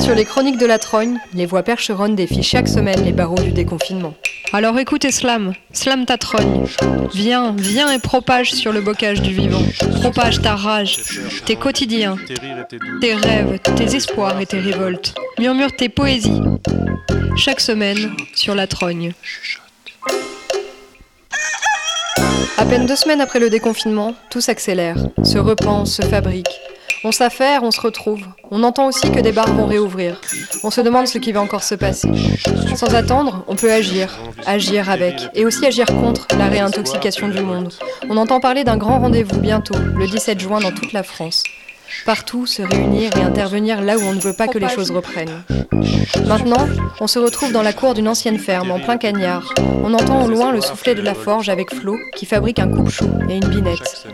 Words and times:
Sur 0.00 0.14
les 0.14 0.24
chroniques 0.24 0.58
de 0.58 0.66
la 0.66 0.78
Trogne, 0.78 1.18
les 1.34 1.46
voix 1.46 1.62
percheronnes 1.62 2.14
défient 2.14 2.42
chaque 2.42 2.68
semaine 2.68 3.04
les 3.04 3.12
barreaux 3.12 3.40
du 3.40 3.52
déconfinement. 3.52 4.14
Alors 4.52 4.78
écoute 4.78 5.10
Slam, 5.10 5.52
slam 5.72 6.06
ta 6.06 6.16
trogne. 6.16 6.64
Viens, 7.12 7.54
viens 7.58 7.92
et 7.92 7.98
propage 7.98 8.52
sur 8.52 8.72
le 8.72 8.80
bocage 8.80 9.20
du 9.20 9.34
vivant. 9.34 9.62
Propage 10.00 10.40
ta 10.40 10.56
rage, 10.56 11.00
tes 11.44 11.56
quotidiens, 11.56 12.16
tes 13.02 13.14
rêves, 13.14 13.58
tes 13.76 13.94
espoirs 13.94 14.40
et 14.40 14.46
tes 14.46 14.58
révoltes. 14.58 15.14
Murmure 15.38 15.76
tes 15.76 15.90
poésies. 15.90 16.40
Chaque 17.36 17.60
semaine 17.60 18.12
sur 18.34 18.54
la 18.54 18.66
Trogne. 18.66 19.12
À 22.56 22.64
peine 22.64 22.86
deux 22.86 22.96
semaines 22.96 23.20
après 23.20 23.38
le 23.38 23.50
déconfinement, 23.50 24.14
tout 24.30 24.40
s'accélère, 24.40 24.96
se 25.22 25.38
repense, 25.38 25.94
se 25.94 26.02
fabrique. 26.02 26.48
On 27.04 27.12
s'affaire, 27.12 27.62
on 27.62 27.70
se 27.70 27.80
retrouve. 27.80 28.20
On 28.50 28.64
entend 28.64 28.86
aussi 28.86 29.10
que 29.12 29.20
des 29.20 29.30
bars 29.30 29.52
vont 29.54 29.66
réouvrir. 29.66 30.20
On 30.64 30.70
se 30.70 30.80
demande 30.80 31.06
ce 31.06 31.18
qui 31.18 31.30
va 31.30 31.40
encore 31.40 31.62
se 31.62 31.76
passer. 31.76 32.08
Sans 32.74 32.92
attendre, 32.94 33.44
on 33.46 33.54
peut 33.54 33.70
agir, 33.70 34.18
agir 34.46 34.90
avec, 34.90 35.14
et 35.34 35.44
aussi 35.44 35.64
agir 35.64 35.86
contre 35.86 36.26
la 36.36 36.48
réintoxication 36.48 37.28
du 37.28 37.40
monde. 37.40 37.72
On 38.08 38.16
entend 38.16 38.40
parler 38.40 38.64
d'un 38.64 38.76
grand 38.76 38.98
rendez-vous 38.98 39.38
bientôt, 39.38 39.78
le 39.78 40.06
17 40.08 40.40
juin 40.40 40.58
dans 40.58 40.72
toute 40.72 40.92
la 40.92 41.04
France. 41.04 41.44
Partout, 42.04 42.46
se 42.46 42.62
réunir 42.62 43.16
et 43.16 43.22
intervenir 43.22 43.80
là 43.80 43.96
où 43.96 44.02
on 44.02 44.14
ne 44.14 44.20
veut 44.20 44.34
pas 44.34 44.48
que 44.48 44.58
les 44.58 44.68
choses 44.68 44.90
reprennent. 44.90 45.42
Maintenant, 46.26 46.68
on 47.00 47.06
se 47.06 47.18
retrouve 47.18 47.52
dans 47.52 47.62
la 47.62 47.72
cour 47.72 47.94
d'une 47.94 48.08
ancienne 48.08 48.38
ferme, 48.38 48.72
en 48.72 48.80
plein 48.80 48.98
cagnard. 48.98 49.54
On 49.84 49.94
entend 49.94 50.24
au 50.24 50.28
loin 50.28 50.50
le 50.50 50.60
soufflet 50.60 50.94
de 50.94 51.02
la 51.02 51.14
forge 51.14 51.48
avec 51.48 51.72
Flo, 51.72 51.96
qui 52.16 52.26
fabrique 52.26 52.58
un 52.58 52.68
coupe-chou 52.68 53.08
et 53.28 53.36
une 53.36 53.48
binette. 53.48 54.06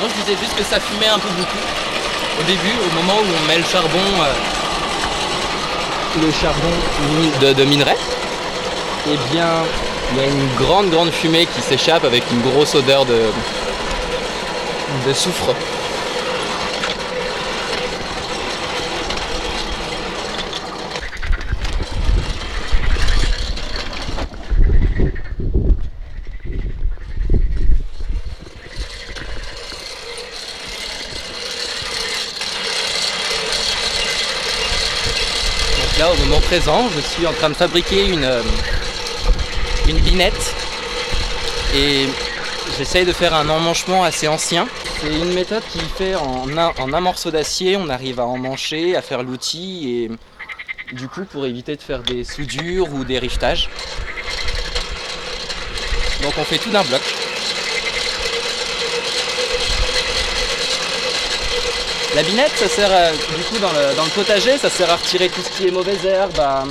Non, 0.00 0.06
je 0.08 0.14
disais 0.22 0.36
juste 0.40 0.54
que 0.56 0.62
ça 0.62 0.78
fumait 0.78 1.08
un 1.08 1.18
peu 1.18 1.28
beaucoup. 1.30 1.58
Au 2.40 2.42
début, 2.44 2.74
au 2.86 2.94
moment 2.94 3.18
où 3.20 3.26
on 3.42 3.48
met 3.48 3.58
le 3.58 3.64
charbon, 3.64 3.98
euh, 3.98 4.32
le 6.20 6.30
charbon 6.30 6.70
de, 7.40 7.52
de 7.52 7.64
minerai, 7.64 7.96
eh 9.08 9.16
bien, 9.32 9.48
il 10.12 10.18
y 10.18 10.20
a 10.20 10.26
une 10.26 10.48
grande, 10.56 10.90
grande 10.90 11.10
fumée 11.10 11.46
qui 11.46 11.60
s'échappe 11.62 12.04
avec 12.04 12.22
une 12.30 12.42
grosse 12.42 12.76
odeur 12.76 13.04
de, 13.06 13.32
de 15.06 15.12
soufre. 15.12 15.52
Donc 35.78 35.98
là, 35.98 36.12
au 36.12 36.16
moment 36.26 36.37
je 36.50 37.00
suis 37.00 37.26
en 37.26 37.32
train 37.34 37.50
de 37.50 37.54
fabriquer 37.54 38.08
une, 38.08 38.24
euh, 38.24 38.42
une 39.86 39.98
binette 39.98 40.54
et 41.74 42.06
j'essaye 42.78 43.04
de 43.04 43.12
faire 43.12 43.34
un 43.34 43.50
emmanchement 43.50 44.02
assez 44.02 44.28
ancien. 44.28 44.66
C'est 45.00 45.14
une 45.14 45.34
méthode 45.34 45.62
qui 45.70 45.78
fait 45.80 46.14
en 46.14 46.48
un, 46.56 46.72
en 46.78 46.92
un 46.94 47.00
morceau 47.00 47.30
d'acier, 47.30 47.76
on 47.76 47.90
arrive 47.90 48.18
à 48.18 48.24
emmancher, 48.24 48.96
à 48.96 49.02
faire 49.02 49.22
l'outil 49.22 49.90
et 49.90 50.94
du 50.94 51.06
coup 51.08 51.24
pour 51.24 51.44
éviter 51.44 51.76
de 51.76 51.82
faire 51.82 52.02
des 52.02 52.24
soudures 52.24 52.94
ou 52.94 53.04
des 53.04 53.18
rivetages. 53.18 53.68
Donc 56.22 56.32
on 56.38 56.44
fait 56.44 56.58
tout 56.58 56.70
d'un 56.70 56.82
bloc. 56.82 57.02
La 62.18 62.24
binette, 62.24 62.50
ça 62.56 62.66
sert 62.68 62.90
à- 62.90 63.12
du 63.12 63.44
coup 63.44 63.58
dans 63.60 63.70
le, 63.70 63.94
dans 63.94 64.02
le 64.02 64.10
potager, 64.10 64.58
ça 64.58 64.68
sert 64.68 64.90
à 64.90 64.96
retirer 64.96 65.28
tout 65.28 65.40
ce 65.40 65.56
qui 65.56 65.68
est 65.68 65.70
mauvaise 65.70 66.04
herbe, 66.04 66.36
à, 66.40 66.64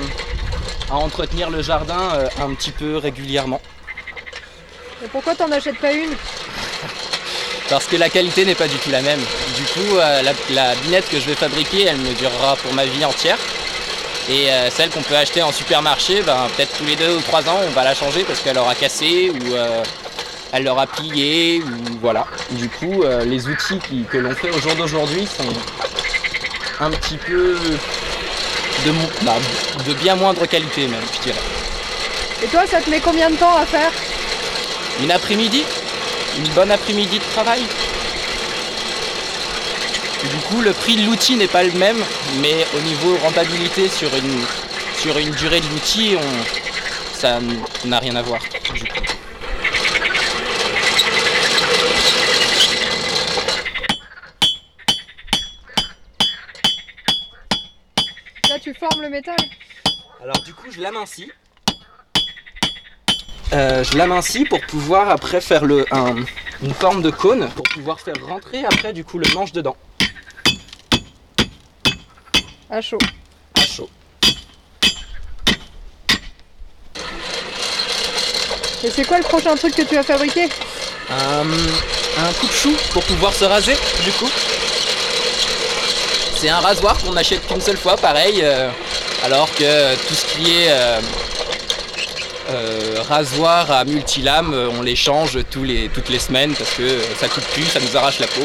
à 0.91 0.95
entretenir 0.95 1.49
le 1.49 1.61
jardin 1.61 2.01
euh, 2.15 2.27
un 2.41 2.53
petit 2.53 2.71
peu 2.71 2.97
régulièrement. 2.97 3.61
Et 5.01 5.07
pourquoi 5.07 5.35
t'en 5.35 5.49
achètes 5.53 5.77
pas 5.79 5.93
une? 5.93 6.15
Parce 7.69 7.85
que 7.85 7.95
la 7.95 8.09
qualité 8.09 8.43
n'est 8.43 8.55
pas 8.55 8.67
du 8.67 8.75
tout 8.75 8.89
la 8.89 9.01
même. 9.01 9.21
Du 9.55 9.63
coup, 9.63 9.95
euh, 9.95 10.21
la, 10.21 10.33
la 10.49 10.75
binette 10.75 11.09
que 11.09 11.17
je 11.17 11.25
vais 11.27 11.35
fabriquer, 11.35 11.85
elle 11.85 11.95
me 11.95 12.13
durera 12.15 12.57
pour 12.57 12.73
ma 12.73 12.83
vie 12.83 13.05
entière. 13.05 13.37
Et 14.29 14.51
euh, 14.51 14.69
celle 14.69 14.89
qu'on 14.89 15.01
peut 15.01 15.15
acheter 15.15 15.43
en 15.43 15.53
supermarché, 15.53 16.23
ben, 16.23 16.49
peut-être 16.57 16.77
tous 16.77 16.83
les 16.85 16.97
deux 16.97 17.15
ou 17.15 17.21
trois 17.21 17.47
ans, 17.47 17.61
on 17.65 17.69
va 17.71 17.85
la 17.85 17.95
changer 17.95 18.25
parce 18.25 18.41
qu'elle 18.41 18.57
aura 18.57 18.75
cassé 18.75 19.29
ou 19.33 19.53
elle 20.53 20.67
aura 20.67 20.87
plié 20.87 21.61
ou 21.61 21.97
voilà. 22.01 22.25
Du 22.51 22.69
coup, 22.69 23.03
euh, 23.03 23.23
les 23.25 23.47
outils 23.47 23.79
qui- 23.87 24.03
que 24.11 24.17
l'on 24.17 24.33
fait 24.35 24.49
au 24.49 24.59
jour 24.59 24.75
d'aujourd'hui 24.75 25.25
sont 25.27 25.53
un 26.79 26.91
petit 26.91 27.17
peu 27.17 27.57
de, 28.85 28.91
bah, 29.23 29.35
de 29.87 29.93
bien 29.93 30.15
moindre 30.15 30.45
qualité 30.45 30.87
même, 30.87 31.01
je 31.15 31.21
dirais. 31.21 31.41
Et 32.43 32.47
toi, 32.47 32.65
ça 32.67 32.79
te 32.81 32.89
met 32.89 32.99
combien 32.99 33.29
de 33.29 33.35
temps 33.35 33.55
à 33.57 33.65
faire? 33.65 33.91
Une 35.01 35.11
après-midi? 35.11 35.63
Une 36.37 36.47
bonne 36.49 36.71
après-midi 36.71 37.17
de 37.17 37.23
travail? 37.33 37.61
Du 40.23 40.35
coup, 40.47 40.61
le 40.61 40.73
prix 40.73 40.95
de 40.97 41.05
l'outil 41.05 41.35
n'est 41.35 41.47
pas 41.47 41.63
le 41.63 41.71
même, 41.73 41.97
mais 42.41 42.65
au 42.75 42.79
niveau 42.81 43.17
rentabilité 43.23 43.87
sur 43.89 44.09
une, 44.15 44.41
sur 44.99 45.17
une 45.17 45.31
durée 45.31 45.61
de 45.61 45.67
l'outil, 45.67 46.15
ça 47.13 47.39
n'a 47.85 47.99
rien 47.99 48.15
à 48.15 48.21
voir. 48.21 48.41
du 48.73 48.83
coup. 48.83 48.96
Le 59.07 59.11
métal. 59.11 59.35
Alors 60.21 60.39
du 60.43 60.53
coup, 60.53 60.67
je 60.69 60.81
l'amincis. 60.81 61.31
Euh, 63.53 63.83
je 63.83 63.97
l'amincis 63.97 64.43
pour 64.45 64.59
pouvoir 64.61 65.09
après 65.09 65.39
faire 65.39 65.63
le, 65.63 65.85
un- 65.91 66.15
une 66.61 66.73
forme 66.73 67.01
de 67.01 67.09
cône, 67.09 67.49
pour 67.51 67.63
pouvoir 67.73 67.99
faire 68.01 68.15
rentrer 68.27 68.65
après 68.65 68.91
du 68.91 69.05
coup 69.05 69.17
le 69.19 69.33
manche 69.33 69.53
dedans, 69.53 69.77
À 72.69 72.81
chaud. 72.81 72.97
à 73.55 73.61
chaud. 73.61 73.89
Et 78.83 78.89
c'est 78.91 79.05
quoi 79.07 79.17
le 79.17 79.23
prochain 79.23 79.55
truc 79.55 79.73
que 79.75 79.81
tu 79.83 79.95
vas 79.95 80.03
fabriquer? 80.03 80.49
Un, 81.09 81.45
un 82.25 82.33
coupe-chou 82.41 82.73
pour 82.91 83.03
pouvoir 83.03 83.33
se 83.33 83.45
raser 83.45 83.75
du 84.03 84.11
coup. 84.11 84.29
C'est 86.35 86.49
un 86.49 86.59
rasoir 86.59 86.97
qu'on 86.99 87.13
n'achète 87.13 87.47
qu'une 87.47 87.61
seule 87.61 87.77
fois, 87.77 87.95
pareil, 87.95 88.41
euh, 88.43 88.69
alors 89.27 89.53
que 89.53 89.95
tout 90.07 90.13
ce 90.15 90.25
qui 90.37 90.51
est 90.51 90.69
euh, 90.69 91.01
euh, 92.49 93.01
rasoir 93.09 93.69
à 93.69 93.83
multilames, 93.83 94.53
euh, 94.53 94.69
on 94.79 94.81
les 94.81 94.95
change 94.95 95.37
toutes 95.51 95.67
les 95.67 96.19
semaines 96.19 96.53
parce 96.53 96.71
que 96.71 96.87
ça 97.19 97.27
coupe 97.27 97.43
plus, 97.47 97.65
ça 97.65 97.81
nous 97.81 97.97
arrache 97.97 98.19
la 98.19 98.27
peau. 98.27 98.43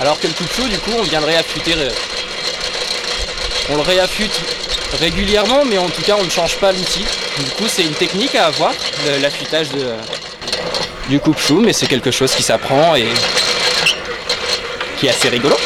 Alors 0.00 0.20
que 0.20 0.28
le 0.28 0.32
coupe-chou, 0.32 0.68
du 0.68 0.78
coup, 0.78 0.92
on 0.96 1.02
vient 1.02 1.20
de 1.20 1.26
réaffûter. 1.26 1.74
on 3.70 3.74
le 3.74 3.82
réaffûte 3.82 4.40
régulièrement, 5.00 5.64
mais 5.64 5.78
en 5.78 5.88
tout 5.88 6.02
cas, 6.02 6.14
on 6.20 6.24
ne 6.24 6.30
change 6.30 6.54
pas 6.58 6.70
l'outil. 6.70 7.04
Du 7.40 7.50
coup, 7.50 7.64
c'est 7.66 7.82
une 7.82 7.94
technique 7.94 8.36
à 8.36 8.46
avoir, 8.46 8.72
l'affûtage 9.20 9.70
du 11.08 11.18
coupe-chou, 11.18 11.60
mais 11.60 11.72
c'est 11.72 11.86
quelque 11.86 12.12
chose 12.12 12.32
qui 12.32 12.44
s'apprend 12.44 12.94
et 12.94 13.08
qui 15.00 15.08
est 15.08 15.10
assez 15.10 15.30
rigolo. 15.30 15.56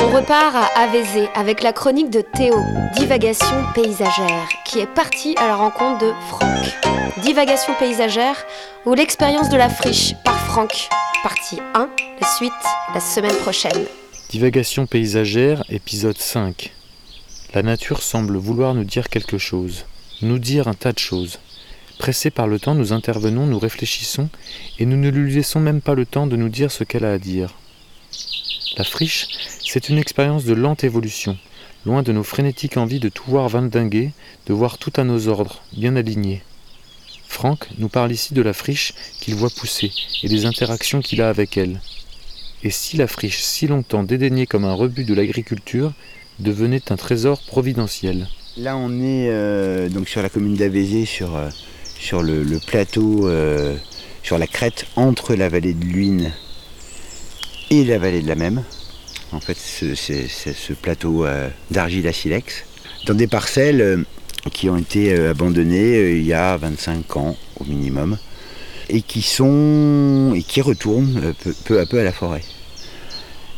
On 0.00 0.16
repart 0.16 0.54
à 0.54 0.82
Avézé 0.82 1.28
avec 1.34 1.62
la 1.62 1.72
chronique 1.72 2.10
de 2.10 2.20
Théo, 2.20 2.54
Divagation 2.96 3.64
paysagère, 3.74 4.48
qui 4.64 4.80
est 4.80 4.86
parti 4.86 5.34
à 5.38 5.46
la 5.46 5.56
rencontre 5.56 6.06
de 6.06 6.12
Franck. 6.28 7.22
Divagation 7.22 7.74
paysagère 7.78 8.36
ou 8.86 8.94
l'expérience 8.94 9.48
de 9.48 9.56
la 9.56 9.68
friche 9.68 10.14
par 10.24 10.38
Franck. 10.38 10.88
Partie 11.22 11.58
1, 11.74 11.88
la 12.20 12.26
suite 12.26 12.52
la 12.94 13.00
semaine 13.00 13.36
prochaine. 13.36 13.84
Divagation 14.30 14.86
paysagère, 14.86 15.64
épisode 15.68 16.18
5. 16.18 16.72
La 17.54 17.62
nature 17.62 18.02
semble 18.02 18.36
vouloir 18.36 18.74
nous 18.74 18.84
dire 18.84 19.08
quelque 19.08 19.38
chose, 19.38 19.84
nous 20.22 20.38
dire 20.38 20.68
un 20.68 20.74
tas 20.74 20.92
de 20.92 20.98
choses. 20.98 21.38
Pressés 21.98 22.30
par 22.30 22.46
le 22.46 22.60
temps, 22.60 22.74
nous 22.74 22.92
intervenons, 22.92 23.46
nous 23.46 23.58
réfléchissons, 23.58 24.28
et 24.78 24.86
nous 24.86 24.96
ne 24.96 25.08
lui 25.08 25.34
laissons 25.34 25.60
même 25.60 25.80
pas 25.80 25.94
le 25.94 26.06
temps 26.06 26.26
de 26.26 26.36
nous 26.36 26.48
dire 26.48 26.70
ce 26.70 26.84
qu'elle 26.84 27.04
a 27.04 27.12
à 27.12 27.18
dire. 27.18 27.54
La 28.76 28.84
friche, 28.84 29.26
c'est 29.66 29.88
une 29.88 29.98
expérience 29.98 30.44
de 30.44 30.54
lente 30.54 30.84
évolution, 30.84 31.36
loin 31.84 32.02
de 32.02 32.12
nos 32.12 32.22
frénétiques 32.22 32.76
envies 32.76 33.00
de 33.00 33.08
tout 33.08 33.24
voir 33.26 33.48
valdinguer, 33.48 34.12
de 34.46 34.52
voir 34.52 34.78
tout 34.78 34.92
à 34.96 35.04
nos 35.04 35.26
ordres, 35.26 35.60
bien 35.76 35.96
alignés. 35.96 36.42
Franck 37.26 37.68
nous 37.78 37.88
parle 37.88 38.12
ici 38.12 38.32
de 38.32 38.42
la 38.42 38.52
friche 38.52 38.94
qu'il 39.20 39.34
voit 39.34 39.50
pousser 39.50 39.92
et 40.22 40.28
des 40.28 40.46
interactions 40.46 41.00
qu'il 41.00 41.20
a 41.20 41.28
avec 41.28 41.56
elle. 41.56 41.80
Et 42.62 42.70
si 42.70 42.96
la 42.96 43.06
friche, 43.06 43.40
si 43.40 43.66
longtemps 43.66 44.02
dédaignée 44.02 44.46
comme 44.46 44.64
un 44.64 44.72
rebut 44.72 45.04
de 45.04 45.14
l'agriculture, 45.14 45.92
devenait 46.38 46.90
un 46.90 46.96
trésor 46.96 47.42
providentiel? 47.42 48.28
Là, 48.56 48.76
on 48.76 49.00
est 49.00 49.28
euh, 49.30 49.88
donc 49.88 50.08
sur 50.08 50.22
la 50.22 50.28
commune 50.28 50.56
d'Avézé, 50.56 51.04
sur, 51.04 51.36
euh, 51.36 51.48
sur 51.98 52.22
le, 52.22 52.44
plateau, 52.66 53.28
euh, 53.28 53.76
sur 54.22 54.38
la 54.38 54.46
crête 54.46 54.86
entre 54.96 55.34
la 55.34 55.48
vallée 55.48 55.74
de 55.74 55.84
l'Uine 55.84 56.32
et 57.70 57.84
la 57.84 57.98
vallée 57.98 58.22
de 58.22 58.28
la 58.28 58.34
Même. 58.34 58.62
En 59.32 59.40
fait, 59.40 59.56
ce- 59.58 59.94
c'est 59.94 60.26
ce 60.28 60.72
plateau 60.72 61.26
euh, 61.26 61.48
d'argile 61.70 62.06
à 62.08 62.12
silex, 62.12 62.64
dans 63.06 63.14
des 63.14 63.26
parcelles 63.26 63.80
euh, 63.82 64.02
qui 64.52 64.70
ont 64.70 64.78
été 64.78 65.12
abandonnées 65.14 66.12
il 66.12 66.24
y 66.24 66.32
a 66.32 66.56
25 66.56 67.16
ans 67.16 67.36
au 67.60 67.64
minimum, 67.64 68.16
et 68.88 69.02
qui 69.02 69.20
sont 69.20 70.32
et 70.34 70.42
qui 70.42 70.62
retournent 70.62 71.34
peu, 71.42 71.54
peu 71.66 71.80
à 71.80 71.84
peu 71.86 72.00
à 72.00 72.04
la 72.04 72.12
forêt. 72.12 72.42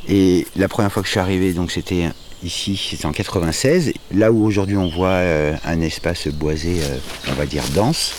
Et 0.08 0.46
la 0.56 0.66
première 0.66 0.90
fois 0.90 1.02
que 1.02 1.06
je 1.06 1.12
suis 1.12 1.20
arrivé, 1.20 1.52
donc 1.52 1.70
c'était 1.70 2.06
ici, 2.42 2.76
c'était 2.90 3.06
en 3.06 3.12
96, 3.12 3.92
là 4.12 4.32
où 4.32 4.44
aujourd'hui 4.44 4.76
on 4.76 4.88
voit 4.88 5.08
euh, 5.08 5.54
un 5.64 5.80
espace 5.80 6.28
boisé, 6.28 6.80
euh, 6.82 6.98
on 7.28 7.34
va 7.34 7.46
dire 7.46 7.64
dense, 7.74 8.14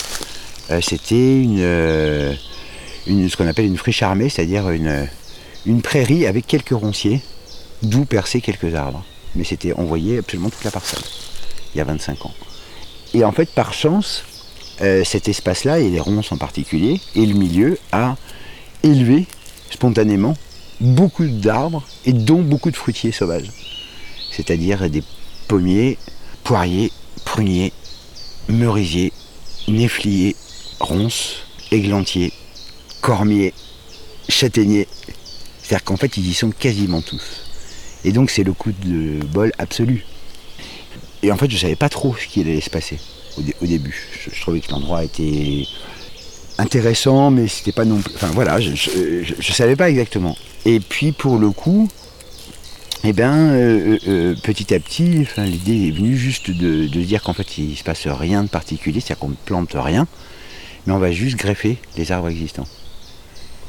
euh, 0.70 0.80
c'était 0.80 1.42
une, 1.42 1.58
ce 3.06 3.36
qu'on 3.36 3.46
appelle 3.46 3.66
une 3.66 3.76
friche 3.76 4.02
armée, 4.02 4.28
c'est-à-dire 4.28 4.70
une, 4.70 5.82
prairie 5.82 6.26
avec 6.26 6.46
quelques 6.46 6.70
ronciers, 6.70 7.20
d'où 7.82 8.04
percer 8.04 8.40
quelques 8.40 8.74
arbres. 8.74 9.04
Mais 9.34 9.44
c'était, 9.44 9.72
on 9.76 9.84
voyait 9.84 10.18
absolument 10.18 10.50
toute 10.50 10.64
la 10.64 10.70
parcelle, 10.70 11.02
il 11.74 11.78
y 11.78 11.80
a 11.80 11.84
25 11.84 12.26
ans. 12.26 12.34
Et 13.14 13.24
en 13.24 13.32
fait, 13.32 13.50
par 13.50 13.72
chance, 13.72 14.24
cet 15.04 15.28
espace-là, 15.28 15.78
et 15.78 15.90
les 15.90 16.00
ronces 16.00 16.32
en 16.32 16.36
particulier, 16.36 17.00
et 17.14 17.24
le 17.24 17.34
milieu, 17.34 17.78
a 17.92 18.16
élevé 18.82 19.26
spontanément 19.70 20.34
beaucoup 20.80 21.26
d'arbres 21.26 21.84
et 22.04 22.12
dont 22.12 22.42
beaucoup 22.42 22.70
de 22.70 22.76
fruitiers 22.76 23.12
sauvages. 23.12 23.50
C'est-à-dire 24.34 24.88
des 24.90 25.02
pommiers, 25.48 25.98
poiriers, 26.44 26.90
pruniers, 27.24 27.72
merisiers, 28.48 29.12
néfliers, 29.68 30.34
ronces, 30.80 31.34
églantiers, 31.70 32.32
cormiers, 33.00 33.52
châtaigniers. 34.28 34.88
C'est-à-dire 35.62 35.84
qu'en 35.84 35.96
fait, 35.96 36.16
ils 36.16 36.28
y 36.28 36.34
sont 36.34 36.50
quasiment 36.50 37.02
tous. 37.02 37.22
Et 38.04 38.12
donc, 38.12 38.30
c'est 38.30 38.42
le 38.42 38.52
coup 38.52 38.72
de 38.72 39.24
bol 39.26 39.52
absolu. 39.58 40.04
Et 41.22 41.30
en 41.30 41.36
fait, 41.36 41.48
je 41.48 41.54
ne 41.54 41.60
savais 41.60 41.76
pas 41.76 41.88
trop 41.88 42.16
ce 42.16 42.26
qui 42.26 42.40
allait 42.40 42.60
se 42.60 42.70
passer 42.70 42.98
au, 43.38 43.42
dé- 43.42 43.54
au 43.62 43.66
début. 43.66 44.08
Je, 44.24 44.34
je 44.34 44.40
trouvais 44.40 44.60
que 44.60 44.70
l'endroit 44.72 45.04
était 45.04 45.66
intéressant, 46.58 47.30
mais 47.30 47.46
c'était 47.48 47.72
pas 47.72 47.84
non 47.84 47.98
plus. 48.00 48.12
Enfin 48.16 48.28
voilà, 48.32 48.60
je 48.60 48.70
ne 48.70 49.42
savais 49.54 49.76
pas 49.76 49.88
exactement. 49.88 50.36
Et 50.64 50.80
puis 50.80 51.12
pour 51.12 51.38
le 51.38 51.50
coup, 51.50 51.88
eh 53.04 53.12
ben, 53.12 53.34
euh, 53.34 53.98
euh, 54.06 54.34
petit 54.42 54.72
à 54.72 54.78
petit, 54.78 55.26
l'idée 55.38 55.88
est 55.88 55.90
venue 55.90 56.16
juste 56.16 56.50
de, 56.50 56.86
dire 56.86 57.22
qu'en 57.22 57.32
fait 57.32 57.58
il 57.58 57.76
se 57.76 57.82
passe 57.82 58.06
rien 58.06 58.44
de 58.44 58.48
particulier, 58.48 59.00
c'est-à-dire 59.00 59.18
qu'on 59.18 59.30
ne 59.30 59.34
plante 59.34 59.74
rien, 59.74 60.06
mais 60.86 60.92
on 60.92 60.98
va 60.98 61.10
juste 61.10 61.36
greffer 61.36 61.78
les 61.96 62.12
arbres 62.12 62.28
existants. 62.28 62.66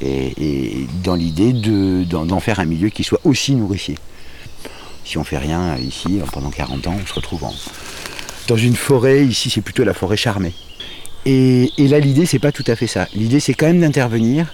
Et, 0.00 0.86
dans 1.02 1.14
l'idée 1.14 1.52
de- 1.52 2.04
d'en 2.04 2.40
faire 2.40 2.60
un 2.60 2.64
milieu 2.64 2.90
qui 2.90 3.04
soit 3.04 3.20
aussi 3.24 3.54
nourricier. 3.54 3.96
Si 5.04 5.18
on 5.18 5.24
fait 5.24 5.38
rien 5.38 5.76
ici, 5.78 6.20
pendant 6.32 6.50
40 6.50 6.86
ans, 6.86 6.96
on 7.02 7.06
se 7.06 7.14
retrouve 7.14 7.42
dans 8.48 8.56
une 8.56 8.76
forêt, 8.76 9.24
ici 9.24 9.50
c'est 9.50 9.62
plutôt 9.62 9.84
la 9.84 9.94
forêt 9.94 10.16
charmée. 10.16 10.52
Et, 11.26 11.72
et 11.78 11.88
là, 11.88 11.98
l'idée, 12.00 12.26
c'est 12.26 12.38
pas 12.38 12.52
tout 12.52 12.64
à 12.66 12.76
fait 12.76 12.86
ça. 12.86 13.08
L'idée, 13.14 13.40
c'est 13.40 13.54
quand 13.54 13.66
même 13.66 13.80
d'intervenir, 13.80 14.52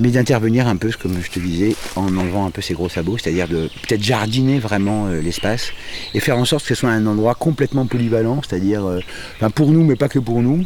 mais 0.00 0.08
d'intervenir 0.10 0.66
un 0.66 0.76
peu, 0.76 0.90
comme 1.00 1.20
je 1.22 1.30
te 1.30 1.38
disais, 1.38 1.76
en 1.96 2.16
enlevant 2.16 2.46
un 2.46 2.50
peu 2.50 2.60
ses 2.62 2.74
gros 2.74 2.88
sabots, 2.88 3.16
c'est-à-dire 3.18 3.46
de 3.48 3.68
peut-être 3.86 4.02
jardiner 4.02 4.58
vraiment 4.58 5.06
euh, 5.06 5.20
l'espace 5.20 5.70
et 6.14 6.20
faire 6.20 6.36
en 6.38 6.44
sorte 6.44 6.62
que 6.64 6.74
ce 6.74 6.80
soit 6.80 6.90
un 6.90 7.06
endroit 7.06 7.34
complètement 7.34 7.86
polyvalent, 7.86 8.40
c'est-à-dire, 8.42 8.84
euh, 8.84 9.00
pour 9.54 9.70
nous, 9.70 9.84
mais 9.84 9.96
pas 9.96 10.08
que 10.08 10.18
pour 10.18 10.42
nous. 10.42 10.64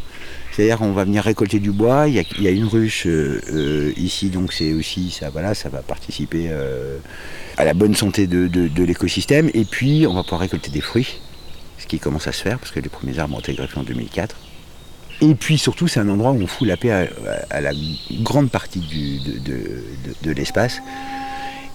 C'est-à-dire, 0.53 0.83
on 0.83 0.93
va 0.93 1.05
venir 1.05 1.23
récolter 1.23 1.61
du 1.61 1.71
bois. 1.71 2.09
Il 2.09 2.15
y 2.15 2.49
a, 2.49 2.51
une 2.51 2.65
ruche 2.67 3.05
euh, 3.07 3.93
ici, 3.97 4.29
donc 4.31 4.53
c'est 4.53 4.73
aussi 4.73 5.11
ça. 5.11 5.31
Voilà, 5.31 5.55
ça 5.55 5.69
va 5.69 5.83
participer 5.83 6.51
à 7.57 7.65
la 7.65 7.75
bonne 7.75 7.95
santé 7.95 8.27
de, 8.27 8.49
de- 8.49 8.67
de 8.67 8.83
l'écosystème. 8.83 9.51
Et 9.55 9.65
puis, 9.65 10.05
on 10.09 10.15
va 10.15 10.25
pouvoir 10.25 10.41
récolter 10.41 10.71
des 10.73 10.81
fruits, 10.81 11.21
ce 11.79 11.87
qui 11.87 12.01
commence 12.01 12.27
à 12.27 12.33
se 12.33 12.43
faire 12.43 12.59
parce 12.59 12.73
que 12.73 12.81
les 12.81 12.89
premiers 12.89 13.21
arbres 13.21 13.37
ont 13.37 13.41
été 13.41 13.53
greffés 13.55 13.79
en 13.79 13.85
2004. 13.85 14.35
Et 15.20 15.35
puis 15.35 15.59
surtout, 15.59 15.88
c'est 15.88 16.00
un 16.00 16.09
endroit 16.09 16.31
où 16.31 16.41
on 16.41 16.47
fout 16.47 16.67
la 16.67 16.76
paix 16.76 17.09
à, 17.50 17.61
la 17.61 17.73
grande 18.23 18.50
partie 18.50 18.81
de, 18.81 19.38
de- 19.41 19.85
de- 20.23 20.31
l'espace. 20.31 20.81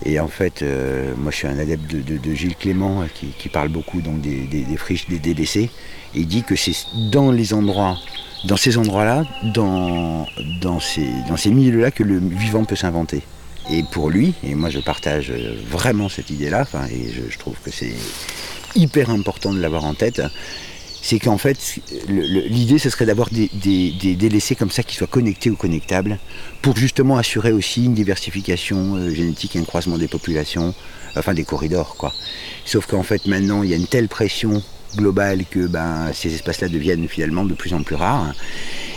Et 0.06 0.20
en 0.20 0.28
fait, 0.28 0.62
euh, 0.62 1.14
moi 1.18 1.32
je 1.32 1.38
suis 1.38 1.48
un 1.48 1.58
adepte 1.60 1.94
de, 1.94 2.34
Gilles 2.34 2.56
Clément 2.56 3.02
euh, 3.02 3.06
qui, 3.38 3.50
parle 3.50 3.70
beaucoup 3.70 4.02
donc, 4.02 4.22
des, 4.22 4.78
friches, 4.78 5.08
des 5.10 5.20
délaissés. 5.20 5.70
Et 6.16 6.22
il 6.22 6.28
dit 6.28 6.44
que 6.44 6.56
c'est 6.56 6.76
dans 7.12 7.32
les 7.32 7.54
endroits, 7.54 7.98
dans 8.46 8.58
ces 8.58 8.78
endroits-là, 8.78 9.24
dans, 9.54 10.26
dans 10.62 10.80
ces, 10.80 11.08
dans 11.28 11.38
ces 11.38 11.52
milieux-là 11.52 11.92
que 11.92 12.04
le 12.04 12.20
vivant 12.20 12.64
peut 12.64 12.76
s'inventer. 12.76 13.24
Et 13.72 13.84
pour 13.84 14.10
lui, 14.10 14.34
et 14.44 14.56
moi 14.56 14.70
je 14.70 14.80
partage 14.80 15.32
euh, 15.32 15.56
vraiment 15.70 16.10
cette 16.10 16.30
idée-là, 16.30 16.66
et 16.92 17.12
je 17.30 17.38
trouve 17.38 17.56
que 17.64 17.72
c'est 17.72 17.94
hyper 18.76 19.10
important 19.10 19.54
de 19.54 19.60
l'avoir 19.60 19.86
en 19.86 19.94
tête, 19.94 20.22
c'est 21.04 21.20
qu'en 21.20 21.38
fait, 21.38 21.58
l'idée, 22.08 22.80
ce 22.80 22.90
serait 22.90 23.06
d'avoir 23.06 23.30
des, 23.30 23.50
des, 23.54 24.56
comme 24.58 24.72
ça 24.72 24.84
qui 24.84 24.96
soient 24.96 25.06
connectés 25.06 25.50
ou 25.50 25.58
connectables, 25.58 26.18
pour 26.62 26.78
justement 26.78 27.18
assurer 27.18 27.52
aussi 27.52 27.84
une 27.84 27.94
diversification 27.94 28.96
euh, 28.96 29.10
génétique 29.10 29.58
et 29.58 29.60
un 29.60 29.66
croisement 29.66 29.98
des 29.98 30.08
populations, 30.08 30.74
enfin 31.18 31.34
des 31.34 31.44
corridors, 31.44 31.98
quoi. 31.98 32.14
Sauf 32.64 32.86
qu'en 32.86 33.04
fait, 33.04 33.26
maintenant, 33.26 33.64
il 33.64 33.70
y 33.70 33.74
a 33.74 33.76
une 33.76 33.86
telle 33.86 34.08
pression 34.08 34.64
globale 34.96 35.44
que 35.44 35.68
ben, 35.68 36.10
ces 36.14 36.34
espaces-là 36.34 36.70
deviennent 36.70 37.10
finalement 37.10 37.44
de 37.44 37.54
plus 37.54 37.74
en 37.74 37.84
plus 37.84 37.96
rares. 37.96 38.34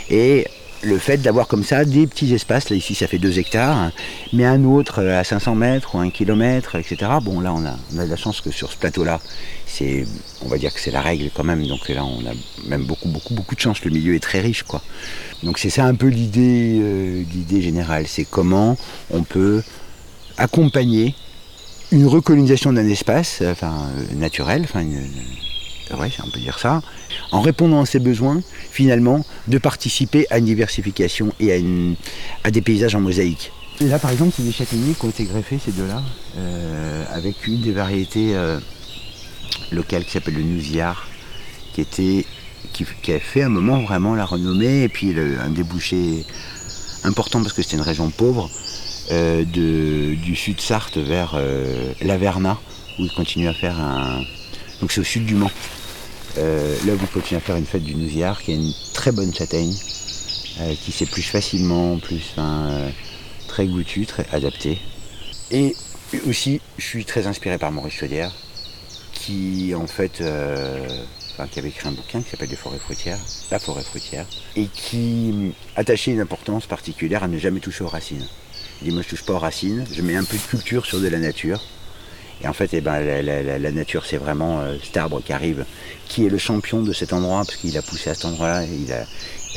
Et 0.08 0.46
le 0.86 0.98
fait 0.98 1.18
d'avoir 1.18 1.48
comme 1.48 1.64
ça 1.64 1.84
des 1.84 2.06
petits 2.06 2.32
espaces, 2.32 2.70
là 2.70 2.76
ici 2.76 2.94
ça 2.94 3.06
fait 3.06 3.18
2 3.18 3.38
hectares, 3.38 3.90
mais 4.32 4.44
un 4.44 4.64
autre 4.64 5.02
euh, 5.02 5.20
à 5.20 5.24
500 5.24 5.54
mètres 5.54 5.94
ou 5.94 5.98
1 5.98 6.10
km, 6.10 6.76
etc. 6.76 6.96
Bon 7.22 7.40
là 7.40 7.52
on 7.52 7.64
a, 7.64 7.76
on 7.94 7.98
a 7.98 8.04
de 8.04 8.10
la 8.10 8.16
chance 8.16 8.40
que 8.40 8.50
sur 8.50 8.70
ce 8.70 8.76
plateau-là, 8.76 9.20
on 10.42 10.48
va 10.48 10.58
dire 10.58 10.72
que 10.72 10.80
c'est 10.80 10.90
la 10.90 11.00
règle 11.02 11.30
quand 11.34 11.44
même, 11.44 11.66
donc 11.66 11.88
là 11.88 12.04
on 12.04 12.20
a 12.26 12.32
même 12.68 12.84
beaucoup, 12.84 13.08
beaucoup, 13.08 13.34
beaucoup 13.34 13.54
de 13.54 13.60
chance, 13.60 13.84
le 13.84 13.90
milieu 13.90 14.14
est 14.14 14.22
très 14.22 14.40
riche 14.40 14.62
quoi. 14.62 14.82
Donc 15.42 15.58
c'est 15.58 15.70
ça 15.70 15.84
un 15.84 15.94
peu 15.94 16.06
l'idée, 16.06 16.78
euh, 16.80 17.60
générale, 17.60 18.06
c'est 18.06 18.24
comment 18.24 18.76
on 19.10 19.22
peut 19.22 19.62
accompagner 20.38 21.14
une 21.92 22.06
recolonisation 22.06 22.72
d'un 22.72 22.88
espace, 22.88 23.38
euh, 23.42 23.52
enfin 23.52 23.88
naturel, 24.16 24.62
enfin 24.64 24.84
ouais, 25.94 26.10
on 26.24 26.30
peut 26.30 26.40
dire 26.40 26.58
ça, 26.58 26.82
en 27.32 27.40
répondant 27.40 27.80
à 27.80 27.86
ses 27.86 27.98
besoins, 27.98 28.40
finalement, 28.70 29.24
de 29.48 29.58
participer 29.58 30.26
à 30.30 30.38
une 30.38 30.44
diversification 30.44 31.32
et 31.40 31.64
à, 32.44 32.50
des 32.50 32.62
paysages 32.62 32.94
en 32.94 33.00
mosaïque. 33.00 33.52
Là, 33.80 33.98
par 33.98 34.10
exemple, 34.10 34.32
c'est 34.36 34.42
des 34.42 34.52
châtaigniers 34.52 34.94
qui 34.94 35.04
ont 35.04 35.10
été 35.10 35.24
greffés, 35.24 35.58
ces 35.62 35.72
deux-là, 35.72 36.02
euh, 36.38 37.04
avec 37.12 37.46
une 37.46 37.60
des 37.60 37.72
variétés 37.72 38.34
euh, 38.34 38.58
locales 39.70 40.04
qui 40.04 40.12
s'appelle 40.12 40.34
le 40.34 40.42
Nousiard, 40.42 41.06
qui, 41.74 41.82
a 41.82 43.20
fait 43.20 43.42
un 43.42 43.48
moment 43.50 43.80
vraiment 43.82 44.14
la 44.14 44.24
renommée, 44.24 44.84
et 44.84 44.88
puis 44.88 45.14
un 45.18 45.50
débouché 45.50 46.24
important 47.04 47.42
parce 47.42 47.52
que 47.52 47.62
c'était 47.62 47.76
une 47.76 47.82
région 47.82 48.10
pauvre, 48.10 48.50
euh, 49.12 49.44
du 49.44 50.34
sud 50.34 50.60
Sarthe 50.60 50.98
vers 50.98 51.34
euh, 51.36 51.92
Laverna, 52.02 52.58
où 52.98 53.02
ils 53.02 53.12
continuent 53.12 53.48
à 53.48 53.54
faire 53.54 53.78
un. 53.80 54.22
Donc 54.80 54.90
c'est 54.90 55.00
au 55.00 55.04
sud 55.04 55.24
du 55.24 55.34
Mans. 55.34 55.50
Euh, 56.38 56.76
là, 56.86 56.94
vous 56.94 57.06
continuez 57.06 57.38
à 57.38 57.40
faire 57.40 57.56
une 57.56 57.66
fête 57.66 57.82
du 57.82 57.94
Nousiard, 57.94 58.42
qui 58.42 58.52
est 58.52 58.56
une 58.56 58.72
très 58.92 59.12
bonne 59.12 59.32
châtaigne, 59.32 59.74
euh, 60.60 60.74
qui 60.74 60.92
s'épluche 60.92 61.30
facilement, 61.30 61.98
plus 61.98 62.34
euh, 62.38 62.90
très 63.48 63.66
goûtue, 63.66 64.06
très 64.06 64.26
adaptée. 64.32 64.78
Et 65.50 65.74
aussi, 66.26 66.60
je 66.76 66.84
suis 66.84 67.04
très 67.04 67.26
inspiré 67.26 67.58
par 67.58 67.72
Maurice 67.72 67.94
Chaudière, 67.94 68.32
qui 69.12 69.74
en 69.74 69.86
fait, 69.86 70.22
qui 71.50 71.58
avait 71.58 71.68
écrit 71.68 71.88
un 71.88 71.92
bouquin 71.92 72.20
qui 72.20 72.30
s'appelle 72.30 72.50
Les 72.50 72.56
forêts 72.56 72.78
fruitières, 72.78 73.18
La 73.50 73.58
forêt 73.58 73.82
fruitière, 73.82 74.26
et 74.56 74.66
qui 74.66 75.52
attachait 75.74 76.10
une 76.10 76.20
importance 76.20 76.66
particulière 76.66 77.24
à 77.24 77.28
ne 77.28 77.38
jamais 77.38 77.60
toucher 77.60 77.84
aux 77.84 77.88
racines. 77.88 78.26
Il 78.82 78.88
dit 78.88 78.94
moi 78.94 79.02
je 79.02 79.08
touche 79.08 79.24
pas 79.24 79.32
aux 79.32 79.38
racines, 79.38 79.86
je 79.90 80.02
mets 80.02 80.16
un 80.16 80.24
peu 80.24 80.36
de 80.36 80.42
culture 80.42 80.84
sur 80.84 81.00
de 81.00 81.08
la 81.08 81.18
nature. 81.18 81.62
Et 82.42 82.48
en 82.48 82.52
fait, 82.52 82.68
eh 82.72 82.80
ben, 82.80 83.00
la, 83.00 83.70
nature, 83.70 84.04
c'est 84.04 84.18
vraiment 84.18 84.60
euh, 84.60 84.76
cet 84.82 84.96
arbre 84.96 85.22
qui 85.22 85.32
arrive, 85.32 85.64
qui 86.06 86.26
est 86.26 86.28
le 86.28 86.38
champion 86.38 86.82
de 86.82 86.92
cet 86.92 87.12
endroit, 87.12 87.42
parce 87.46 87.56
qu'il 87.56 87.76
a 87.78 87.82
poussé 87.82 88.10
à 88.10 88.14
cet 88.14 88.26
endroit-là, 88.26 88.64
et 88.64 88.74
il 88.86 88.92
a, 88.92 89.04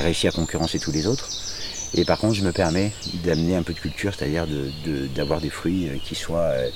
réussi 0.01 0.27
à 0.27 0.31
concurrencer 0.31 0.79
tous 0.79 0.91
les 0.91 1.07
autres. 1.07 1.27
Et 1.93 2.05
par 2.05 2.19
contre, 2.19 2.35
je 2.35 2.43
me 2.43 2.53
permets 2.53 2.93
d'amener 3.25 3.55
un 3.55 3.63
peu 3.63 3.73
de 3.73 3.79
culture, 3.79 4.13
c'est-à-dire 4.15 4.45
d'avoir 5.15 5.41
des 5.41 5.49
fruits 5.49 5.89
euh, 5.89 5.97
qui 6.03 6.15
soient 6.15 6.39
euh, 6.39 6.69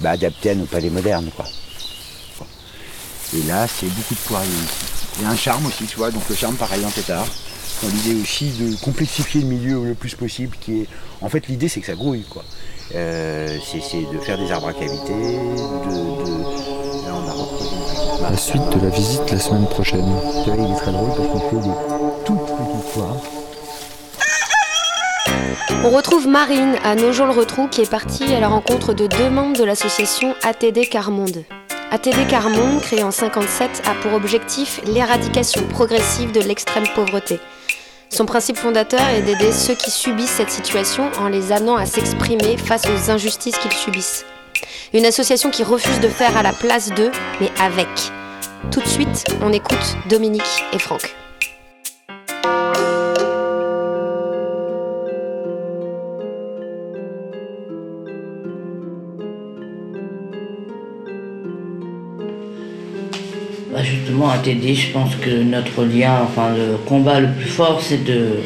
bah, 0.00 0.10
adaptés 0.10 0.50
à 0.50 0.54
nos 0.54 0.66
palais 0.66 0.90
modernes. 0.90 1.30
Quoi. 1.34 1.46
Et 3.34 3.42
là, 3.48 3.66
c'est 3.66 3.86
beaucoup 3.86 4.14
de 4.14 4.20
poiriers. 4.20 4.50
Il 5.18 5.24
y 5.24 5.26
a 5.26 5.30
un 5.30 5.36
charme 5.36 5.66
aussi, 5.66 5.84
tu 5.86 5.96
vois, 5.96 6.10
donc 6.10 6.28
le 6.28 6.36
charme 6.36 6.56
pareil 6.56 6.84
en 6.84 6.90
tétard. 6.90 7.26
Dans 7.82 7.88
l'idée 7.88 8.20
aussi 8.22 8.50
de 8.50 8.74
complexifier 8.84 9.40
le 9.40 9.46
milieu 9.46 9.82
le 9.84 9.94
plus 9.94 10.14
possible, 10.14 10.56
qui 10.60 10.82
est. 10.82 10.86
En 11.22 11.28
fait, 11.28 11.46
l'idée 11.48 11.68
c'est 11.68 11.80
que 11.80 11.86
ça 11.86 11.94
grouille, 11.94 12.24
quoi. 12.28 12.42
Euh, 12.94 13.56
c'est 13.64 14.02
de 14.12 14.18
faire 14.18 14.36
des 14.38 14.50
arbres 14.52 14.68
à 14.68 14.72
cavité, 14.72 15.12
de. 15.12 16.24
de- 16.24 16.40
Là, 17.06 17.14
on 17.14 18.24
a 18.26 18.30
La 18.30 18.36
suite 18.36 18.68
de 18.76 18.84
la 18.84 18.90
visite 18.90 19.30
la 19.30 19.38
semaine 19.40 19.66
prochaine. 19.66 20.04
Là, 20.46 20.54
il 20.58 20.72
est 20.72 20.76
très 20.76 20.92
drôle 20.92 21.08
parce 21.16 21.28
qu'on 21.28 21.40
fait 21.50 21.56
des 21.56 21.74
toutes 22.26 22.38
petites 22.46 22.90
foires. 22.92 23.16
On 25.82 25.90
retrouve 25.90 26.26
Marine 26.28 26.74
à 26.84 26.94
Nogent-le-Retrou 26.94 27.68
qui 27.68 27.80
est 27.80 27.90
partie 27.90 28.34
à 28.34 28.40
la 28.40 28.48
rencontre 28.48 28.92
de 28.92 29.06
deux 29.06 29.30
membres 29.30 29.56
de 29.58 29.64
l'association 29.64 30.34
ATD 30.42 30.86
Carmonde. 30.90 31.44
ATD 31.90 32.26
Carmonde, 32.28 32.80
créée 32.82 33.02
en 33.02 33.10
57, 33.10 33.82
a 33.86 33.94
pour 34.02 34.12
objectif 34.12 34.80
l'éradication 34.86 35.62
progressive 35.68 36.32
de 36.32 36.40
l'extrême 36.40 36.84
pauvreté. 36.94 37.40
Son 38.12 38.26
principe 38.26 38.56
fondateur 38.56 39.06
est 39.10 39.22
d'aider 39.22 39.52
ceux 39.52 39.74
qui 39.74 39.90
subissent 39.90 40.32
cette 40.32 40.50
situation 40.50 41.10
en 41.20 41.28
les 41.28 41.52
amenant 41.52 41.76
à 41.76 41.86
s'exprimer 41.86 42.56
face 42.56 42.82
aux 42.86 43.10
injustices 43.10 43.56
qu'ils 43.58 43.72
subissent. 43.72 44.26
Une 44.92 45.06
association 45.06 45.50
qui 45.50 45.62
refuse 45.62 46.00
de 46.00 46.08
faire 46.08 46.36
à 46.36 46.42
la 46.42 46.52
place 46.52 46.90
d'eux, 46.90 47.12
mais 47.40 47.50
avec. 47.60 47.88
Tout 48.72 48.80
de 48.80 48.88
suite, 48.88 49.24
on 49.42 49.52
écoute 49.52 49.96
Dominique 50.08 50.64
et 50.72 50.80
Franck. 50.80 51.19
À 64.28 64.38
t'aider, 64.38 64.74
je 64.74 64.92
pense 64.92 65.14
que 65.16 65.30
notre 65.30 65.82
lien, 65.84 66.18
enfin 66.22 66.50
le 66.54 66.76
combat 66.86 67.20
le 67.20 67.28
plus 67.32 67.48
fort, 67.48 67.80
c'est 67.80 68.04
de, 68.04 68.40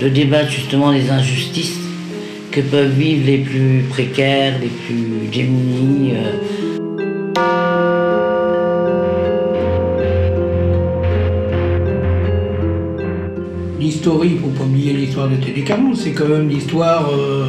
de 0.00 0.08
débattre 0.08 0.50
justement 0.50 0.90
des 0.90 1.10
injustices 1.10 1.78
que 2.50 2.60
peuvent 2.60 2.92
vivre 2.92 3.26
les 3.26 3.38
plus 3.38 3.84
précaires, 3.90 4.54
les 4.60 4.68
plus 4.68 5.28
démunis. 5.30 6.12
euh. 6.16 6.52
Ne 14.24 14.28
faut 14.38 14.48
pas 14.48 14.64
oublier 14.64 14.92
l'histoire 14.92 15.28
de 15.28 15.36
Télécaron, 15.36 15.94
c'est 15.94 16.12
quand 16.12 16.28
même 16.28 16.48
l'histoire 16.48 17.10
euh, 17.12 17.46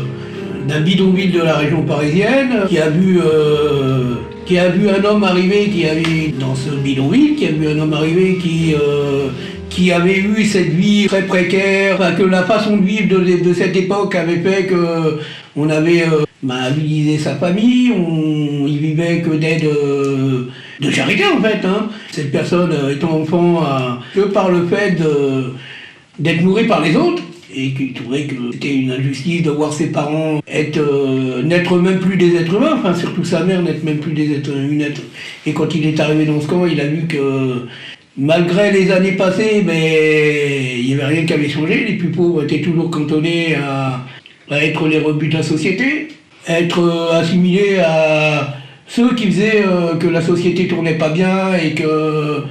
d'un 0.67 0.81
bidonville 0.81 1.31
de 1.31 1.41
la 1.41 1.55
région 1.57 1.83
parisienne 1.83 2.65
qui 2.67 2.77
a 2.77 2.89
vu 2.89 3.19
euh, 3.19 4.15
qui 4.45 4.57
a 4.57 4.69
vu 4.69 4.89
un 4.89 5.03
homme 5.03 5.23
arriver 5.23 5.69
qui 5.69 5.85
avait 5.85 6.33
dans 6.39 6.55
ce 6.55 6.69
bidonville, 6.69 7.35
qui 7.35 7.47
a 7.47 7.51
vu 7.51 7.67
un 7.67 7.79
homme 7.79 7.93
arriver 7.93 8.37
qui 8.37 8.73
euh, 8.73 9.29
avait 9.93 10.19
eu 10.19 10.45
cette 10.45 10.69
vie 10.69 11.07
très 11.07 11.23
précaire, 11.23 12.15
que 12.17 12.23
la 12.23 12.43
façon 12.43 12.77
de 12.77 12.85
vivre 12.85 13.19
de, 13.19 13.53
cette 13.53 13.75
époque 13.75 14.15
avait 14.15 14.37
fait 14.37 14.65
que 14.65 15.19
on 15.55 15.69
avait 15.69 16.03
euh, 16.03 16.25
bah, 16.41 16.69
sa 17.19 17.35
famille, 17.35 17.91
on 17.91 18.65
il 18.67 18.77
vivait 18.77 19.21
que 19.21 19.31
d'aide 19.35 19.65
euh, 19.65 20.49
de 20.79 20.91
charité 20.91 21.23
en 21.25 21.41
fait. 21.41 21.65
hein. 21.65 21.89
Cette 22.11 22.31
personne 22.31 22.71
euh, 22.71 22.93
étant 22.93 23.21
enfant 23.21 23.63
que 24.13 24.21
par 24.21 24.49
le 24.49 24.65
fait 24.67 24.97
d'être 26.19 26.41
nourri 26.41 26.65
par 26.65 26.81
les 26.81 26.95
autres 26.95 27.23
et 27.55 27.71
qui 27.71 27.93
trouvait 27.93 28.23
que 28.25 28.35
c'était 28.51 28.73
une 28.75 28.91
injustice 28.91 29.43
de 29.43 29.51
voir 29.51 29.73
ses 29.73 29.91
parents 29.91 30.39
être 30.47 30.77
euh, 30.77 31.43
n'être 31.43 31.77
même 31.77 31.99
plus 31.99 32.17
des 32.17 32.35
êtres 32.35 32.55
humains, 32.55 32.75
enfin 32.77 32.93
surtout 32.95 33.23
sa 33.23 33.43
mère 33.43 33.61
n'être 33.61 33.83
même 33.83 33.97
plus 33.99 34.13
des 34.13 34.33
êtres 34.33 34.51
être. 34.81 35.01
Et 35.45 35.53
quand 35.53 35.73
il 35.75 35.85
est 35.85 35.99
arrivé 35.99 36.25
dans 36.25 36.41
ce 36.41 36.47
camp, 36.47 36.65
il 36.65 36.79
a 36.81 36.85
vu 36.87 37.07
que 37.07 37.65
malgré 38.17 38.71
les 38.71 38.91
années 38.91 39.13
passées, 39.13 39.61
ben, 39.61 39.75
il 39.75 40.85
n'y 40.85 40.93
avait 40.93 41.05
rien 41.05 41.25
qui 41.25 41.33
avait 41.33 41.49
changé. 41.49 41.85
Les 41.85 41.93
plus 41.93 42.09
pauvres 42.09 42.43
étaient 42.43 42.61
toujours 42.61 42.89
cantonnés 42.89 43.55
à, 43.55 44.05
à 44.49 44.63
être 44.63 44.87
les 44.87 44.99
rebuts 44.99 45.29
de 45.29 45.35
la 45.35 45.43
société, 45.43 46.09
être 46.47 46.79
euh, 46.79 47.19
assimilés 47.19 47.79
à 47.79 48.55
ceux 48.87 49.13
qui 49.15 49.27
faisaient 49.27 49.63
euh, 49.65 49.95
que 49.95 50.07
la 50.07 50.21
société 50.21 50.67
tournait 50.67 50.97
pas 50.97 51.09
bien 51.09 51.55
et 51.55 51.73
que, 51.73 52.43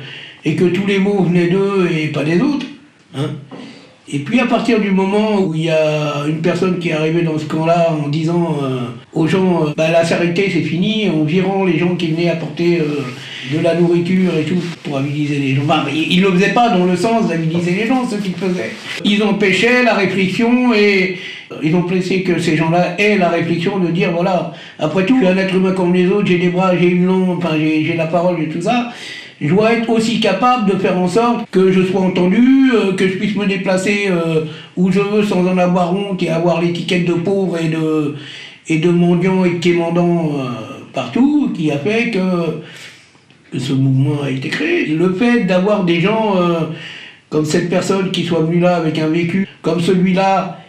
et 0.44 0.54
que 0.56 0.64
tous 0.64 0.86
les 0.86 0.98
maux 0.98 1.22
venaient 1.22 1.48
d'eux 1.48 1.88
et 1.94 2.08
pas 2.08 2.24
des 2.24 2.40
autres. 2.40 2.66
hein. 3.16 3.30
Et 4.08 4.18
puis 4.18 4.40
à 4.40 4.46
partir 4.46 4.80
du 4.80 4.90
moment 4.90 5.40
où 5.40 5.54
il 5.54 5.64
y 5.64 5.70
a 5.70 6.24
une 6.26 6.40
personne 6.40 6.78
qui 6.78 6.88
est 6.88 6.92
arrivée 6.92 7.22
dans 7.22 7.38
ce 7.38 7.44
camp-là 7.44 7.92
en 8.04 8.08
disant 8.08 8.58
euh, 8.62 8.80
aux 9.12 9.28
gens, 9.28 9.66
euh, 9.66 9.72
bah, 9.76 10.04
c'est 10.04 10.48
fini, 10.62 11.08
en 11.08 11.22
virant 11.22 11.64
les 11.64 11.78
gens 11.78 11.94
qui 11.94 12.08
venaient 12.08 12.28
apporter 12.28 12.80
euh, 12.80 13.02
de 13.52 13.62
la 13.62 13.74
nourriture 13.74 14.36
et 14.38 14.42
tout 14.42 14.62
pour 14.82 14.98
habiliser 14.98 15.38
les 15.38 15.54
gens. 15.54 15.62
Enfin, 15.64 15.84
ils 15.92 16.20
ne 16.20 16.26
le 16.26 16.32
faisaient 16.32 16.52
pas 16.52 16.70
dans 16.70 16.84
le 16.84 16.96
sens 16.96 17.28
d'habiliser 17.28 17.72
les 17.72 17.86
gens, 17.86 18.08
ce 18.08 18.16
qu'ils 18.16 18.34
faisaient. 18.34 18.72
Ils 19.04 19.22
empêchaient 19.22 19.84
la 19.84 19.94
réflexion 19.94 20.74
et 20.74 21.18
euh, 21.52 21.56
ils 21.62 21.74
ont 21.74 21.82
placé 21.82 22.22
que 22.22 22.40
ces 22.40 22.56
gens-là 22.56 22.94
aient 22.98 23.18
la 23.18 23.28
réflexion 23.28 23.78
de 23.78 23.88
dire 23.88 24.10
voilà, 24.12 24.52
après 24.78 25.06
tout, 25.06 25.18
je 25.20 25.26
suis 25.26 25.32
un 25.32 25.36
être 25.36 25.54
humain 25.54 25.72
comme 25.72 25.94
les 25.94 26.08
autres, 26.08 26.26
j'ai 26.26 26.38
des 26.38 26.48
bras, 26.48 26.76
j'ai 26.76 26.88
une 26.88 27.06
langue, 27.06 27.38
enfin 27.38 27.56
j'ai 27.58 27.94
la 27.96 28.06
parole 28.06 28.42
et 28.42 28.48
tout 28.48 28.62
ça. 28.62 28.90
Je 29.42 29.48
dois 29.48 29.72
être 29.72 29.90
aussi 29.90 30.20
capable 30.20 30.70
de 30.70 30.78
faire 30.78 30.96
en 30.96 31.08
sorte 31.08 31.50
que 31.50 31.72
je 31.72 31.82
sois 31.82 32.00
entendu, 32.00 32.70
euh, 32.72 32.92
que 32.92 33.08
je 33.08 33.14
puisse 33.14 33.34
me 33.34 33.46
déplacer 33.46 34.06
euh, 34.08 34.44
où 34.76 34.92
je 34.92 35.00
veux 35.00 35.24
sans 35.24 35.44
en 35.44 35.58
avoir 35.58 35.92
honte 35.92 36.22
et 36.22 36.28
avoir 36.28 36.62
l'étiquette 36.62 37.04
de 37.04 37.14
pauvre 37.14 37.58
et 37.58 37.68
de, 38.78 38.88
mendiant 38.88 39.44
et 39.44 39.54
de 39.54 39.58
quémandant 39.58 40.32
euh, 40.38 40.48
partout, 40.92 41.50
qui 41.56 41.72
a 41.72 41.78
fait 41.78 42.12
que, 42.12 43.58
ce 43.58 43.72
mouvement 43.72 44.22
a 44.22 44.30
été 44.30 44.48
créé. 44.48 44.86
Le 44.86 45.12
fait 45.12 45.40
d'avoir 45.40 45.84
des 45.84 46.00
gens 46.00 46.36
euh, 46.36 46.60
comme 47.28 47.44
cette 47.44 47.68
personne 47.68 48.12
qui 48.12 48.22
soit 48.22 48.40
venue 48.40 48.60
là 48.60 48.76
avec 48.76 48.98
un 48.98 49.08
vécu 49.08 49.48
comme 49.60 49.80
celui-là, 49.80 50.60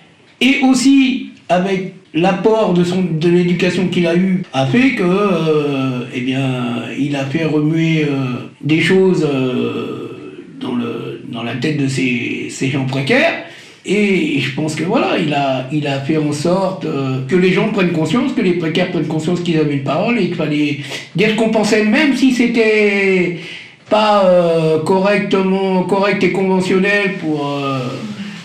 et 0.42 0.62
aussi 0.64 1.30
avec 1.48 1.94
l'apport 2.16 2.74
de, 2.74 2.84
de 2.84 3.30
l'éducation 3.30 3.88
qu'il 3.88 4.08
a 4.08 4.16
eu, 4.16 4.44
a 4.52 4.66
fait 4.66 4.96
que, 4.96 6.03
eh 6.16 6.22
bien, 6.22 6.84
il 6.98 7.16
a 7.16 7.26
fait 7.26 7.46
remuer 7.46 8.04
euh, 8.04 8.50
des 8.62 8.82
choses 8.82 9.28
euh, 9.30 10.46
dans, 10.60 10.76
le, 10.76 11.22
dans 11.30 11.44
la 11.44 11.56
tête 11.56 11.78
de 11.78 11.88
ces, 11.88 12.48
ces 12.50 12.70
gens 12.70 12.86
précaires. 12.86 13.46
Et 13.86 14.40
je 14.40 14.56
pense 14.56 14.76
que 14.76 14.84
voilà, 14.84 15.18
il 15.18 15.34
a, 15.34 15.68
il 15.72 15.88
a 15.88 16.00
fait 16.00 16.18
en 16.18 16.32
sorte 16.32 16.86
euh, 16.86 17.20
que 17.28 17.36
les 17.36 17.52
gens 17.52 17.70
prennent 17.70 17.92
conscience, 17.92 18.32
que 18.34 18.42
les 18.42 18.54
précaires 18.54 18.92
prennent 18.92 19.08
conscience 19.08 19.42
qu'ils 19.42 19.58
avaient 19.58 19.74
une 19.74 19.84
parole 19.84 20.18
et 20.20 20.28
qu'il 20.28 20.36
fallait 20.36 20.80
dire 21.16 21.32
ce 21.32 21.36
qu'on 21.36 21.50
pensait, 21.50 21.84
même 21.84 22.16
si 22.16 22.32
c'était 22.32 23.40
pas 23.90 24.26
correctement, 24.86 25.84
correct 25.84 26.24
et 26.24 26.32
conventionnel 26.32 27.18
pour, 27.20 27.48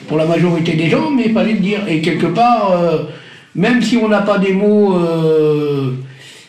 pour 0.06 0.18
la 0.18 0.26
majorité 0.26 0.72
des 0.72 0.90
gens, 0.90 1.10
mais 1.10 1.22
il 1.26 1.32
fallait 1.32 1.54
le 1.54 1.60
dire. 1.60 1.88
Et 1.88 2.02
quelque 2.02 2.26
part, 2.26 2.76
même 3.54 3.80
si 3.80 3.96
on 3.96 4.08
n'a 4.08 4.20
pas 4.20 4.37
des 4.37 4.52
mots 4.52 4.98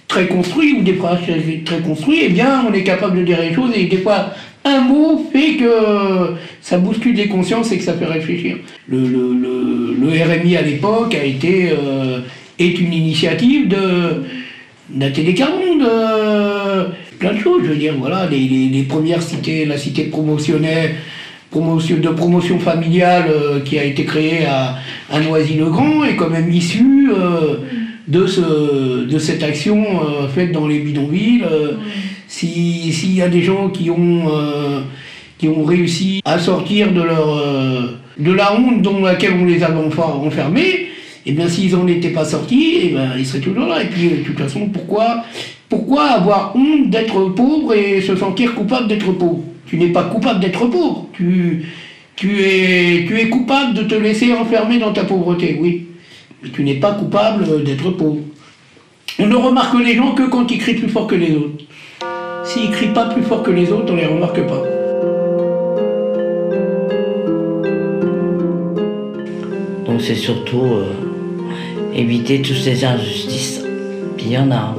très 0.10 0.28
construits 0.28 0.74
ou 0.74 0.82
des 0.82 0.94
phrases 0.94 1.20
très, 1.66 1.80
construits, 1.80 2.20
eh 2.24 2.30
bien, 2.30 2.66
on 2.68 2.74
est 2.74 2.84
capable 2.84 3.20
de 3.20 3.24
dire 3.24 3.40
les 3.40 3.54
choses 3.54 3.72
et 3.76 3.86
des 3.86 4.00
fois, 4.00 4.32
un 4.66 4.82
mot 4.82 5.26
fait 5.32 5.54
que 5.54 5.72
ça 6.62 6.78
bouscule 6.80 7.16
les 7.16 7.28
consciences 7.28 7.72
et 7.72 7.78
que 7.78 7.84
ça 7.84 7.94
fait 7.94 8.06
réfléchir. 8.06 8.58
Le, 8.90 9.00
le, 9.00 9.34
le, 9.34 9.96
le 10.02 10.08
RMI 10.08 10.58
à 10.58 10.64
l'époque 10.64 11.16
a 11.16 11.24
été 11.24 11.70
euh, 11.72 12.20
est 12.58 12.80
une 12.80 12.92
initiative 12.92 13.70
de 13.70 14.24
d'ATD 14.90 15.36
Caron, 15.36 15.76
de 15.78 16.88
plein 17.20 17.34
de 17.34 17.40
choses. 17.40 17.62
Je 17.64 17.70
veux 17.70 17.76
dire, 17.76 17.94
voilà, 17.98 18.26
les, 18.26 18.40
les, 18.40 18.66
les 18.70 18.84
premières 18.84 19.22
cités, 19.22 19.66
la 19.66 19.78
cité 19.78 20.06
promotionnelle, 20.06 20.96
promotion, 21.52 21.98
de 21.98 22.10
promotion 22.10 22.58
familiale 22.58 23.26
euh, 23.30 23.60
qui 23.60 23.78
a 23.78 23.84
été 23.84 24.06
créée 24.06 24.46
à, 24.46 24.78
à 25.12 25.20
Noisy-le-Grand 25.20 26.04
est 26.06 26.16
quand 26.16 26.30
même 26.32 26.52
issue 26.52 27.12
euh, 27.16 27.58
de, 28.10 28.26
ce, 28.28 29.06
de 29.06 29.18
cette 29.20 29.44
action 29.44 29.82
euh, 29.86 30.28
faite 30.28 30.52
dans 30.52 30.68
les 30.68 30.80
bidonvilles. 30.80 31.44
Euh, 31.50 31.74
si- 32.28 32.92
S'il 32.92 33.14
y 33.16 33.22
a 33.22 33.30
des 33.30 33.42
gens 33.42 33.70
qui 33.70 33.90
ont, 33.90 34.28
euh, 34.30 34.82
qui 35.38 35.48
ont 35.48 35.64
réussi 35.64 36.22
à 36.26 36.38
sortir 36.40 36.92
de, 36.92 37.02
leur, 37.02 37.30
euh, 37.38 37.98
de 38.20 38.32
la 38.32 38.54
honte 38.54 38.82
dans 38.82 39.00
laquelle 39.00 39.34
on 39.42 39.46
les 39.46 39.64
a 39.64 39.70
enfer- 39.72 40.20
enfermés, 40.28 40.88
et 41.26 41.32
bien 41.32 41.48
s'ils 41.48 41.72
n'en 41.74 41.88
étaient 41.88 42.10
pas 42.10 42.26
sortis, 42.26 42.78
eh 42.84 42.90
ben, 42.90 43.12
ils 43.18 43.26
seraient 43.26 43.40
toujours 43.42 43.68
là. 43.68 43.82
Et 43.84 43.88
puis 43.88 44.10
de 44.10 44.16
toute 44.26 44.38
façon, 44.40 44.68
pourquoi, 44.70 45.24
pourquoi 45.70 46.04
avoir 46.20 46.56
honte 46.56 46.90
d'être 46.90 47.30
pauvre 47.36 47.74
et 47.74 48.02
se 48.02 48.16
sentir 48.16 48.54
coupable 48.56 48.88
d'être 48.88 49.12
pauvre? 49.14 49.44
Tu 49.68 49.78
n'es 49.78 49.90
pas 49.90 50.04
coupable 50.04 50.40
d'être 50.40 50.66
pauvre. 50.68 51.08
Tu, 51.14 51.66
tu, 52.16 52.42
es, 52.42 53.06
tu 53.08 53.20
es 53.20 53.30
coupable 53.30 53.76
de 53.76 53.84
te 53.84 53.96
laisser 53.96 54.34
enfermer 54.34 54.80
dans 54.80 54.92
ta 54.94 55.04
pauvreté, 55.04 55.58
oui. 55.62 55.86
Mais 56.42 56.50
tu 56.50 56.64
n'es 56.64 56.76
pas 56.76 56.94
coupable 56.94 57.64
d'être 57.64 57.90
pauvre. 57.92 58.22
On 59.20 59.28
ne 59.28 59.36
remarque 59.36 59.78
les 59.80 59.96
gens 59.96 60.14
que 60.14 60.30
quand 60.30 60.50
ils 60.50 60.60
crient 60.60 60.76
plus 60.76 60.90
fort 60.90 61.08
que 61.08 61.16
les 61.16 61.36
autres. 61.36 61.66
S'ils 62.46 62.72
crient 62.72 62.94
pas 62.94 63.10
plus 63.10 63.24
fort 63.24 63.44
que 63.44 63.52
les 63.52 63.72
autres, 63.72 63.92
on 63.92 63.96
les 63.96 64.06
remarque 64.06 64.42
pas. 64.48 64.64
Donc 69.86 70.02
c'est 70.02 70.16
surtout 70.16 70.64
euh, 70.64 70.94
éviter 71.94 72.42
toutes 72.42 72.56
ces 72.56 72.86
injustices. 72.86 73.62
Il 74.20 74.32
y 74.32 74.38
en 74.38 74.50
a. 74.52 74.76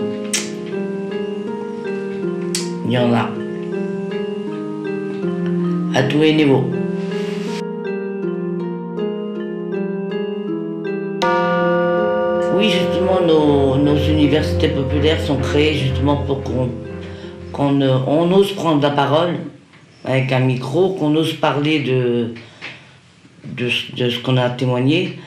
Il 2.86 2.92
y 2.92 2.98
en 2.98 3.12
a. 3.12 3.28
À 5.94 6.02
tous 6.04 6.18
les 6.20 6.32
niveaux. 6.32 6.64
Populaires 14.90 15.20
sont 15.24 15.36
créées 15.36 15.74
justement 15.74 16.16
pour 16.16 16.42
qu'on 16.42 16.68
qu'on 17.52 17.80
euh, 17.80 17.98
on 18.06 18.32
ose 18.32 18.52
prendre 18.52 18.82
la 18.82 18.90
parole 18.90 19.36
avec 20.04 20.32
un 20.32 20.40
micro, 20.40 20.90
qu'on 20.90 21.14
ose 21.14 21.34
parler 21.34 21.80
de, 21.80 22.34
de, 23.44 23.68
ce 23.68 24.18
qu'on 24.18 24.36
a 24.36 24.50
témoigné, 24.50 25.18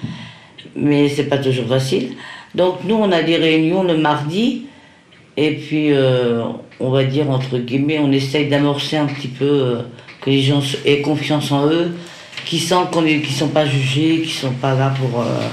mais 0.75 1.09
c'est 1.09 1.25
pas 1.25 1.37
toujours 1.37 1.67
facile. 1.67 2.13
Donc 2.55 2.83
nous, 2.85 2.95
on 2.95 3.11
a 3.11 3.21
des 3.21 3.37
réunions 3.37 3.83
le 3.83 3.97
mardi, 3.97 4.63
et 5.37 5.51
puis 5.55 5.91
euh, 5.91 6.43
on 6.79 6.89
va 6.89 7.03
dire 7.03 7.29
entre 7.29 7.57
guillemets, 7.57 7.99
on 7.99 8.11
essaye 8.11 8.49
d'amorcer 8.49 8.97
un 8.97 9.05
petit 9.05 9.27
peu 9.27 9.45
euh, 9.45 9.81
que 10.21 10.29
les 10.29 10.41
gens 10.41 10.61
aient 10.85 11.01
confiance 11.01 11.51
en 11.51 11.67
eux, 11.67 11.91
qu'ils 12.45 12.61
sentent 12.61 12.91
qu'on 12.91 13.05
est, 13.05 13.19
qu'ils 13.19 13.35
sont 13.35 13.49
pas 13.49 13.65
jugés, 13.65 14.21
qu'ils 14.21 14.31
sont 14.31 14.53
pas 14.53 14.75
là 14.75 14.93
pour, 14.97 15.21
euh, 15.21 15.47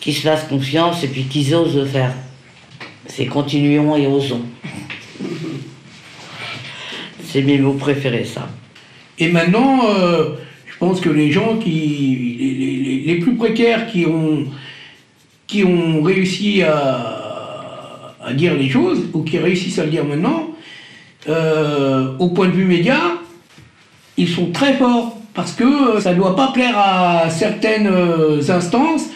qu'ils 0.00 0.14
se 0.14 0.20
fassent 0.20 0.48
confiance 0.48 1.02
et 1.02 1.08
puis 1.08 1.24
qu'ils 1.24 1.54
osent 1.54 1.76
le 1.76 1.86
faire. 1.86 2.12
C'est 3.06 3.26
continuons 3.26 3.96
et 3.96 4.06
osons. 4.06 4.42
C'est 7.24 7.42
mes 7.42 7.58
mots 7.58 7.74
préférés, 7.74 8.24
ça. 8.24 8.48
Et 9.18 9.28
maintenant, 9.28 9.80
euh, 9.88 10.30
je 10.66 10.76
pense 10.78 11.00
que 11.00 11.08
les 11.10 11.30
gens 11.30 11.56
qui. 11.58 12.36
les, 12.38 12.50
les- 12.54 12.76
les- 12.84 13.00
les 13.14 13.18
plus 13.20 13.34
précaires 13.36 13.86
qui 13.90 14.06
ont, 14.06 14.44
qui 15.46 15.64
ont 15.64 16.02
réussi 16.02 16.62
à, 16.62 18.14
à 18.24 18.32
dire 18.32 18.54
les 18.54 18.68
choses, 18.68 19.08
ou 19.12 19.22
qui 19.22 19.38
réussissent 19.38 19.78
à 19.78 19.84
le 19.84 19.90
dire 19.90 20.04
maintenant, 20.04 20.48
euh, 21.28 22.12
au 22.18 22.28
point 22.30 22.46
de 22.48 22.52
vue 22.52 22.64
média, 22.64 22.98
ils 24.16 24.28
sont 24.28 24.50
très 24.50 24.74
forts. 24.74 25.18
Parce 25.34 25.52
que 25.52 25.64
euh, 25.96 26.00
ça 26.00 26.12
ne 26.12 26.16
doit 26.16 26.36
pas 26.36 26.52
plaire 26.52 26.78
à 26.78 27.28
certaines 27.28 27.90
instances 28.48 29.06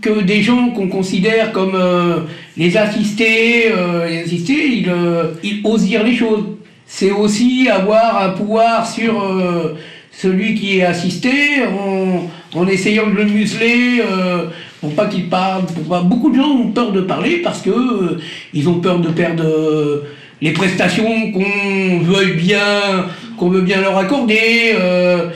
que 0.00 0.20
des 0.20 0.42
gens 0.42 0.70
qu'on 0.70 0.88
considère 0.88 1.52
comme 1.52 1.74
euh, 1.74 2.20
les 2.56 2.76
assistés, 2.76 3.70
euh, 3.70 4.08
les 4.08 4.22
assistés 4.22 4.66
ils, 4.78 4.88
euh, 4.88 5.32
ils 5.42 5.60
osent 5.64 5.84
dire 5.84 6.02
les 6.02 6.14
choses. 6.14 6.44
C'est 6.86 7.10
aussi 7.10 7.68
avoir 7.70 8.22
un 8.22 8.30
pouvoir 8.30 8.86
sur 8.86 9.22
euh, 9.22 9.74
celui 10.12 10.54
qui 10.54 10.78
est 10.78 10.84
assisté 10.84 11.30
en, 11.66 12.28
en 12.58 12.66
essayant 12.68 13.06
de 13.06 13.14
le 13.16 13.24
museler 13.24 14.00
euh, 14.00 14.46
pour 14.80 14.94
pas 14.94 15.06
qu'il 15.06 15.28
parle. 15.28 15.64
Pour 15.66 15.84
pas... 15.84 16.02
Beaucoup 16.02 16.30
de 16.30 16.36
gens 16.36 16.50
ont 16.50 16.70
peur 16.72 16.92
de 16.92 17.00
parler 17.00 17.38
parce 17.38 17.62
que 17.62 18.18
ils 18.52 18.68
ont 18.68 18.80
peur 18.80 18.98
de 19.00 19.08
perdre 19.08 20.02
les 20.42 20.52
prestations 20.52 21.32
qu'on 21.32 22.00
veuille 22.00 22.34
bien, 22.34 23.06
qu'on 23.38 23.48
veut 23.48 23.62
bien 23.62 23.80
leur 23.80 23.96
accorder. 23.96 24.74
euh, 24.78 25.30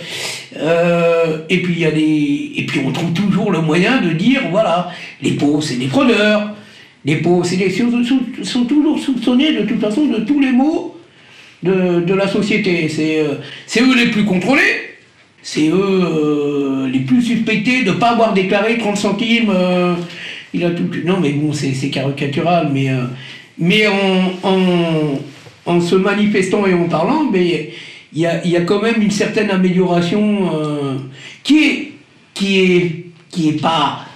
euh, 0.56 1.38
et 1.48 1.58
puis 1.62 1.74
il 1.74 1.80
y 1.80 1.84
a 1.84 1.90
des, 1.90 2.52
et 2.56 2.64
puis 2.66 2.80
on 2.84 2.90
trouve 2.92 3.12
toujours 3.12 3.50
le 3.50 3.60
moyen 3.60 4.00
de 4.00 4.10
dire 4.10 4.42
voilà, 4.50 4.90
les 5.22 5.32
pauvres 5.32 5.62
c'est 5.62 5.76
des 5.76 5.88
fraudeurs, 5.88 6.54
les 7.04 7.16
pauvres 7.16 7.44
c'est 7.44 7.56
des 7.56 7.70
sont, 7.70 7.90
sont- 8.42 8.64
toujours 8.64 8.98
soupçonnés 8.98 9.52
de 9.52 9.62
toute 9.66 9.80
façon 9.80 10.06
de 10.06 10.18
tous 10.20 10.40
les 10.40 10.52
maux 10.52 10.96
de, 11.62 12.00
de 12.00 12.14
la 12.14 12.28
société. 12.28 12.88
C'est 12.88 13.18
euh, 13.20 13.34
eux 13.82 13.96
les 13.96 14.10
plus 14.10 14.24
contrôlés, 14.24 14.96
c'est 15.42 15.68
eux 15.68 15.74
euh, 15.76 16.88
les 16.88 17.00
plus 17.00 17.22
suspectés 17.22 17.82
de 17.82 17.90
ne 17.90 17.96
pas 17.96 18.10
avoir 18.12 18.32
déclaré 18.32 18.78
30 18.78 18.96
centimes. 18.96 19.52
il 20.54 20.64
a 20.64 20.70
non 21.04 21.20
mais 21.20 21.30
bon 21.30 21.52
c'est 21.52 21.90
caricatural, 21.90 22.70
mais 22.72 22.88
mais 23.58 23.86
en, 23.86 24.32
en, 24.48 25.20
en 25.66 25.80
se 25.80 25.94
manifestant 25.96 26.66
et 26.66 26.72
en 26.74 26.84
parlant, 26.88 27.28
mais 27.30 27.70
il 28.12 28.20
y 28.20 28.56
a, 28.56 28.60
quand 28.62 28.80
même 28.80 29.02
une 29.02 29.10
certaine 29.10 29.50
amélioration 29.50 30.50
euh, 30.54 30.98
qui 31.42 31.94
est 32.38 33.60
pas 33.60 34.06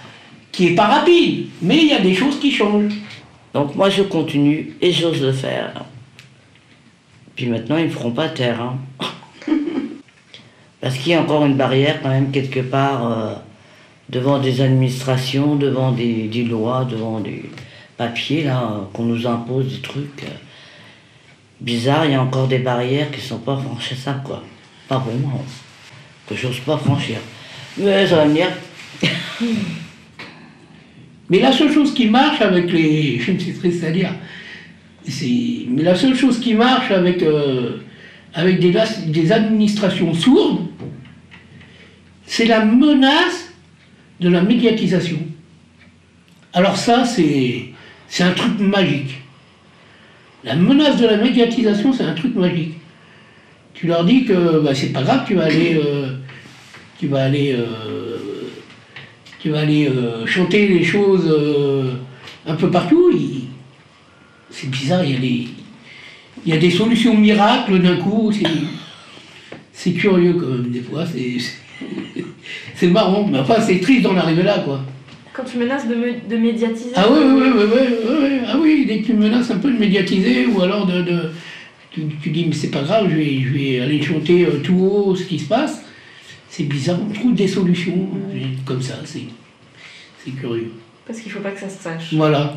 rapide, 0.86 1.46
mais 1.60 1.78
il 1.78 1.88
y 1.88 1.92
a 1.92 2.00
des 2.00 2.14
choses 2.14 2.38
qui 2.40 2.50
changent. 2.50 2.94
Donc 3.54 3.74
moi 3.74 3.90
je 3.90 4.02
continue 4.02 4.72
et 4.80 4.92
j'ose 4.92 5.22
le 5.22 5.32
faire. 5.32 5.84
Puis 7.36 7.46
maintenant 7.46 7.76
ils 7.76 7.84
me 7.84 7.90
feront 7.90 8.12
pas 8.12 8.28
taire. 8.28 8.60
hein. 8.60 8.78
Parce 10.80 10.96
qu'il 10.96 11.12
y 11.12 11.14
a 11.14 11.20
encore 11.20 11.44
une 11.44 11.56
barrière 11.56 12.02
quand 12.02 12.08
même 12.08 12.30
quelque 12.32 12.60
part 12.60 13.06
euh, 13.06 13.34
devant 14.08 14.38
des 14.38 14.60
administrations, 14.60 15.54
devant 15.54 15.92
des, 15.92 16.28
des 16.28 16.44
lois, 16.44 16.84
devant 16.90 17.20
des 17.20 17.50
papiers 17.96 18.44
là, 18.44 18.88
qu'on 18.92 19.04
nous 19.04 19.26
impose 19.26 19.68
des 19.74 19.80
trucs. 19.80 20.24
Bizarres, 21.62 22.04
il 22.06 22.12
y 22.12 22.14
a 22.14 22.22
encore 22.22 22.48
des 22.48 22.58
barrières 22.58 23.10
qui 23.10 23.20
sont 23.20 23.38
pas 23.38 23.56
franchissables 23.56 24.22
quoi. 24.24 24.42
Pas 24.88 24.98
pour 25.00 25.14
moi. 25.14 25.32
hein. 25.36 25.44
Que 26.28 26.34
j'ose 26.36 26.60
pas 26.60 26.76
franchir. 26.76 27.18
Mais 27.78 28.06
ça 28.06 28.16
va 28.16 28.24
venir. 28.26 28.48
Mais 31.30 31.38
la 31.40 31.52
seule 31.52 31.72
chose 31.72 31.94
qui 31.94 32.06
marche 32.08 32.40
avec 32.42 32.70
les. 32.70 33.18
Je 33.18 33.32
ne 33.32 33.38
sais 33.38 33.52
triste 33.52 33.84
à 33.84 33.90
dire. 33.90 34.12
Mais 35.70 35.82
la 35.82 35.94
seule 35.94 36.14
chose 36.14 36.38
qui 36.38 36.54
marche 36.54 36.90
avec, 36.90 37.22
euh, 37.22 37.78
avec 38.34 38.60
des, 38.60 38.74
des 39.06 39.32
administrations 39.32 40.12
sourdes, 40.14 40.66
c'est 42.26 42.44
la 42.44 42.64
menace 42.64 43.52
de 44.20 44.28
la 44.28 44.42
médiatisation. 44.42 45.18
Alors 46.52 46.76
ça, 46.76 47.04
c'est 47.04 47.72
un 48.20 48.32
truc 48.32 48.58
magique. 48.60 49.21
La 50.44 50.56
menace 50.56 51.00
de 51.00 51.06
la 51.06 51.16
médiatisation, 51.18 51.92
c'est 51.92 52.02
un 52.02 52.14
truc 52.14 52.34
magique. 52.34 52.74
Tu 53.74 53.86
leur 53.86 54.04
dis 54.04 54.24
que 54.24 54.60
bah, 54.60 54.74
c'est 54.74 54.92
pas 54.92 55.02
grave, 55.02 55.22
tu 55.26 55.34
vas 55.34 55.44
aller, 55.44 55.80
euh, 55.84 56.16
tu 56.98 57.06
vas 57.06 57.24
aller, 57.24 57.52
euh, 57.56 58.16
tu 59.38 59.50
vas 59.50 59.60
aller 59.60 59.88
euh, 59.88 60.26
chanter 60.26 60.68
les 60.68 60.84
choses 60.84 61.32
un 62.46 62.54
peu 62.54 62.70
partout. 62.70 63.12
C'est 64.50 64.68
bizarre, 64.68 65.04
il 65.04 65.48
y 66.44 66.52
a 66.52 66.56
des, 66.58 66.70
solutions 66.70 67.16
miracles 67.16 67.80
d'un 67.80 67.96
coup. 67.96 68.32
c'est- 69.72 69.92
curieux 69.92 70.34
quand 70.34 70.46
même 70.46 70.70
des 70.70 70.80
fois. 70.80 71.04
C'est 72.74 72.88
marrant, 72.88 73.26
mais 73.30 73.38
enfin 73.38 73.60
c'est 73.60 73.78
triste 73.80 74.02
d'en 74.02 74.16
arriver 74.16 74.42
là 74.42 74.58
quoi. 74.58 74.80
Quand 75.34 75.44
tu 75.44 75.56
menaces 75.58 75.88
de, 75.88 75.94
me- 75.94 76.28
de 76.28 76.36
médiatiser. 76.36 76.90
Ah 76.94 77.06
oui, 77.10 77.18
oui, 77.24 77.42
oui, 77.54 77.62
oui, 77.74 78.16
oui. 78.22 78.38
Ah 78.46 78.58
oui, 78.60 78.84
dès 78.86 79.00
que 79.00 79.06
tu 79.06 79.14
menaces 79.14 79.50
un 79.50 79.58
peu 79.58 79.70
de 79.72 79.78
médiatiser 79.78 80.46
ou 80.46 80.60
alors 80.60 80.86
de. 80.86 81.02
de- 81.02 81.30
tu, 81.90 82.02
tu 82.22 82.30
dis, 82.30 82.46
mais 82.46 82.54
c'est 82.54 82.70
pas 82.70 82.82
grave, 82.82 83.08
je 83.10 83.16
vais, 83.16 83.40
je 83.42 83.48
vais 83.52 83.80
aller 83.80 84.00
chanter 84.02 84.46
euh, 84.46 84.60
tout 84.62 84.74
haut 84.78 85.14
ce 85.16 85.24
qui 85.24 85.38
se 85.38 85.46
passe. 85.48 85.82
C'est 86.48 86.64
bizarre, 86.64 86.98
on 87.02 87.12
trouve 87.12 87.34
des 87.34 87.48
solutions 87.48 88.08
euh, 88.34 88.44
comme 88.66 88.80
ça, 88.82 88.94
c'est 89.04 89.24
c'est 90.24 90.30
curieux. 90.32 90.70
Parce 91.06 91.20
qu'il 91.20 91.32
faut 91.32 91.40
pas 91.40 91.50
que 91.50 91.60
ça 91.60 91.68
se 91.68 91.82
sache. 91.82 92.12
Voilà. 92.14 92.54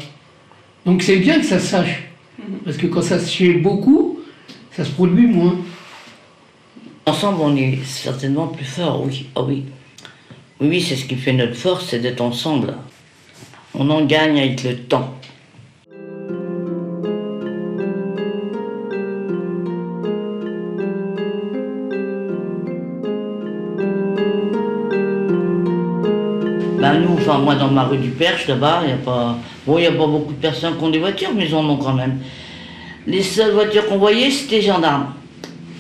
Donc 0.86 1.02
c'est 1.02 1.18
bien 1.18 1.40
que 1.40 1.46
ça 1.46 1.60
se 1.60 1.68
sache. 1.68 2.04
Parce 2.64 2.78
que 2.78 2.88
quand 2.88 3.02
ça 3.02 3.20
se 3.20 3.36
fait 3.38 3.54
beaucoup, 3.54 4.20
ça 4.72 4.84
se 4.86 4.92
produit 4.92 5.28
moins. 5.28 5.58
Ensemble, 7.06 7.40
on 7.42 7.56
est 7.56 7.80
certainement 7.86 8.48
plus 8.48 8.66
fort, 8.66 9.04
oui. 9.06 9.26
Ah 9.36 9.44
oui. 9.44 9.64
Oui, 10.62 10.82
c'est 10.82 10.96
ce 10.96 11.04
qui 11.04 11.16
fait 11.16 11.34
notre 11.34 11.56
force, 11.56 11.88
c'est 11.90 12.00
d'être 12.00 12.22
ensemble. 12.22 12.76
On 13.74 13.90
en 13.90 14.06
gagne 14.06 14.40
avec 14.40 14.64
le 14.64 14.78
temps. 14.78 15.14
Ben 26.80 27.00
nous, 27.00 27.16
enfin 27.16 27.40
moi 27.40 27.56
dans 27.56 27.70
ma 27.70 27.84
rue 27.84 27.98
du 27.98 28.12
Perche 28.12 28.48
là-bas, 28.48 28.84
il 28.84 28.88
n'y 28.88 28.94
a 28.94 28.98
pas. 28.98 29.38
Bon, 29.68 29.78
il 29.78 29.86
a 29.86 29.92
pas 29.92 30.08
beaucoup 30.08 30.32
de 30.32 30.38
personnes 30.38 30.78
qui 30.78 30.84
ont 30.86 30.90
des 30.90 31.00
voitures, 31.00 31.32
mais 31.36 31.48
ils 31.48 31.56
en 31.56 31.68
ont 31.68 31.78
quand 31.78 31.94
même. 31.94 32.20
Les 33.08 33.24
seules 33.24 33.52
voitures 33.52 33.88
qu'on 33.88 33.98
voyait, 33.98 34.32
c'était 34.32 34.58
les 34.58 34.62
gendarmes. 34.62 35.08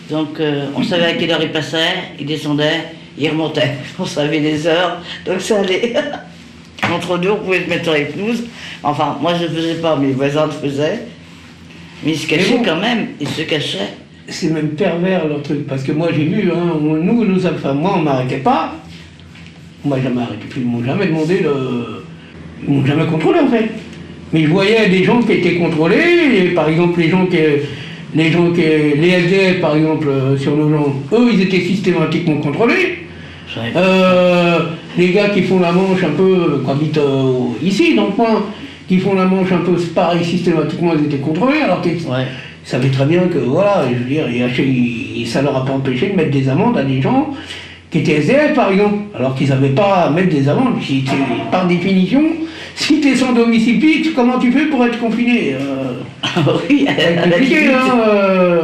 Donc 0.09 0.41
euh, 0.41 0.67
on 0.75 0.83
savait 0.83 1.05
à 1.05 1.13
quelle 1.13 1.31
heure 1.31 1.41
ils 1.41 1.51
passaient, 1.51 2.11
ils 2.19 2.25
descendaient, 2.25 2.93
ils 3.17 3.29
remontaient. 3.29 3.75
On 3.99 4.05
savait 4.05 4.39
les 4.39 4.67
heures, 4.67 5.01
donc 5.25 5.41
ça 5.41 5.59
allait. 5.59 5.93
Entre 6.93 7.17
deux, 7.17 7.31
on 7.31 7.37
pouvait 7.37 7.63
se 7.63 7.69
mettre 7.69 7.89
avec 7.89 8.15
nous. 8.15 8.33
Enfin, 8.83 9.17
moi 9.19 9.33
je 9.39 9.45
ne 9.45 9.49
faisais 9.49 9.75
pas, 9.75 9.95
mes 9.95 10.11
voisins 10.11 10.45
le 10.45 10.51
faisaient. 10.51 10.99
Mais 12.03 12.11
ils 12.11 12.17
se 12.17 12.27
cachaient 12.27 12.57
bon. 12.57 12.63
quand 12.63 12.79
même, 12.79 13.07
ils 13.19 13.27
se 13.27 13.41
cachaient. 13.41 13.93
C'est 14.27 14.51
même 14.51 14.69
pervers 14.69 15.27
leur 15.27 15.41
truc. 15.41 15.65
Parce 15.67 15.83
que 15.83 15.91
moi 15.91 16.09
j'ai 16.15 16.25
vu, 16.25 16.51
hein, 16.51 16.77
nous, 16.79 17.25
nous, 17.25 17.45
enfin, 17.45 17.73
moi 17.73 17.95
on 17.97 18.01
m'arrêtait 18.01 18.37
pas. 18.37 18.75
M'a 19.83 19.99
jamais 20.01 20.21
arrêté, 20.21 20.45
puis 20.49 20.61
ils 20.61 20.67
m'ont 20.67 20.83
jamais 20.83 21.07
demandé 21.07 21.39
de. 21.39 22.03
Ils 22.67 22.73
m'ont 22.73 22.85
jamais 22.85 23.05
contrôlé 23.05 23.39
en 23.39 23.47
fait. 23.47 23.69
Mais 24.33 24.43
je 24.43 24.49
voyais 24.49 24.89
des 24.89 25.03
gens 25.03 25.21
qui 25.21 25.33
étaient 25.33 25.55
contrôlés, 25.55 25.95
et 26.37 26.47
par 26.49 26.69
exemple 26.69 26.99
les 26.99 27.09
gens 27.09 27.25
qui. 27.25 27.37
Les 28.15 28.31
gens 28.31 28.51
qui. 28.51 28.61
Les 28.61 29.09
SDF 29.09 29.61
par 29.61 29.75
exemple, 29.75 30.07
euh, 30.07 30.37
sur 30.37 30.55
nos 30.55 30.69
gens, 30.69 30.93
eux 31.13 31.29
ils 31.33 31.41
étaient 31.41 31.61
systématiquement 31.61 32.37
contrôlés. 32.37 33.04
Euh, 33.57 34.59
les 34.97 35.11
gars 35.11 35.29
qui 35.29 35.43
font 35.43 35.59
la 35.59 35.71
manche 35.71 36.03
un 36.03 36.15
peu, 36.15 36.61
qui 36.63 36.71
habitent 36.71 36.97
euh, 36.97 37.31
ici 37.63 37.95
dans 37.95 38.07
le 38.07 38.11
coin, 38.11 38.43
qui 38.87 38.99
font 38.99 39.15
la 39.15 39.25
manche 39.25 39.51
un 39.51 39.59
peu 39.59 39.73
pareil 39.93 40.23
systématiquement, 40.23 40.93
ils 40.97 41.05
étaient 41.05 41.17
contrôlés, 41.17 41.61
alors 41.61 41.81
qu'ils 41.81 41.93
Ouais. 42.07 42.27
ils 42.65 42.69
savaient 42.69 42.89
très 42.89 43.05
bien 43.05 43.21
que 43.21 43.37
voilà, 43.39 43.85
je 43.89 43.97
veux 43.97 44.09
dire, 44.09 44.27
et, 44.27 45.21
et 45.21 45.25
ça 45.25 45.41
leur 45.41 45.55
a 45.57 45.65
pas 45.65 45.73
empêché 45.73 46.09
de 46.09 46.15
mettre 46.15 46.31
des 46.31 46.49
amendes 46.49 46.77
à 46.77 46.83
des 46.83 47.01
gens 47.01 47.33
qui 47.91 47.99
étaient 47.99 48.17
SDF 48.17 48.53
par 48.53 48.71
exemple, 48.71 48.97
alors 49.15 49.35
qu'ils 49.35 49.49
n'avaient 49.49 49.69
pas 49.69 50.05
à 50.05 50.09
mettre 50.09 50.29
des 50.29 50.49
amendes. 50.49 50.75
Par 51.51 51.67
définition, 51.67 52.23
si 52.75 52.99
tu 52.99 53.09
es 53.09 53.15
sans 53.15 53.31
domicile 53.31 53.79
fixe, 53.79 54.09
comment 54.15 54.37
tu 54.37 54.51
fais 54.51 54.65
pour 54.65 54.85
être 54.85 54.99
confiné 54.99 55.53
euh, 55.53 55.93
oui, 56.69 56.85
à 56.87 57.25
la 57.25 57.37
hein, 57.37 57.99
euh, 58.07 58.61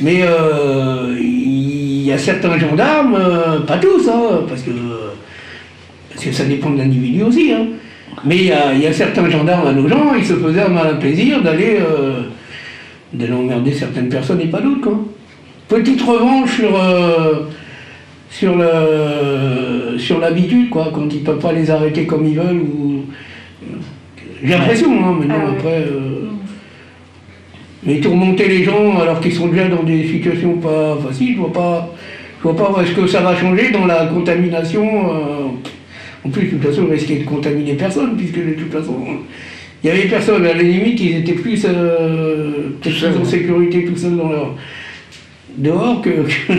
Mais 0.00 0.22
euh, 0.22 1.14
y 2.12 2.14
a 2.14 2.18
certains 2.18 2.58
gendarmes, 2.58 3.14
euh, 3.14 3.60
pas 3.60 3.78
tous, 3.78 4.08
hein, 4.08 4.42
parce 4.48 4.62
que, 4.62 4.70
parce 6.10 6.24
que 6.24 6.32
ça 6.32 6.44
dépend 6.44 6.70
de 6.70 6.78
l'individu 6.78 7.22
aussi, 7.22 7.52
hein. 7.52 7.66
mais 8.24 8.36
il 8.36 8.44
y, 8.46 8.52
a, 8.52 8.72
il 8.74 8.80
y 8.80 8.86
a 8.86 8.92
certains 8.92 9.28
gendarmes 9.28 9.66
à 9.66 9.72
nos 9.72 9.88
gens, 9.88 10.14
ils 10.16 10.24
se 10.24 10.34
faisaient 10.34 10.62
un 10.62 10.68
malin 10.68 10.94
plaisir 10.94 11.42
d'aller 11.42 11.78
euh, 11.80 13.34
emmerder 13.34 13.72
certaines 13.72 14.08
personnes 14.08 14.40
et 14.40 14.46
pas 14.46 14.60
d'autres. 14.60 14.90
Petite 15.68 16.02
revanche 16.02 16.56
sur, 16.56 16.76
euh, 16.76 17.48
sur 18.30 18.56
le 18.56 19.98
sur 19.98 20.18
l'habitude, 20.18 20.68
quoi, 20.70 20.90
quand 20.92 21.08
ils 21.10 21.20
ne 21.20 21.24
peuvent 21.26 21.38
pas 21.38 21.52
les 21.52 21.70
arrêter 21.70 22.04
comme 22.06 22.26
ils 22.26 22.36
veulent. 22.36 22.60
Ou... 22.60 23.04
J'ai 24.42 24.54
l'impression, 24.54 24.90
hein, 24.92 25.16
mais 25.20 25.26
non, 25.26 25.34
Ah 25.38 25.44
ouais. 25.44 25.56
après. 25.56 25.86
Mais 27.84 28.00
tourmenter 28.00 28.48
les 28.48 28.64
gens 28.64 28.98
alors 29.00 29.20
qu'ils 29.20 29.34
sont 29.34 29.48
déjà 29.48 29.68
dans 29.68 29.82
des 29.82 30.06
situations 30.06 30.54
pas 30.54 30.98
faciles, 31.06 31.34
je 31.34 31.40
vois 31.40 31.52
pas, 31.52 31.94
je 32.38 32.48
vois 32.48 32.56
pas 32.56 32.82
est-ce 32.82 32.92
que 32.92 33.06
ça 33.06 33.20
va 33.20 33.36
changer 33.36 33.70
dans 33.70 33.86
la 33.86 34.06
contamination. 34.06 34.84
euh, 34.84 35.48
en 36.24 36.30
plus, 36.30 36.44
de 36.44 36.50
toute 36.50 36.62
façon, 36.62 36.84
ils 36.86 36.94
risquaient 36.94 37.16
de 37.16 37.24
contaminer 37.24 37.74
personne, 37.74 38.16
puisque 38.16 38.38
de 38.38 38.52
toute 38.52 38.72
façon, 38.72 38.94
il 39.82 39.86
y 39.88 39.90
avait 39.90 40.06
personne. 40.08 40.46
À 40.46 40.54
la 40.54 40.62
limite, 40.62 41.00
ils 41.00 41.16
étaient 41.16 41.32
plus, 41.32 41.66
euh, 41.68 42.70
plus 42.80 43.04
en 43.04 43.24
sécurité 43.24 43.84
tout 43.84 43.96
seuls 43.96 44.16
dans 44.16 44.28
leur 44.28 44.54
dehors 45.56 46.00
que, 46.00 46.10
que, 46.10 46.52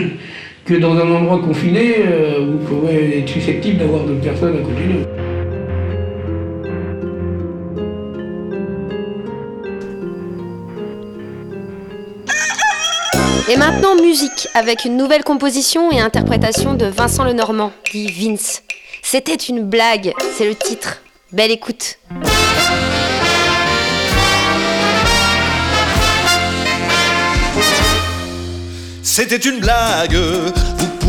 que 0.66 0.74
dans 0.74 0.94
un 0.96 1.10
endroit 1.10 1.40
confiné 1.40 1.94
euh, 2.06 2.40
où 2.40 2.58
ils 2.60 2.66
pouvaient 2.66 3.18
être 3.20 3.28
susceptibles 3.28 3.78
d'avoir 3.78 4.04
d'autres 4.04 4.20
personnes 4.20 4.56
à 4.56 4.60
côté 4.60 4.82
d'eux. 4.82 5.13
Et 13.46 13.56
maintenant, 13.58 13.94
musique, 13.96 14.48
avec 14.54 14.86
une 14.86 14.96
nouvelle 14.96 15.22
composition 15.22 15.92
et 15.92 16.00
interprétation 16.00 16.72
de 16.72 16.86
Vincent 16.86 17.24
Lenormand, 17.24 17.72
dit 17.92 18.10
Vince. 18.10 18.62
C'était 19.02 19.34
une 19.34 19.64
blague, 19.64 20.14
c'est 20.34 20.46
le 20.46 20.54
titre. 20.54 21.02
Belle 21.30 21.50
écoute. 21.50 21.98
C'était 29.02 29.36
une 29.36 29.60
blague, 29.60 30.16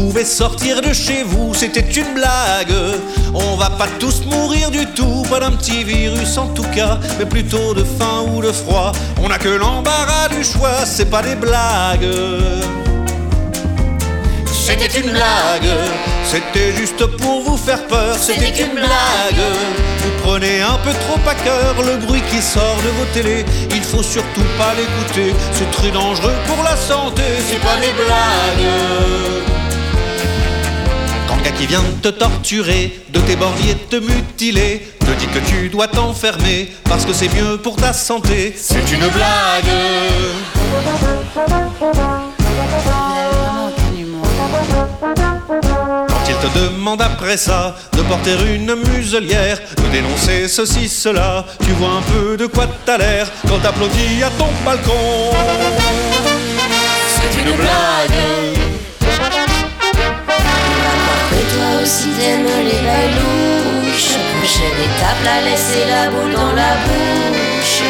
pouvez 0.05 0.25
sortir 0.25 0.81
de 0.81 0.93
chez 0.93 1.23
vous, 1.23 1.55
c'était 1.55 1.89
une 1.99 2.13
blague. 2.13 2.75
On 3.33 3.55
va 3.55 3.71
pas 3.71 3.87
tous 3.99 4.23
mourir 4.25 4.69
du 4.69 4.85
tout, 4.85 5.23
pas 5.31 5.39
d'un 5.39 5.51
petit 5.51 5.83
virus 5.83 6.37
en 6.37 6.47
tout 6.49 6.69
cas, 6.75 6.99
mais 7.17 7.25
plutôt 7.25 7.73
de 7.73 7.83
faim 7.83 8.23
ou 8.31 8.39
de 8.39 8.51
froid. 8.51 8.91
On 9.23 9.31
a 9.31 9.39
que 9.39 9.49
l'embarras 9.49 10.27
du 10.29 10.43
choix, 10.43 10.85
c'est 10.85 11.09
pas 11.09 11.23
des 11.23 11.35
blagues. 11.35 12.07
C'était 14.67 14.99
une 14.99 15.09
blague, 15.09 15.73
c'était 16.23 16.71
juste 16.77 17.03
pour 17.17 17.41
vous 17.41 17.57
faire 17.57 17.83
peur, 17.87 18.15
c'était 18.19 18.63
une 18.63 18.73
blague. 18.75 19.43
Vous 20.01 20.11
prenez 20.23 20.61
un 20.61 20.77
peu 20.83 20.91
trop 20.91 21.19
à 21.27 21.33
cœur 21.33 21.75
le 21.83 21.97
bruit 22.05 22.21
qui 22.29 22.41
sort 22.43 22.77
de 22.83 22.89
vos 22.89 23.05
télés, 23.13 23.45
il 23.71 23.83
faut 23.83 24.03
surtout 24.03 24.47
pas 24.57 24.73
l'écouter, 24.77 25.33
c'est 25.51 25.71
très 25.71 25.89
dangereux 25.89 26.33
pour 26.47 26.63
la 26.63 26.75
santé, 26.75 27.23
c'est 27.47 27.61
pas 27.61 27.77
des 27.77 27.93
blagues. 27.93 29.64
Qui 31.57 31.67
vient 31.67 31.83
te 32.01 32.09
torturer, 32.09 33.01
de 33.09 33.19
t'éborgner, 33.21 33.75
te 33.89 33.95
mutiler, 33.95 34.87
te 34.99 35.11
dit 35.11 35.27
que 35.27 35.39
tu 35.39 35.69
dois 35.69 35.87
t'enfermer 35.87 36.69
parce 36.83 37.05
que 37.05 37.13
c'est 37.13 37.33
mieux 37.33 37.57
pour 37.57 37.75
ta 37.77 37.93
santé, 37.93 38.53
c'est 38.57 38.91
une 38.91 39.07
blague. 39.07 39.71
Quand 46.07 46.27
il 46.27 46.35
te 46.35 46.59
demande 46.59 47.01
après 47.01 47.37
ça 47.37 47.75
de 47.93 48.01
porter 48.01 48.35
une 48.53 48.75
muselière, 48.75 49.59
de 49.77 49.91
dénoncer 49.91 50.47
ceci, 50.47 50.89
cela, 50.89 51.45
tu 51.63 51.71
vois 51.71 51.89
un 51.89 52.01
peu 52.01 52.37
de 52.37 52.47
quoi 52.47 52.67
t'as 52.85 52.97
l'air 52.97 53.27
quand 53.47 53.59
t'applaudis 53.59 54.23
à 54.23 54.29
ton 54.31 54.49
balcon. 54.65 55.31
C'est 57.07 57.41
une 57.41 57.55
blague. 57.55 58.64
T'aimes 61.85 62.47
les 62.63 62.81
balouches 62.81 64.17
Prochaine 64.39 64.79
étape, 64.85 65.23
la 65.23 65.41
laisser 65.47 65.85
la 65.87 66.09
boule 66.09 66.33
dans 66.33 66.51
la 66.53 66.77
bouche 66.83 67.83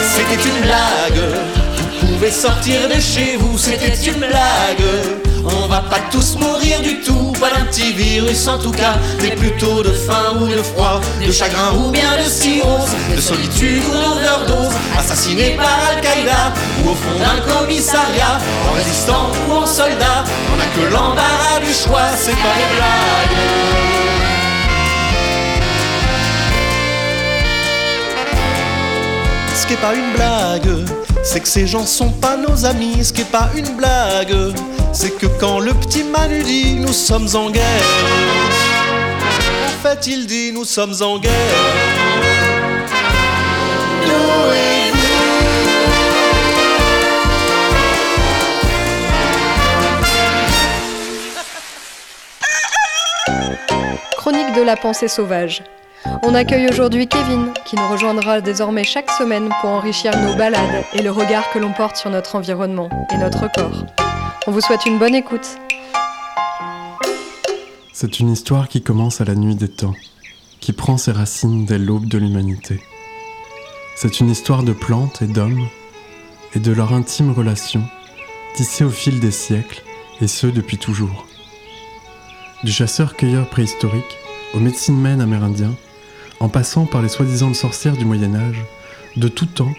C'était 0.00 0.48
une 0.48 0.62
blague. 0.62 1.31
Pouvez 2.22 2.34
sortir 2.34 2.88
de 2.88 3.00
chez 3.00 3.36
vous, 3.36 3.58
c'était 3.58 3.96
une 4.08 4.20
blague. 4.20 4.84
On 5.44 5.66
va 5.66 5.80
pas 5.80 5.98
tous 6.12 6.36
mourir 6.36 6.80
du 6.80 7.00
tout, 7.00 7.32
pas 7.40 7.50
d'un 7.50 7.64
petit 7.64 7.92
virus 7.94 8.46
en 8.46 8.58
tout 8.58 8.70
cas, 8.70 8.94
mais 9.20 9.30
plutôt 9.30 9.82
de 9.82 9.90
faim 9.90 10.38
ou 10.40 10.46
de 10.46 10.62
froid, 10.62 11.00
de 11.20 11.32
chagrin 11.32 11.72
ou 11.74 11.90
bien 11.90 12.16
de 12.16 12.30
cirrhose, 12.30 12.94
de 13.12 13.20
solitude 13.20 13.82
ou 13.88 14.14
d'overdose, 14.14 14.72
assassiné 14.96 15.56
par 15.56 15.80
Al-Qaïda 15.90 16.52
ou 16.84 16.90
au 16.90 16.94
fond 16.94 17.18
d'un 17.18 17.54
commissariat, 17.54 18.38
en 18.70 18.74
résistant 18.74 19.32
ou 19.48 19.54
en 19.54 19.66
soldat. 19.66 20.22
On 20.54 20.60
a 20.60 20.66
que 20.76 20.92
l'embarras 20.94 21.58
du 21.58 21.72
choix, 21.72 22.06
c'est 22.16 22.30
pas 22.36 22.54
des 22.54 22.76
blagues. 22.76 24.11
Qui 29.72 29.78
est 29.78 29.80
pas 29.80 29.94
une 29.94 30.12
blague, 30.12 30.86
c'est 31.22 31.40
que 31.40 31.48
ces 31.48 31.66
gens 31.66 31.86
sont 31.86 32.10
pas 32.10 32.36
nos 32.36 32.66
amis. 32.66 33.02
Ce 33.04 33.12
qui 33.12 33.22
est 33.22 33.30
pas 33.30 33.48
une 33.56 33.74
blague, 33.74 34.34
c'est 34.92 35.16
que 35.16 35.26
quand 35.40 35.60
le 35.60 35.72
petit 35.72 36.04
Manu 36.04 36.42
dit 36.42 36.74
nous 36.74 36.92
sommes 36.92 37.28
en 37.34 37.50
guerre, 37.50 37.62
en 39.66 39.82
fait 39.82 40.06
il 40.06 40.26
dit 40.26 40.52
nous 40.52 40.66
sommes 40.66 40.94
en 41.00 41.18
guerre. 41.18 41.32
Chronique 54.18 54.54
de 54.54 54.62
la 54.62 54.76
pensée 54.76 55.08
sauvage. 55.08 55.62
On 56.04 56.34
accueille 56.34 56.68
aujourd'hui 56.68 57.06
Kevin, 57.06 57.52
qui 57.64 57.76
nous 57.76 57.88
rejoindra 57.88 58.40
désormais 58.40 58.84
chaque 58.84 59.10
semaine 59.10 59.48
pour 59.60 59.70
enrichir 59.70 60.16
nos 60.18 60.34
balades 60.34 60.84
et 60.94 61.02
le 61.02 61.10
regard 61.10 61.50
que 61.52 61.58
l'on 61.58 61.72
porte 61.72 61.96
sur 61.96 62.10
notre 62.10 62.36
environnement 62.36 62.88
et 63.12 63.16
notre 63.16 63.50
corps. 63.52 63.84
On 64.46 64.50
vous 64.50 64.60
souhaite 64.60 64.86
une 64.86 64.98
bonne 64.98 65.14
écoute. 65.14 65.46
C'est 67.92 68.18
une 68.18 68.30
histoire 68.30 68.68
qui 68.68 68.82
commence 68.82 69.20
à 69.20 69.24
la 69.24 69.34
nuit 69.34 69.54
des 69.54 69.68
temps, 69.68 69.94
qui 70.60 70.72
prend 70.72 70.96
ses 70.96 71.12
racines 71.12 71.66
dès 71.66 71.78
l'aube 71.78 72.08
de 72.08 72.18
l'humanité. 72.18 72.80
C'est 73.94 74.18
une 74.18 74.30
histoire 74.30 74.64
de 74.64 74.72
plantes 74.72 75.22
et 75.22 75.26
d'hommes, 75.26 75.68
et 76.54 76.58
de 76.58 76.72
leur 76.72 76.92
intime 76.92 77.32
relation, 77.32 77.82
tissée 78.56 78.84
au 78.84 78.90
fil 78.90 79.20
des 79.20 79.30
siècles, 79.30 79.82
et 80.20 80.26
ce 80.26 80.46
depuis 80.46 80.78
toujours. 80.78 81.26
Du 82.64 82.72
chasseur-cueilleur 82.72 83.48
préhistorique 83.48 84.18
aux 84.54 84.60
médecines 84.60 85.00
mènes 85.00 85.20
amérindiens, 85.20 85.74
en 86.42 86.48
passant 86.48 86.86
par 86.86 87.02
les 87.02 87.08
soi-disant 87.08 87.54
sorcières 87.54 87.96
du 87.96 88.04
Moyen 88.04 88.34
Âge, 88.34 88.64
de 89.16 89.28
tout 89.28 89.46
temps, 89.46 89.72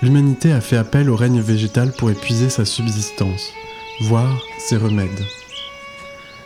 l'humanité 0.00 0.50
a 0.50 0.62
fait 0.62 0.78
appel 0.78 1.10
au 1.10 1.14
règne 1.14 1.42
végétal 1.42 1.92
pour 1.92 2.10
épuiser 2.10 2.48
sa 2.48 2.64
subsistance, 2.64 3.52
voire 4.00 4.40
ses 4.58 4.78
remèdes. 4.78 5.26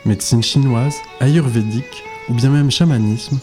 Médecine 0.05 0.43
chinoise, 0.43 0.97
ayurvédique 1.21 2.03
ou 2.29 2.35
bien 2.35 2.51
même 2.51 2.73
chamanisme, 2.73 3.39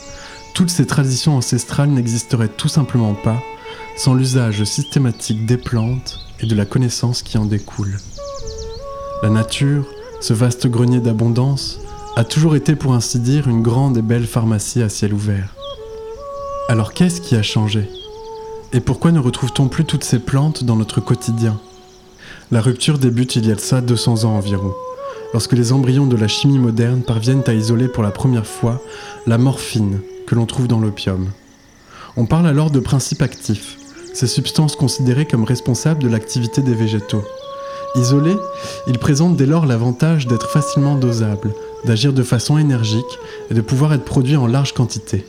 toutes 0.54 0.70
ces 0.70 0.86
traditions 0.86 1.38
ancestrales 1.38 1.92
n'existeraient 1.92 2.50
tout 2.50 2.68
simplement 2.68 3.14
pas 3.14 3.42
sans 3.96 4.14
l'usage 4.14 4.66
systématique 4.66 5.46
des 5.46 5.58
plantes 5.58 6.20
et 6.42 6.46
de 6.46 6.56
la 6.56 6.66
connaissance 6.66 7.22
qui 7.22 7.38
en 7.38 7.46
découle. 7.46 8.00
La 9.24 9.30
nature, 9.30 9.86
ce 10.20 10.34
vaste 10.34 10.68
grenier 10.68 11.00
d'abondance, 11.00 11.80
a 12.18 12.26
toujours 12.26 12.58
été 12.58 12.76
pour 12.76 12.96
ainsi 12.96 13.20
dire 13.20 13.48
une 13.48 13.62
grande 13.62 13.98
et 13.98 14.02
belle 14.02 14.28
pharmacie 14.28 14.82
à 14.82 14.90
ciel 14.90 15.14
ouvert. 15.14 15.57
Alors 16.70 16.92
qu'est-ce 16.92 17.22
qui 17.22 17.38
a 17.38 17.42
changé? 17.42 17.90
Et 18.74 18.82
pourquoi 18.82 19.14
ne 19.14 19.20
retrouve-t-on 19.20 19.70
plus 19.70 19.86
toutes 19.86 20.04
ces 20.04 20.20
plantes 20.20 20.66
dans 20.66 20.76
notre 20.76 21.00
quotidien? 21.00 21.62
La 22.52 22.60
rupture 22.60 22.98
débute 22.98 23.38
il 23.38 23.48
y 23.48 23.54
a 23.54 23.56
de 23.56 23.62
ça 23.62 23.80
200 23.80 24.26
ans 24.26 24.36
environ, 24.36 24.74
lorsque 25.32 25.54
les 25.54 25.72
embryons 25.72 26.08
de 26.08 26.18
la 26.18 26.28
chimie 26.28 26.60
moderne 26.60 27.04
parviennent 27.04 27.44
à 27.48 27.54
isoler 27.54 27.88
pour 27.88 28.04
la 28.04 28.12
première 28.12 28.46
fois 28.46 28.82
la 29.28 29.38
morphine, 29.38 30.02
que 30.28 30.36
l'on 30.36 30.46
trouve 30.46 30.68
dans 30.68 30.82
l'opium. 30.82 31.30
On 32.18 32.26
parle 32.26 32.48
alors 32.48 32.70
de 32.70 32.82
principes 32.82 33.22
actifs, 33.22 33.78
ces 34.14 34.28
substances 34.28 34.76
considérées 34.76 35.26
comme 35.26 35.46
responsables 35.46 36.04
de 36.04 36.10
l'activité 36.10 36.62
des 36.62 36.76
végétaux. 36.76 37.24
Isolés, 37.96 38.36
ils 38.88 39.00
présentent 39.00 39.38
dès 39.38 39.46
lors 39.46 39.68
l'avantage 39.68 40.28
d'être 40.28 40.50
facilement 40.50 40.96
dosables, 40.96 41.54
d'agir 41.86 42.12
de 42.12 42.24
façon 42.24 42.58
énergique 42.58 43.20
et 43.50 43.54
de 43.54 43.62
pouvoir 43.62 43.94
être 43.94 44.04
produits 44.04 44.36
en 44.36 44.48
large 44.48 44.74
quantité. 44.74 45.26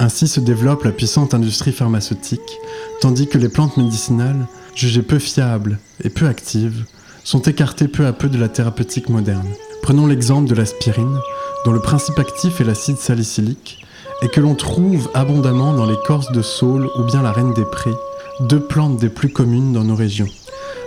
Ainsi 0.00 0.28
se 0.28 0.38
développe 0.38 0.84
la 0.84 0.92
puissante 0.92 1.34
industrie 1.34 1.72
pharmaceutique, 1.72 2.60
tandis 3.00 3.26
que 3.26 3.36
les 3.36 3.48
plantes 3.48 3.76
médicinales, 3.76 4.46
jugées 4.76 5.02
peu 5.02 5.18
fiables 5.18 5.80
et 6.04 6.08
peu 6.08 6.26
actives, 6.26 6.84
sont 7.24 7.42
écartées 7.42 7.88
peu 7.88 8.06
à 8.06 8.12
peu 8.12 8.28
de 8.28 8.38
la 8.38 8.48
thérapeutique 8.48 9.08
moderne. 9.08 9.48
Prenons 9.82 10.06
l'exemple 10.06 10.48
de 10.48 10.54
l'aspirine, 10.54 11.18
dont 11.64 11.72
le 11.72 11.80
principe 11.80 12.18
actif 12.20 12.60
est 12.60 12.64
l'acide 12.64 12.98
salicylique, 12.98 13.84
et 14.22 14.28
que 14.28 14.40
l'on 14.40 14.54
trouve 14.54 15.10
abondamment 15.14 15.74
dans 15.74 15.86
l'écorce 15.86 16.30
de 16.30 16.42
saule 16.42 16.88
ou 16.98 17.02
bien 17.02 17.22
la 17.22 17.32
reine 17.32 17.54
des 17.54 17.64
prés, 17.64 17.94
deux 18.40 18.60
plantes 18.60 18.98
des 18.98 19.08
plus 19.08 19.32
communes 19.32 19.72
dans 19.72 19.84
nos 19.84 19.96
régions. 19.96 20.28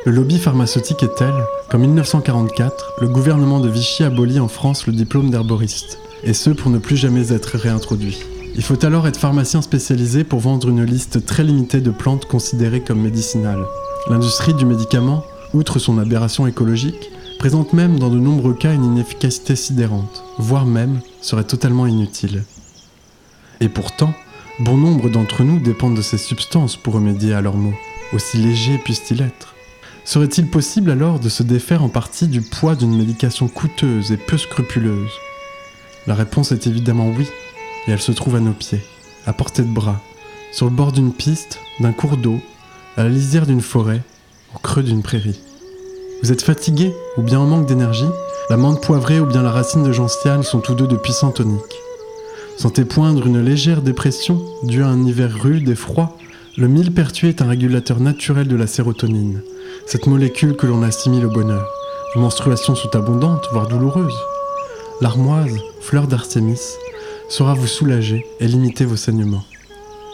Le 0.05 0.13
lobby 0.13 0.39
pharmaceutique 0.39 1.03
est 1.03 1.15
tel 1.15 1.33
qu'en 1.69 1.79
1944, 1.79 2.93
le 3.01 3.09
gouvernement 3.09 3.59
de 3.59 3.69
Vichy 3.69 4.03
abolit 4.03 4.39
en 4.39 4.47
France 4.47 4.87
le 4.87 4.93
diplôme 4.93 5.31
d'herboriste, 5.31 5.99
et 6.23 6.33
ce 6.33 6.49
pour 6.49 6.71
ne 6.71 6.79
plus 6.79 6.95
jamais 6.95 7.33
être 7.33 7.57
réintroduit. 7.57 8.19
Il 8.53 8.63
faut 8.63 8.83
alors 8.85 9.07
être 9.07 9.19
pharmacien 9.19 9.61
spécialisé 9.61 10.25
pour 10.25 10.41
vendre 10.41 10.67
une 10.67 10.83
liste 10.83 11.25
très 11.25 11.43
limitée 11.43 11.79
de 11.79 11.89
plantes 11.89 12.25
considérées 12.25 12.81
comme 12.81 13.01
médicinales. 13.01 13.63
L'industrie 14.09 14.53
du 14.53 14.65
médicament, 14.65 15.23
outre 15.53 15.79
son 15.79 15.97
aberration 15.97 16.47
écologique, 16.47 17.11
présente 17.39 17.71
même 17.71 17.97
dans 17.97 18.09
de 18.09 18.19
nombreux 18.19 18.53
cas 18.53 18.73
une 18.73 18.83
inefficacité 18.83 19.55
sidérante, 19.55 20.23
voire 20.37 20.65
même 20.65 20.99
serait 21.21 21.45
totalement 21.45 21.87
inutile. 21.87 22.43
Et 23.61 23.69
pourtant, 23.69 24.13
bon 24.59 24.75
nombre 24.75 25.09
d'entre 25.09 25.43
nous 25.43 25.59
dépendent 25.59 25.95
de 25.95 26.01
ces 26.01 26.17
substances 26.17 26.75
pour 26.75 26.93
remédier 26.95 27.33
à 27.33 27.41
leurs 27.41 27.57
maux, 27.57 27.73
aussi 28.11 28.37
légers 28.37 28.79
puissent-ils 28.79 29.21
être. 29.21 29.55
Serait-il 30.03 30.47
possible 30.49 30.91
alors 30.91 31.19
de 31.19 31.29
se 31.29 31.43
défaire 31.43 31.83
en 31.83 31.89
partie 31.89 32.27
du 32.27 32.41
poids 32.41 32.75
d'une 32.75 32.97
médication 32.97 33.47
coûteuse 33.47 34.11
et 34.11 34.17
peu 34.17 34.37
scrupuleuse? 34.37 35.11
La 36.05 36.15
réponse 36.15 36.51
est 36.51 36.67
évidemment 36.67 37.09
oui, 37.17 37.27
et 37.87 37.91
elle 37.91 38.01
se 38.01 38.11
trouve 38.11 38.35
à 38.35 38.39
nos 38.39 38.53
pieds, 38.53 38.81
à 39.25 39.33
portée 39.33 39.63
de 39.63 39.73
bras, 39.73 40.01
sur 40.51 40.65
le 40.65 40.71
bord 40.71 40.91
d'une 40.91 41.13
piste, 41.13 41.59
d'un 41.79 41.93
cours 41.93 42.17
d'eau, 42.17 42.39
à 42.97 43.03
la 43.03 43.09
lisière 43.09 43.45
d'une 43.45 43.61
forêt, 43.61 44.01
au 44.55 44.59
creux 44.59 44.83
d'une 44.83 45.01
prairie. 45.01 45.39
Vous 46.21 46.31
êtes 46.31 46.41
fatigué 46.41 46.93
ou 47.17 47.21
bien 47.21 47.39
en 47.39 47.45
manque 47.45 47.65
d'énergie? 47.65 48.09
La 48.49 48.57
menthe 48.57 48.83
poivrée 48.83 49.19
ou 49.19 49.25
bien 49.25 49.41
la 49.41 49.51
racine 49.51 49.83
de 49.83 49.91
gentiane 49.91 50.43
sont 50.43 50.59
tous 50.59 50.75
deux 50.75 50.87
de 50.87 50.97
puissants 50.97 51.31
toniques. 51.31 51.79
Sentez 52.57 52.85
poindre 52.85 53.25
une 53.25 53.41
légère 53.41 53.81
dépression 53.81 54.43
due 54.63 54.83
à 54.83 54.87
un 54.87 55.03
hiver 55.05 55.33
rude 55.41 55.69
et 55.69 55.75
froid 55.75 56.17
Le 56.57 56.67
millepertuis 56.67 57.29
est 57.29 57.41
un 57.41 57.47
régulateur 57.47 57.99
naturel 57.99 58.47
de 58.47 58.55
la 58.55 58.67
sérotonine, 58.67 59.41
cette 59.87 60.05
molécule 60.05 60.55
que 60.55 60.67
l'on 60.67 60.83
assimile 60.83 61.25
au 61.25 61.31
bonheur. 61.31 61.67
Vos 62.13 62.21
menstruations 62.21 62.75
sont 62.75 62.95
abondantes, 62.95 63.47
voire 63.51 63.67
douloureuses. 63.67 64.19
L'armoise, 64.99 65.57
fleur 65.79 66.07
d'artémis, 66.07 66.59
saura 67.31 67.53
vous 67.53 67.65
soulager 67.65 68.25
et 68.41 68.47
limiter 68.47 68.83
vos 68.83 68.97
saignements. 68.97 69.45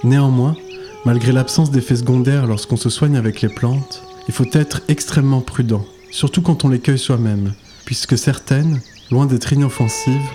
Néanmoins, 0.03 0.55
malgré 1.03 1.31
l'absence 1.31 1.71
d'effets 1.71 1.95
secondaires 1.95 2.45
lorsqu'on 2.45 2.77
se 2.77 2.91
soigne 2.91 3.17
avec 3.17 3.41
les 3.41 3.49
plantes, 3.49 4.03
il 4.27 4.35
faut 4.35 4.45
être 4.51 4.81
extrêmement 4.87 5.41
prudent, 5.41 5.83
surtout 6.11 6.43
quand 6.43 6.63
on 6.63 6.69
les 6.69 6.79
cueille 6.79 6.99
soi-même, 6.99 7.53
puisque 7.85 8.19
certaines, 8.19 8.81
loin 9.09 9.25
d'être 9.25 9.51
inoffensives, 9.51 10.29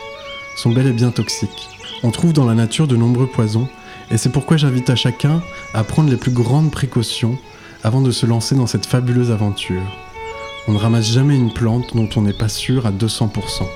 sont 0.56 0.72
bel 0.72 0.88
et 0.88 0.92
bien 0.92 1.12
toxiques. 1.12 1.68
On 2.02 2.10
trouve 2.10 2.32
dans 2.32 2.46
la 2.46 2.54
nature 2.54 2.88
de 2.88 2.96
nombreux 2.96 3.28
poisons, 3.28 3.68
et 4.10 4.18
c'est 4.18 4.32
pourquoi 4.32 4.56
j'invite 4.56 4.90
à 4.90 4.96
chacun 4.96 5.40
à 5.74 5.84
prendre 5.84 6.10
les 6.10 6.16
plus 6.16 6.32
grandes 6.32 6.72
précautions 6.72 7.38
avant 7.84 8.00
de 8.00 8.10
se 8.10 8.26
lancer 8.26 8.56
dans 8.56 8.66
cette 8.66 8.86
fabuleuse 8.86 9.30
aventure. 9.30 9.82
On 10.66 10.72
ne 10.72 10.78
ramasse 10.78 11.12
jamais 11.12 11.36
une 11.36 11.52
plante 11.52 11.94
dont 11.94 12.08
on 12.16 12.22
n'est 12.22 12.32
pas 12.32 12.48
sûr 12.48 12.86
à 12.86 12.90
200%. 12.90 13.68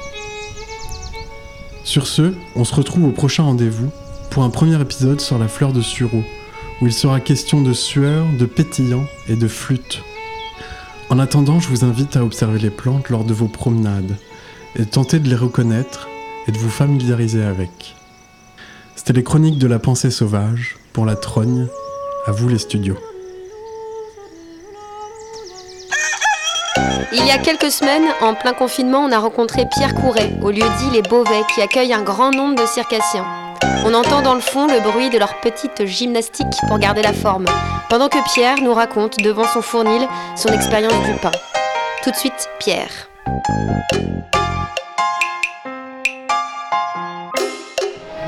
Sur 1.87 2.09
ce, 2.09 2.35
on 2.57 2.65
se 2.65 2.75
retrouve 2.75 3.05
au 3.05 3.13
prochain 3.13 3.45
rendez-vous 3.45 3.93
pour 4.31 4.43
un 4.43 4.51
premier 4.51 4.79
épisode 4.81 5.21
sur 5.21 5.39
la 5.39 5.47
fleur 5.47 5.73
de 5.73 5.81
sureau, 5.81 6.25
où 6.83 6.87
il 6.87 6.93
sera 6.93 7.21
question 7.21 7.63
de 7.63 7.73
sueur, 7.73 8.27
de 8.41 8.45
pétillant 8.45 9.05
et 9.29 9.37
de 9.37 9.47
flûte. 9.47 10.03
En 11.11 11.21
attendant, 11.21 11.61
je 11.61 11.69
vous 11.69 11.85
invite 11.85 12.17
à 12.17 12.25
observer 12.25 12.59
les 12.59 12.71
plantes 12.71 13.09
lors 13.09 13.23
de 13.23 13.33
vos 13.33 13.47
promenades 13.47 14.17
et 14.75 14.85
tenter 14.85 15.21
de 15.21 15.29
les 15.29 15.37
reconnaître 15.37 16.09
et 16.49 16.53
de 16.53 16.59
vous 16.59 16.71
familiariser 16.71 17.45
avec. 17.45 17.95
C'était 18.97 19.13
les 19.13 19.23
chroniques 19.23 19.61
de 19.61 19.69
la 19.69 19.79
pensée 19.79 20.11
sauvage 20.11 20.79
pour 20.93 21.07
la 21.07 21.15
trogne. 21.15 21.69
À 22.27 22.33
vous 22.33 22.49
les 22.49 22.59
studios. 22.59 22.99
Il 27.13 27.25
y 27.25 27.31
a 27.31 27.39
quelques 27.39 27.71
semaines, 27.71 28.07
en 28.21 28.35
plein 28.35 28.53
confinement, 28.53 28.99
on 28.99 29.13
a 29.13 29.19
rencontré 29.19 29.65
Pierre 29.67 29.95
Couret, 29.95 30.31
au 30.43 30.51
lieu-dit 30.51 30.91
Les 30.93 31.03
Beauvais, 31.03 31.43
qui 31.55 31.63
accueille 31.63 31.93
un 31.93 32.03
grand 32.03 32.33
nombre 32.33 32.61
de 32.61 32.67
circassiens. 32.67 33.25
On 33.85 33.95
entend 33.95 34.23
dans 34.23 34.35
le 34.35 34.41
fond 34.41 34.67
le 34.67 34.81
bruit 34.81 35.09
de 35.11 35.19
leur 35.19 35.41
petite 35.41 35.87
gymnastique 35.87 36.47
pour 36.67 36.79
garder 36.79 37.03
la 37.03 37.13
forme, 37.13 37.47
pendant 37.89 38.09
que 38.09 38.19
Pierre 38.35 38.57
nous 38.61 38.75
raconte 38.75 39.19
devant 39.19 39.47
son 39.47 39.63
fournil 39.63 40.09
son 40.35 40.49
expérience 40.49 41.01
du 41.05 41.13
pain. 41.23 41.31
Tout 42.03 42.11
de 42.11 42.17
suite, 42.17 42.49
Pierre. 42.59 43.09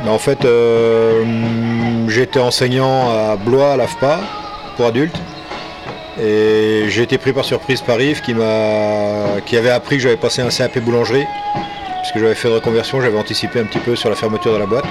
En 0.06 0.18
fait, 0.18 0.44
euh, 0.44 1.24
j'étais 2.08 2.40
enseignant 2.40 3.10
à 3.10 3.36
Blois, 3.36 3.72
à 3.72 3.76
l'AFPA, 3.76 4.20
pour 4.76 4.86
adultes. 4.86 5.20
Et 6.20 6.84
j'ai 6.88 7.02
été 7.02 7.16
pris 7.16 7.32
par 7.32 7.44
surprise 7.44 7.80
par 7.80 8.00
Yves 8.00 8.22
qui, 8.22 8.34
m'a, 8.34 9.40
qui 9.46 9.56
avait 9.56 9.70
appris 9.70 9.96
que 9.96 10.02
j'avais 10.02 10.16
passé 10.16 10.42
un 10.42 10.48
CAP 10.48 10.78
boulangerie. 10.80 11.24
Puisque 12.02 12.18
j'avais 12.18 12.34
fait 12.34 12.48
de 12.48 12.54
reconversion, 12.54 13.00
j'avais 13.00 13.18
anticipé 13.18 13.60
un 13.60 13.64
petit 13.64 13.78
peu 13.78 13.94
sur 13.94 14.08
la 14.10 14.16
fermeture 14.16 14.52
de 14.52 14.58
la 14.58 14.66
boîte. 14.66 14.86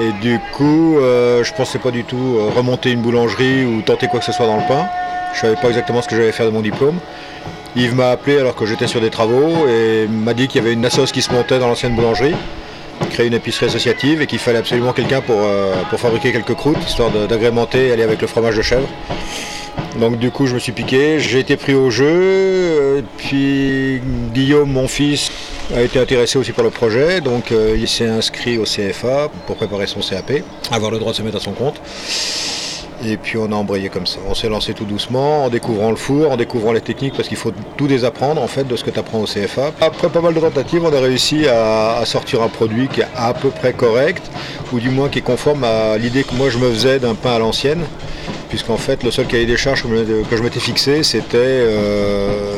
Et 0.00 0.12
du 0.20 0.40
coup, 0.52 0.98
euh, 0.98 1.44
je 1.44 1.52
pensais 1.52 1.78
pas 1.78 1.90
du 1.90 2.04
tout 2.04 2.16
euh, 2.16 2.50
remonter 2.54 2.90
une 2.90 3.00
boulangerie 3.00 3.64
ou 3.64 3.82
tenter 3.82 4.08
quoi 4.08 4.20
que 4.20 4.26
ce 4.26 4.32
soit 4.32 4.46
dans 4.46 4.56
le 4.56 4.66
pain. 4.66 4.86
Je 5.34 5.40
savais 5.40 5.56
pas 5.56 5.68
exactement 5.68 6.02
ce 6.02 6.08
que 6.08 6.16
j'allais 6.16 6.32
faire 6.32 6.46
de 6.46 6.50
mon 6.50 6.62
diplôme. 6.62 6.98
Yves 7.76 7.94
m'a 7.94 8.10
appelé 8.10 8.38
alors 8.38 8.54
que 8.54 8.66
j'étais 8.66 8.86
sur 8.86 9.00
des 9.00 9.10
travaux 9.10 9.68
et 9.68 10.06
m'a 10.08 10.32
dit 10.34 10.48
qu'il 10.48 10.62
y 10.62 10.64
avait 10.64 10.74
une 10.74 10.84
assoce 10.84 11.12
qui 11.12 11.22
se 11.22 11.32
montait 11.32 11.58
dans 11.58 11.68
l'ancienne 11.68 11.94
boulangerie, 11.94 12.34
créer 13.10 13.26
une 13.26 13.34
épicerie 13.34 13.66
associative 13.66 14.22
et 14.22 14.26
qu'il 14.26 14.38
fallait 14.38 14.58
absolument 14.58 14.92
quelqu'un 14.92 15.20
pour, 15.20 15.40
euh, 15.40 15.74
pour 15.90 15.98
fabriquer 15.98 16.32
quelques 16.32 16.54
croûtes, 16.54 16.78
histoire 16.86 17.10
d'agrémenter 17.10 17.88
et 17.88 17.92
aller 17.92 18.04
avec 18.04 18.20
le 18.20 18.28
fromage 18.28 18.56
de 18.56 18.62
chèvre. 18.62 18.88
Donc 19.98 20.18
du 20.18 20.30
coup 20.30 20.46
je 20.46 20.54
me 20.54 20.58
suis 20.58 20.72
piqué, 20.72 21.20
j'ai 21.20 21.38
été 21.38 21.56
pris 21.56 21.74
au 21.74 21.88
jeu, 21.88 22.04
euh, 22.08 23.02
puis 23.16 24.00
Guillaume, 24.32 24.72
mon 24.72 24.88
fils, 24.88 25.30
a 25.74 25.82
été 25.82 26.00
intéressé 26.00 26.36
aussi 26.36 26.50
par 26.52 26.64
le 26.64 26.70
projet, 26.70 27.20
donc 27.20 27.52
euh, 27.52 27.76
il 27.78 27.86
s'est 27.86 28.08
inscrit 28.08 28.58
au 28.58 28.64
CFA 28.64 29.30
pour 29.46 29.56
préparer 29.56 29.86
son 29.86 30.00
CAP, 30.00 30.42
avoir 30.72 30.90
le 30.90 30.98
droit 30.98 31.12
de 31.12 31.16
se 31.16 31.22
mettre 31.22 31.36
à 31.36 31.40
son 31.40 31.52
compte. 31.52 31.80
Et 33.06 33.16
puis 33.16 33.36
on 33.38 33.52
a 33.52 33.54
embrayé 33.54 33.88
comme 33.88 34.06
ça. 34.06 34.18
On 34.28 34.34
s'est 34.34 34.48
lancé 34.48 34.72
tout 34.72 34.84
doucement 34.84 35.44
en 35.44 35.48
découvrant 35.50 35.90
le 35.90 35.96
four, 35.96 36.30
en 36.30 36.36
découvrant 36.36 36.72
les 36.72 36.80
techniques 36.80 37.14
parce 37.14 37.28
qu'il 37.28 37.36
faut 37.36 37.52
tout 37.76 37.86
désapprendre 37.86 38.40
en 38.42 38.46
fait 38.46 38.64
de 38.64 38.76
ce 38.76 38.82
que 38.84 38.90
tu 38.90 38.98
apprends 38.98 39.20
au 39.20 39.26
CFA. 39.26 39.72
Après 39.80 40.08
pas 40.08 40.20
mal 40.20 40.32
de 40.34 40.40
tentatives, 40.40 40.82
on 40.84 40.92
a 40.92 41.00
réussi 41.00 41.46
à, 41.46 41.98
à 41.98 42.04
sortir 42.06 42.42
un 42.42 42.48
produit 42.48 42.88
qui 42.88 43.02
est 43.02 43.08
à 43.14 43.32
peu 43.34 43.50
près 43.50 43.74
correct, 43.74 44.22
ou 44.72 44.80
du 44.80 44.90
moins 44.90 45.08
qui 45.08 45.18
est 45.20 45.22
conforme 45.22 45.64
à 45.64 45.98
l'idée 45.98 46.24
que 46.24 46.34
moi 46.34 46.48
je 46.48 46.58
me 46.58 46.70
faisais 46.70 46.98
d'un 46.98 47.14
pain 47.14 47.34
à 47.34 47.38
l'ancienne. 47.38 47.84
Puisqu'en 48.54 48.76
fait 48.76 49.02
le 49.02 49.10
seul 49.10 49.26
cahier 49.26 49.46
des 49.46 49.56
charges 49.56 49.82
que 49.82 50.36
je- 50.36 50.40
m'étais 50.44 50.60
fixé 50.60 51.02
c'était 51.02 51.38
euh, 51.38 52.54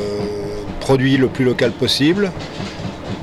produit 0.78 1.16
le 1.16 1.28
plus 1.28 1.42
local 1.46 1.70
possible. 1.70 2.32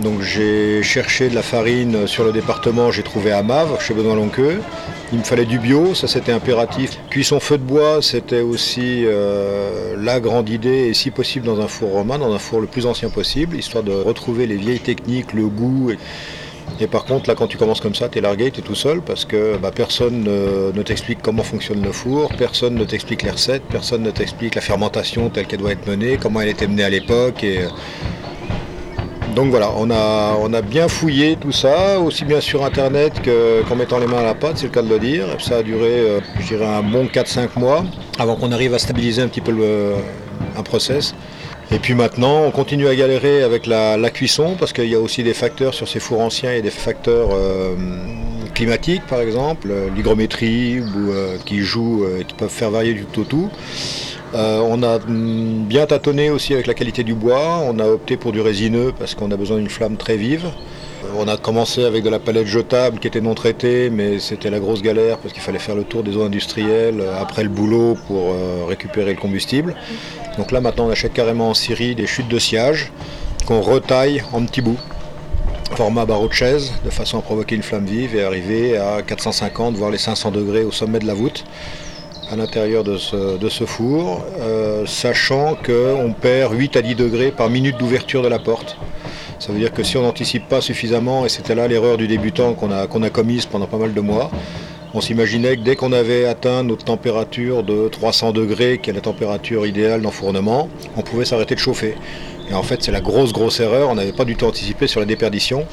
Donc 0.02 0.22
j'ai 0.24 0.82
cherché 0.82 1.30
de 1.30 1.36
la 1.36 1.44
farine 1.44 2.08
sur 2.08 2.24
le 2.24 2.32
département, 2.32 2.90
j'ai 2.92 3.04
trouvé 3.04 3.32
à 3.32 3.44
Mave, 3.44 3.80
chez 3.80 3.94
Benoît 3.94 4.16
Lonqueux. 4.16 4.60
Il 5.12 5.20
me 5.20 5.24
fallait 5.24 5.46
du 5.46 5.60
bio, 5.60 5.94
ça 5.94 6.08
c'était 6.08 6.32
impératif. 6.32 6.98
Cuisson 7.12 7.40
feu 7.40 7.60
de 7.60 7.64
bois, 7.64 8.00
c'était 8.02 8.42
aussi 8.42 9.04
euh, 9.06 9.94
la 9.96 10.20
grande 10.20 10.50
idée, 10.50 10.88
et 10.90 10.96
si 10.96 11.12
possible 11.12 11.46
dans 11.46 11.62
un 11.62 11.68
four 11.68 11.92
romain, 11.92 12.18
dans 12.18 12.34
un 12.34 12.40
four 12.40 12.60
le 12.60 12.66
plus 12.66 12.88
ancien 12.88 13.10
possible, 13.12 13.56
histoire 13.56 13.84
de 13.84 13.92
retrouver 13.94 14.48
les 14.48 14.56
vieilles 14.56 14.80
techniques, 14.80 15.34
le 15.34 15.46
goût. 15.46 15.92
Et 16.80 16.88
par 16.88 17.06
contre, 17.06 17.30
là 17.30 17.36
quand 17.36 17.48
tu 17.48 17.58
commences 17.58 17.82
comme 17.82 17.96
ça, 17.96 18.10
tu 18.10 18.18
es 18.18 18.22
largué, 18.22 18.52
tu 18.52 18.60
es 18.60 18.64
tout 18.64 18.76
seul, 18.76 19.02
parce 19.02 19.26
que 19.26 19.58
bah, 19.58 19.72
personne 19.74 20.24
ne, 20.24 20.82
t'explique 20.82 21.20
comment 21.22 21.44
fonctionne 21.44 21.82
le 21.84 21.92
four, 21.92 22.30
personne 22.38 22.76
ne 22.76 22.84
t'explique 22.84 23.22
les 23.24 23.32
recettes, 23.32 23.64
personne 23.70 24.02
ne 24.04 24.12
t'explique 24.12 24.56
la 24.56 24.62
fermentation 24.62 25.30
telle 25.30 25.46
qu'elle 25.48 25.60
doit 25.60 25.72
être 25.72 25.88
menée, 25.88 26.18
comment 26.22 26.42
elle 26.42 26.50
était 26.50 26.68
menée 26.68 26.84
à 26.84 26.90
l'époque. 26.90 27.44
Et, 27.44 27.60
donc 29.36 29.50
voilà, 29.50 29.72
on 29.78 29.90
a, 29.90 30.36
on 30.40 30.54
a 30.54 30.62
bien 30.62 30.88
fouillé 30.88 31.38
tout 31.38 31.52
ça, 31.52 32.00
aussi 32.00 32.24
bien 32.24 32.40
sur 32.40 32.64
internet 32.64 33.20
que- 33.24 33.64
qu'en 33.68 33.76
mettant 33.76 33.98
les 33.98 34.06
mains 34.06 34.20
à 34.20 34.24
la 34.24 34.36
pâte, 34.36 34.58
c'est 34.58 34.66
le 34.66 34.72
cas 34.72 34.84
de 34.84 34.90
le 34.90 35.00
dire. 35.00 35.26
Ça 35.40 35.58
a 35.58 35.64
duré, 35.64 35.90
euh, 35.90 36.20
je 36.40 36.48
dirais, 36.50 36.66
un 36.68 36.84
bon 36.84 37.08
4-5 37.08 37.56
mois 37.58 37.84
avant 38.20 38.36
qu'on 38.36 38.52
arrive 38.52 38.76
à 38.76 38.80
stabiliser 38.80 39.24
un 39.24 39.28
petit 39.28 39.42
peu 39.42 39.52
le- 39.52 39.96
un 40.56 40.62
process. 40.62 41.16
Et 41.74 41.80
puis 41.80 41.96
maintenant, 41.96 42.44
on 42.44 42.52
continue 42.52 42.88
à 42.88 42.96
galérer 42.96 43.42
avec 43.42 43.66
la, 43.66 43.98
cuisson 44.12 44.56
parce 44.60 44.74
qu'il 44.74 44.88
y 44.90 44.94
a 44.94 45.00
aussi 45.00 45.24
des 45.24 45.34
facteurs 45.34 45.74
sur 45.74 45.88
ces 45.88 46.00
fours 46.00 46.22
anciens 46.22 46.54
et 46.54 46.62
des 46.62 46.70
facteurs 46.70 47.30
euh, 47.34 47.76
climatiques 48.54 49.02
par 49.08 49.20
exemple, 49.22 49.74
l'hygrométrie, 49.96 50.82
ou 50.82 51.12
qui 51.46 51.62
jouent, 51.62 52.06
qui 52.28 52.36
peuvent 52.36 52.52
faire 52.52 52.70
varier 52.70 52.94
du 52.94 53.06
tout 53.06 53.22
au 53.22 53.24
tout. 53.24 53.50
on 54.36 54.84
a 54.84 55.00
mm, 55.00 55.66
bien 55.66 55.88
tâtonné 55.88 56.30
aussi 56.30 56.54
avec 56.54 56.68
la 56.68 56.76
qualité 56.76 57.04
du 57.04 57.16
bois, 57.16 57.64
on 57.68 57.80
a 57.80 57.88
opté 57.88 58.18
pour 58.18 58.34
du 58.34 58.42
résineux 58.42 58.94
parce 58.98 59.16
qu'on 59.16 59.32
a 59.32 59.36
besoin 59.36 59.58
d'une 59.58 59.70
flamme 59.70 59.98
très 59.98 60.16
vive. 60.16 60.52
On 61.18 61.28
a 61.28 61.38
commencé 61.38 61.84
avec 61.84 62.04
de 62.04 62.10
la 62.10 62.20
palette 62.20 62.48
jetable 62.48 63.00
qui 63.00 63.08
était 63.08 63.22
non 63.22 63.36
traitée, 63.36 63.90
mais 63.90 64.20
c'était 64.20 64.50
la 64.50 64.60
grosse 64.60 64.82
galère 64.82 65.18
parce 65.18 65.34
qu'il 65.34 65.44
fallait 65.44 65.60
faire 65.60 65.76
le 65.76 65.84
tour 65.84 66.04
des 66.04 66.18
eaux 66.18 66.24
industrielles 66.24 67.02
euh, 67.02 67.22
après 67.22 67.44
le 67.44 67.50
boulot 67.50 67.96
pour 68.08 68.32
euh, 68.32 68.66
récupérer 68.68 69.14
le 69.14 69.20
combustible. 69.20 69.76
Donc 70.38 70.52
là 70.52 70.62
maintenant 70.62 70.88
on 70.88 70.90
achète 70.90 71.14
carrément 71.14 71.50
en 71.50 71.54
Syrie 71.54 71.96
des 71.96 72.08
chutes 72.08 72.28
de 72.28 72.40
sciage 72.40 72.92
qu'on 73.46 73.62
retaille 73.62 74.24
en 74.32 74.44
petits 74.46 74.62
bouts, 74.62 74.80
format 75.76 76.06
barreau 76.06 76.28
de 76.28 76.34
chaise, 76.34 76.74
de 76.84 76.90
façon 76.90 77.20
à 77.20 77.22
provoquer 77.22 77.56
une 77.56 77.64
flamme 77.64 77.86
vive 77.86 78.16
et 78.16 78.24
arriver 78.24 78.78
à 78.78 79.02
450 79.02 79.76
voire 79.76 79.92
les 79.92 79.98
500 79.98 80.32
degrés 80.32 80.64
au 80.64 80.72
sommet 80.72 81.00
de 81.00 81.06
la 81.06 81.14
voûte 81.14 81.46
à 82.32 82.36
l'intérieur 82.36 82.84
de 82.84 82.98
ce, 82.98 83.66
four, 83.66 84.26
euh, 84.40 84.86
sachant 84.86 85.56
qu'on 85.56 86.14
perd 86.20 86.54
8 86.54 86.78
à 86.78 86.82
10 86.82 86.96
degrés 86.96 87.32
par 87.32 87.50
minute 87.50 87.78
d'ouverture 87.78 88.24
de 88.24 88.28
la 88.28 88.40
porte. 88.40 88.78
Ça 89.46 89.52
veut 89.52 89.60
dire 89.60 89.74
que 89.74 89.84
si 89.84 89.98
on 89.98 90.04
n'anticipe 90.04 90.48
pas 90.48 90.62
suffisamment, 90.62 91.26
et 91.26 91.30
c'était 91.30 91.54
là 91.54 91.68
l'erreur 91.68 91.98
du 91.98 92.08
débutant 92.08 92.54
qu'on 92.54 92.72
a, 92.72 92.84
a 92.84 93.10
commise 93.10 93.46
pendant 93.46 93.68
pas 93.68 93.78
mal 93.78 93.94
de 93.94 94.00
mois, 94.00 94.32
on 94.94 95.02
s'imaginait 95.02 95.58
que 95.58 95.64
dès 95.64 95.76
qu'on 95.76 95.92
avait 95.92 96.24
atteint 96.24 96.64
notre 96.64 96.86
température 96.86 97.62
de 97.62 97.90
300 97.90 98.32
degrés, 98.32 98.80
qui 98.82 98.90
est 98.90 98.94
la 98.94 99.02
température 99.02 99.66
idéale 99.66 100.02
d'enfournement, 100.02 100.70
on 100.96 101.02
pouvait 101.02 101.26
s'arrêter 101.26 101.56
de 101.56 101.60
chauffer. 101.60 101.96
Et 102.50 102.54
en 102.54 102.64
fait, 102.64 102.84
c'est 102.84 102.94
la 102.94 103.02
grosse, 103.02 103.34
grosse 103.34 103.60
erreur. 103.60 103.90
On 103.90 103.96
n'avait 103.96 104.14
pas 104.14 104.24
du 104.24 104.38
tout 104.38 104.46
anticipé 104.46 104.88
sur 104.88 105.02
la 105.02 105.06
déperdition. 105.06 105.66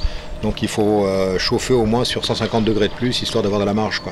Donc 0.43 0.63
il 0.63 0.69
faut 0.69 1.07
euh, 1.07 1.39
chauffer 1.39 1.75
au 1.75 1.85
moins 1.85 2.03
sur 2.03 2.25
150 2.25 2.65
degrés 2.65 2.89
de 2.89 2.95
plus, 2.95 3.23
histoire 3.23 3.45
d'avoir 3.45 3.61
de 3.61 3.67
la 3.67 3.75
marge. 3.75 4.03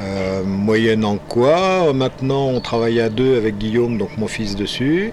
Euh, 0.00 0.42
moyenne 0.42 1.04
en 1.04 1.18
quoi 1.18 1.92
Maintenant, 1.92 2.48
on 2.48 2.60
travaille 2.60 3.00
à 3.00 3.10
deux 3.10 3.36
avec 3.36 3.58
Guillaume, 3.58 3.96
donc 3.96 4.18
mon 4.18 4.26
fils 4.26 4.56
dessus. 4.56 5.12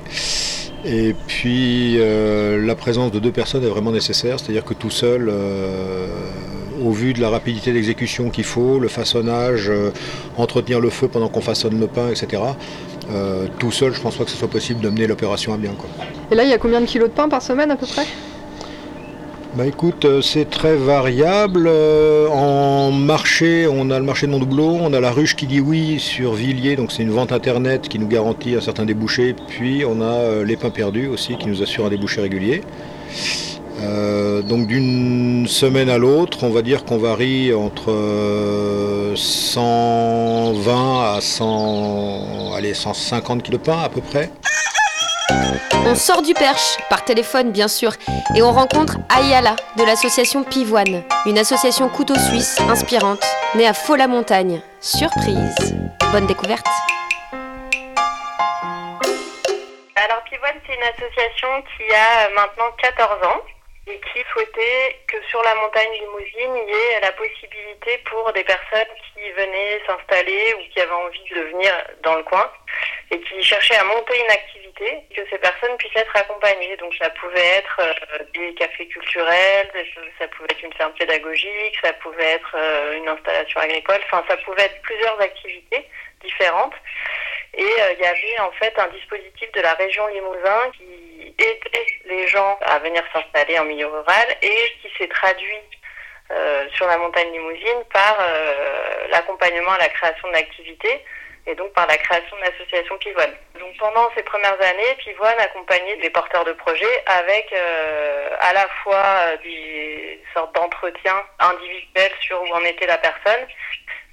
Et 0.89 1.13
puis 1.27 1.97
euh, 1.99 2.65
la 2.65 2.73
présence 2.75 3.11
de 3.11 3.19
deux 3.19 3.33
personnes 3.33 3.63
est 3.65 3.69
vraiment 3.69 3.91
nécessaire, 3.91 4.39
c'est-à-dire 4.39 4.63
que 4.63 4.73
tout 4.73 4.89
seul, 4.89 5.27
euh, 5.29 6.07
au 6.81 6.91
vu 6.91 7.11
de 7.11 7.19
la 7.19 7.29
rapidité 7.29 7.73
d'exécution 7.73 8.29
qu'il 8.29 8.45
faut, 8.45 8.79
le 8.79 8.87
façonnage, 8.87 9.69
euh, 9.69 9.91
entretenir 10.37 10.79
le 10.79 10.89
feu 10.89 11.09
pendant 11.09 11.27
qu'on 11.27 11.41
façonne 11.41 11.77
le 11.77 11.87
pain, 11.87 12.09
etc., 12.09 12.41
tout 13.57 13.71
seul, 13.71 13.93
je 13.93 13.99
ne 13.99 14.03
pense 14.03 14.17
pas 14.17 14.25
que 14.25 14.29
ce 14.29 14.35
soit 14.35 14.49
possible 14.49 14.81
de 14.81 14.89
mener 14.89 15.07
l'opération 15.07 15.53
à 15.53 15.57
bien. 15.57 15.71
Et 16.29 16.35
là, 16.35 16.43
il 16.43 16.49
y 16.49 16.53
a 16.53 16.57
combien 16.57 16.81
de 16.81 16.85
kilos 16.85 17.07
de 17.07 17.13
pain 17.13 17.29
par 17.29 17.41
semaine 17.41 17.71
à 17.71 17.77
peu 17.77 17.85
près? 17.85 18.05
Bah 19.57 19.65
écoute, 19.65 20.05
euh, 20.05 20.21
c'est 20.21 20.51
très 20.51 20.75
variable. 20.75 21.65
Euh, 21.67 22.27
en 22.27 22.91
marché, 22.91 23.67
on 23.67 23.89
a 23.89 23.97
le 23.97 24.05
marché 24.05 24.27
de 24.27 24.31
Montdoubleau, 24.31 24.77
on 24.79 24.93
a 24.93 24.99
la 24.99 25.09
ruche 25.09 25.35
qui 25.35 25.47
dit 25.47 25.59
oui 25.59 25.99
sur 25.99 26.33
Villiers, 26.33 26.75
donc 26.75 26.91
c'est 26.91 27.01
une 27.01 27.09
vente 27.09 27.31
internet 27.31 27.89
qui 27.89 27.97
nous 27.97 28.07
garantit 28.07 28.53
un 28.53 28.61
certain 28.61 28.85
débouché. 28.85 29.35
Puis 29.47 29.83
on 29.83 29.99
a 29.99 30.13
euh, 30.13 30.45
les 30.45 30.57
pains 30.57 30.69
perdus 30.69 31.07
aussi 31.07 31.37
qui 31.37 31.47
nous 31.47 31.63
assure 31.63 31.87
un 31.87 31.89
débouché 31.89 32.21
régulier. 32.21 32.61
donc 34.47 34.67
d'une 34.67 35.47
semaine 35.47 35.89
à 35.89 35.97
l'autre, 35.97 36.43
on 36.43 36.49
va 36.49 36.61
dire 36.61 36.85
qu'on 36.85 36.99
varie 36.99 37.51
entre 37.53 37.95
120 39.15 41.15
à 41.15 41.19
100, 41.19 42.53
allez, 42.55 42.75
150 42.75 43.41
kg 43.41 43.53
de 43.53 43.57
pain 43.57 43.79
à 43.79 43.89
peu 43.89 44.01
près. 44.01 44.29
On 45.85 45.95
sort 45.95 46.21
du 46.21 46.33
perche, 46.33 46.77
par 46.89 47.03
téléphone 47.03 47.51
bien 47.51 47.67
sûr, 47.67 47.91
et 48.35 48.41
on 48.41 48.51
rencontre 48.51 48.97
Ayala 49.09 49.55
de 49.77 49.83
l'association 49.83 50.43
Pivoine, 50.43 51.03
une 51.25 51.37
association 51.37 51.89
couteau 51.89 52.15
suisse 52.15 52.59
inspirante, 52.61 53.23
née 53.55 53.67
à 53.67 53.73
Faux-la-Montagne. 53.73 54.61
Surprise. 54.81 55.55
Bonne 56.11 56.27
découverte. 56.27 56.67
Alors 59.95 60.23
Pivoine, 60.29 60.55
c'est 60.65 60.75
une 60.75 60.83
association 60.83 61.47
qui 61.75 61.93
a 61.93 62.29
maintenant 62.35 62.71
14 62.81 63.23
ans 63.23 63.41
et 63.87 63.99
qui 63.99 64.23
souhaitait 64.31 64.99
que 65.07 65.17
sur 65.29 65.41
la 65.43 65.55
montagne 65.55 65.91
limousine, 65.93 66.55
il 66.55 66.69
y 66.69 66.95
ait 66.95 66.99
la 67.01 67.11
possibilité 67.13 67.97
pour 68.09 68.31
des 68.33 68.43
personnes 68.43 68.93
qui 69.13 69.31
venaient 69.31 69.81
s'installer 69.87 70.53
ou 70.55 70.73
qui 70.73 70.81
avaient 70.81 70.91
envie 70.91 71.23
de 71.33 71.41
venir 71.41 71.71
dans 72.03 72.15
le 72.15 72.23
coin 72.23 72.51
et 73.11 73.19
qui 73.21 73.41
cherchaient 73.41 73.77
à 73.77 73.83
monter 73.85 74.19
une 74.19 74.31
activité, 74.31 75.03
que 75.15 75.21
ces 75.29 75.37
personnes 75.37 75.77
puissent 75.77 75.95
être 75.95 76.15
accompagnées. 76.15 76.75
Donc 76.77 76.93
ça 76.95 77.09
pouvait 77.11 77.57
être 77.57 77.79
euh, 77.79 78.23
des 78.33 78.53
cafés 78.55 78.87
culturels, 78.87 79.71
ça 80.19 80.27
pouvait 80.27 80.49
être 80.51 80.63
une 80.63 80.73
ferme 80.73 80.93
pédagogique, 80.93 81.77
ça 81.81 81.93
pouvait 81.93 82.33
être 82.33 82.55
euh, 82.55 82.97
une 82.97 83.07
installation 83.07 83.59
agricole, 83.61 83.99
enfin 84.05 84.23
ça 84.27 84.37
pouvait 84.37 84.63
être 84.63 84.81
plusieurs 84.81 85.19
activités 85.21 85.87
différentes. 86.21 86.75
Et 87.53 87.63
euh, 87.63 87.93
il 87.93 88.03
y 88.03 88.05
avait 88.05 88.39
en 88.39 88.51
fait 88.51 88.77
un 88.77 88.87
dispositif 88.89 89.51
de 89.53 89.61
la 89.61 89.73
région 89.73 90.05
Limousin 90.07 90.71
qui 90.77 91.06
aidait 91.37 91.85
les 92.05 92.27
gens 92.27 92.57
à 92.61 92.79
venir 92.79 93.03
s'installer 93.13 93.57
en 93.59 93.65
milieu 93.65 93.87
rural 93.87 94.27
et 94.41 94.57
qui 94.81 94.89
s'est 94.97 95.07
traduit 95.07 95.61
euh, 96.31 96.67
sur 96.73 96.87
la 96.87 96.97
montagne 96.97 97.31
limousine 97.31 97.83
par 97.93 98.17
euh, 98.19 99.07
l'accompagnement 99.09 99.71
à 99.71 99.77
la 99.77 99.89
création 99.89 100.29
d'activités 100.31 101.03
et 101.45 101.55
donc 101.55 101.71
par 101.73 101.87
la 101.87 101.97
création 101.97 102.35
de 102.35 102.41
l'association 102.41 102.97
Pivoine. 102.97 103.33
Donc 103.57 103.77
pendant 103.77 104.09
ces 104.15 104.23
premières 104.23 104.61
années, 104.61 104.95
Pivoine 104.97 105.39
accompagnait 105.39 105.95
des 105.97 106.09
porteurs 106.09 106.43
de 106.43 106.51
projets 106.51 107.03
avec 107.05 107.53
à 108.39 108.51
la 108.51 108.67
fois 108.83 109.37
des 109.43 110.21
sortes 110.33 110.53
d'entretiens 110.55 111.23
individuels 111.39 112.11
sur 112.19 112.41
où 112.41 112.47
en 112.53 112.65
était 112.65 112.87
la 112.87 112.97
personne, 112.97 113.47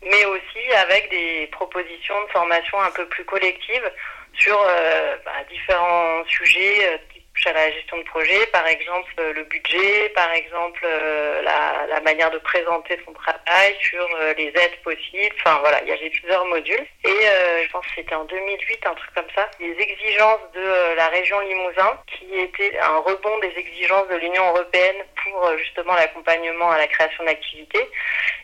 mais 0.03 0.25
aussi 0.27 0.73
avec 0.77 1.11
des 1.11 1.49
propositions 1.53 2.23
de 2.25 2.31
formation 2.31 2.81
un 2.81 2.91
peu 2.91 3.07
plus 3.07 3.25
collectives 3.25 3.91
sur 4.37 4.61
euh, 4.61 5.17
bah, 5.25 5.33
différents 5.49 6.25
sujets 6.27 6.89
euh, 6.89 6.99
à 7.47 7.53
la 7.53 7.71
gestion 7.73 7.99
de 7.99 8.05
projet, 8.05 8.47
par 8.53 8.67
exemple 8.67 9.13
euh, 9.19 9.33
le 9.35 9.45
budget, 9.45 10.09
par 10.15 10.33
exemple 10.33 10.81
euh, 10.85 11.43
la, 11.43 11.87
la, 11.89 12.01
manière 12.01 12.31
de 12.31 12.39
présenter 12.39 12.99
son 13.05 13.13
travail, 13.13 13.75
sur 13.81 14.07
euh, 14.21 14.33
les 14.39 14.47
aides 14.47 14.81
possibles. 14.83 15.35
Enfin 15.41 15.59
voilà, 15.61 15.83
il 15.83 15.89
y 15.89 15.93
avait 15.93 16.11
plusieurs 16.11 16.47
modules. 16.47 16.87
Et 17.05 17.65
je 17.65 17.71
pense 17.71 17.85
que 17.87 17.93
c'était 17.97 18.15
en 18.15 18.25
2008, 18.25 18.87
un 18.87 18.95
truc 18.95 19.11
comme 19.15 19.31
ça. 19.35 19.51
Les 19.61 19.73
exigences 19.73 20.41
de 20.55 20.95
la 20.97 21.09
région 21.09 21.39
Limousin, 21.41 21.99
qui 22.07 22.41
était 22.41 22.79
un 22.79 22.99
rebond 22.99 23.39
des 23.41 23.53
exigences 23.57 24.09
de 24.09 24.17
l'Union 24.17 24.49
européenne 24.51 25.05
pour 25.23 25.57
justement 25.59 25.95
l'accompagnement 25.95 26.71
à 26.71 26.79
la 26.79 26.87
création 26.87 27.25
d'activités, 27.25 27.87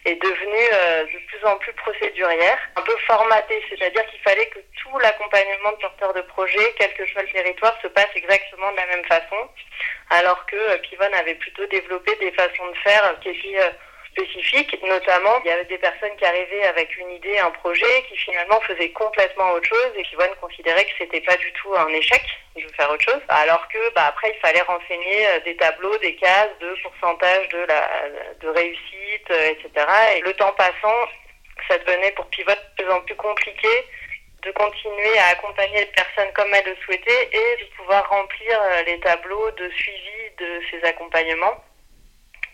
est 0.04 0.16
devenue 0.16 1.12
de 1.12 1.26
plus 1.26 1.44
en 1.44 1.56
plus 1.56 1.72
procédurière, 1.74 2.58
un 2.76 2.82
peu 2.82 2.96
formatée, 3.06 3.62
c'est-à-dire 3.70 4.04
qu'il 4.06 4.20
fallait 4.20 4.46
que 4.46 4.58
tout 4.80 4.98
l'accompagnement 4.98 5.72
de 5.72 5.76
porteurs 5.76 6.14
de 6.14 6.22
projets, 6.22 6.74
quel 6.78 6.92
que 6.94 7.06
soit 7.06 7.22
le 7.22 7.28
territoire, 7.28 7.76
se 7.82 7.88
passe 7.88 8.08
exactement 8.14 8.70
de 8.72 8.76
la 8.76 8.86
même 8.86 9.04
façon, 9.04 9.48
alors 10.10 10.44
que 10.46 10.56
euh, 10.56 10.78
Pivon 10.78 11.12
avait 11.18 11.34
plutôt 11.34 11.66
développé 11.66 12.14
des 12.16 12.32
façons 12.32 12.66
de 12.68 12.76
faire 12.78 13.18
qui 13.20 13.30
étaient 13.30 13.60
euh, 13.60 13.70
spécifiques, 14.12 14.76
notamment 14.82 15.40
il 15.44 15.48
y 15.48 15.52
avait 15.52 15.66
des 15.66 15.78
personnes 15.78 16.16
qui 16.16 16.24
arrivaient 16.24 16.64
avec 16.64 16.96
une 16.98 17.10
idée, 17.12 17.38
un 17.38 17.50
projet, 17.50 18.04
qui 18.08 18.16
finalement 18.16 18.60
faisaient 18.62 18.90
complètement 18.90 19.52
autre 19.52 19.68
chose. 19.68 19.92
Et 19.96 20.02
Pivon 20.02 20.28
considérait 20.40 20.84
que 20.84 20.92
c'était 20.98 21.20
pas 21.20 21.36
du 21.36 21.52
tout 21.52 21.74
un 21.76 21.88
échec 21.88 22.22
de 22.56 22.72
faire 22.76 22.90
autre 22.90 23.04
chose, 23.04 23.22
alors 23.28 23.66
que 23.68 23.94
bah, 23.94 24.06
après 24.08 24.32
il 24.34 24.40
fallait 24.40 24.62
renseigner 24.62 25.26
euh, 25.28 25.40
des 25.44 25.56
tableaux, 25.56 25.96
des 25.98 26.16
cases 26.16 26.50
de 26.60 26.74
pourcentage 26.82 27.48
de 27.48 27.66
de 28.40 28.48
réussite, 28.48 29.30
etc. 29.30 29.86
Et 30.16 30.20
le 30.22 30.32
temps 30.32 30.52
passant, 30.52 31.08
ça 31.68 31.78
devenait 31.78 32.12
pour 32.12 32.26
Pivot 32.26 32.52
de 32.52 32.82
plus 32.82 32.92
en 32.92 33.00
plus 33.02 33.16
compliqué 33.16 33.68
de 34.42 34.50
continuer 34.52 35.18
à 35.18 35.28
accompagner 35.32 35.80
les 35.80 35.86
personnes 35.86 36.32
comme 36.34 36.52
elles 36.54 36.66
le 36.66 36.76
souhaitaient 36.84 37.28
et 37.32 37.62
de 37.62 37.76
pouvoir 37.76 38.08
remplir 38.08 38.60
euh, 38.62 38.82
les 38.84 38.98
tableaux 39.00 39.50
de 39.52 39.68
suivi 39.70 40.30
de 40.38 40.60
ces 40.70 40.86
accompagnements 40.86 41.62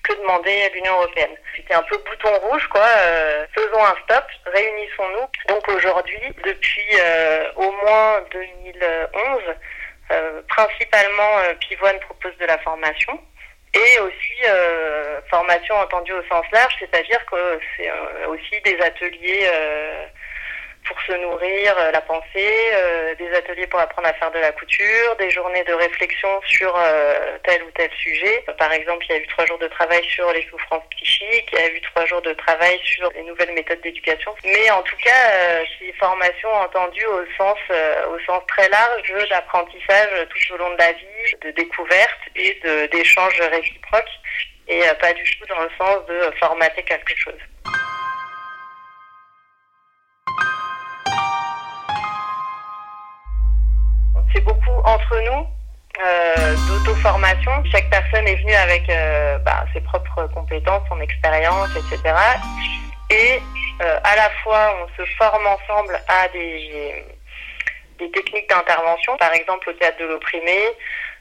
que 0.03 0.15
demandait 0.15 0.71
l'Union 0.71 0.95
européenne. 0.95 1.37
C'était 1.57 1.75
un 1.75 1.83
peu 1.83 1.97
bouton 1.99 2.33
rouge, 2.39 2.67
quoi. 2.69 2.85
Euh, 2.85 3.47
faisons 3.55 3.85
un 3.85 3.95
stop, 4.05 4.25
réunissons-nous. 4.47 5.55
Donc 5.55 5.69
aujourd'hui, 5.69 6.21
depuis 6.45 6.97
euh, 7.01 7.53
au 7.57 7.73
moins 7.73 8.21
2011, 8.31 9.43
principalement 10.49 11.39
Pivoine 11.59 11.99
propose 11.99 12.37
de 12.39 12.47
la 12.47 12.59
formation 12.59 13.21
et 13.75 13.99
aussi 13.99 14.35
formation 15.29 15.75
entendue 15.75 16.13
au 16.13 16.23
sens 16.29 16.45
large, 16.53 16.77
c'est-à-dire 16.79 17.27
que 17.27 17.59
c'est 17.77 17.91
aussi 18.29 18.61
des 18.65 18.81
ateliers 18.81 19.51
pour 20.87 21.01
se 21.03 21.13
nourrir 21.13 21.75
euh, 21.79 21.91
la 21.91 22.01
pensée, 22.01 22.55
euh, 22.73 23.15
des 23.17 23.31
ateliers 23.35 23.67
pour 23.67 23.81
apprendre 23.81 24.09
à 24.09 24.13
faire 24.15 24.31
de 24.31 24.39
la 24.39 24.53
couture, 24.53 25.17
des 25.19 25.31
journées 25.31 25.65
de 25.65 25.73
réflexion 25.73 26.29
sur 26.47 26.75
euh, 26.77 27.39
tel 27.45 27.63
ou 27.63 27.71
tel 27.73 27.91
sujet. 27.93 28.45
Par 28.59 28.73
exemple, 28.73 29.05
il 29.09 29.13
y 29.13 29.19
a 29.19 29.23
eu 29.23 29.27
trois 29.27 29.47
jours 29.47 29.59
de 29.59 29.69
travail 29.69 30.03
sur 30.05 30.33
les 30.33 30.47
souffrances 30.49 30.85
psychiques, 30.91 31.49
il 31.53 31.59
y 31.59 31.63
a 31.63 31.69
eu 31.69 31.81
trois 31.83 32.07
jours 32.07 32.23
de 32.23 32.33
travail 32.35 32.79
sur 32.85 33.11
les 33.13 33.23
nouvelles 33.23 33.53
méthodes 33.53 33.81
d'éducation. 33.83 34.35
Mais 34.45 34.71
en 34.71 34.83
tout 34.83 34.97
cas, 35.03 35.65
ces 35.79 35.93
formations 35.95 36.53
entendues 36.53 37.07
au 37.07 37.25
sens, 37.37 37.59
au 38.11 38.19
sens 38.21 38.43
très 38.49 38.69
large 38.69 39.29
d'apprentissage 39.31 40.27
tout 40.29 40.55
au 40.55 40.57
long 40.59 40.71
de 40.73 40.79
la 40.79 40.93
vie, 40.93 41.37
de 41.43 41.51
découverte 41.51 42.21
et 42.35 42.61
d'échanges 42.93 43.41
réciproques 43.41 44.05
et 44.69 44.83
pas 45.01 45.13
du 45.13 45.23
tout 45.23 45.47
dans 45.49 45.63
le 45.63 45.71
sens 45.79 46.07
de 46.07 46.37
formater 46.39 46.83
quelque 46.83 47.17
chose. 47.17 47.76
C'est 54.37 54.45
beaucoup 54.45 54.83
entre 54.85 55.19
nous, 55.25 55.47
euh, 56.05 56.55
d'auto-formation. 56.69 57.53
Chaque 57.73 57.89
personne 57.89 58.29
est 58.29 58.35
venue 58.35 58.53
avec 58.53 58.87
euh, 58.91 59.39
bah, 59.39 59.65
ses 59.73 59.81
propres 59.81 60.27
compétences, 60.27 60.83
son 60.91 61.01
expérience, 61.01 61.71
etc. 61.71 62.15
Et 63.09 63.41
euh, 63.81 63.99
à 64.05 64.17
la 64.17 64.29
fois, 64.43 64.77
on 64.83 64.89
se 64.95 65.09
forme 65.13 65.47
ensemble 65.47 65.99
à 66.07 66.29
des, 66.29 67.03
des 67.99 68.11
techniques 68.11 68.47
d'intervention, 68.51 69.17
par 69.17 69.33
exemple 69.33 69.71
au 69.71 69.73
théâtre 69.73 70.01
de 70.01 70.05
l'opprimé, 70.05 70.69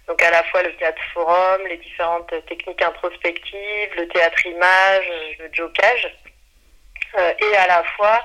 donc 0.10 0.22
à 0.22 0.32
la 0.32 0.44
fois 0.44 0.62
le 0.64 0.76
théâtre 0.76 1.02
forum, 1.14 1.62
les 1.70 1.78
différentes 1.78 2.34
techniques 2.50 2.82
introspectives, 2.82 3.96
le 3.96 4.10
théâtre 4.10 4.46
image, 4.46 5.06
le 5.40 5.50
jokage, 5.54 6.18
et 7.18 7.56
à 7.56 7.68
la 7.68 7.82
fois 7.96 8.20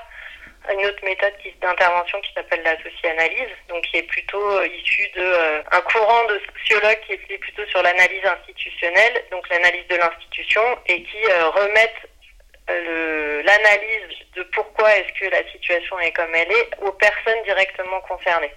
une 0.69 0.85
autre 0.85 1.03
méthode 1.03 1.33
d'intervention 1.61 2.21
qui 2.21 2.33
s'appelle 2.33 2.61
la 2.63 2.77
soci-analyse, 2.83 3.49
donc 3.67 3.81
qui 3.83 3.97
est 3.97 4.03
plutôt 4.03 4.57
euh, 4.57 4.67
issue 4.67 5.09
de 5.15 5.21
euh, 5.21 5.61
un 5.71 5.81
courant 5.81 6.23
de 6.25 6.39
sociologues 6.53 6.99
qui 7.07 7.13
était 7.13 7.37
plutôt 7.37 7.65
sur 7.65 7.81
l'analyse 7.81 8.25
institutionnelle, 8.25 9.23
donc 9.31 9.47
l'analyse 9.49 9.87
de 9.89 9.95
l'institution, 9.95 10.61
et 10.87 11.01
qui 11.03 11.25
euh, 11.29 11.49
remettent 11.49 12.07
l'analyse 12.67 14.17
de 14.35 14.43
pourquoi 14.53 14.95
est-ce 14.95 15.19
que 15.19 15.25
la 15.29 15.45
situation 15.51 15.99
est 15.99 16.11
comme 16.11 16.33
elle 16.33 16.49
est 16.51 16.69
aux 16.81 16.93
personnes 16.93 17.43
directement 17.43 17.99
concernées. 18.01 18.53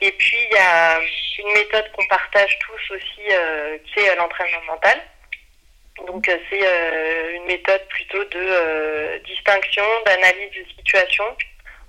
Et 0.00 0.12
puis 0.12 0.36
il 0.48 0.54
y 0.54 0.58
a 0.58 1.00
une 1.38 1.52
méthode 1.54 1.90
qu'on 1.92 2.06
partage 2.06 2.56
tous 2.60 2.94
aussi, 2.94 3.22
qui 3.86 4.00
est 4.00 4.14
l'entraînement 4.14 4.62
mental. 4.68 5.00
Donc 6.06 6.24
c'est 6.26 6.62
euh, 6.62 7.36
une 7.36 7.44
méthode 7.44 7.82
plutôt 7.88 8.22
de 8.24 8.38
euh, 8.38 9.18
distinction, 9.20 9.84
d'analyse 10.06 10.50
de 10.50 10.64
situation, 10.76 11.24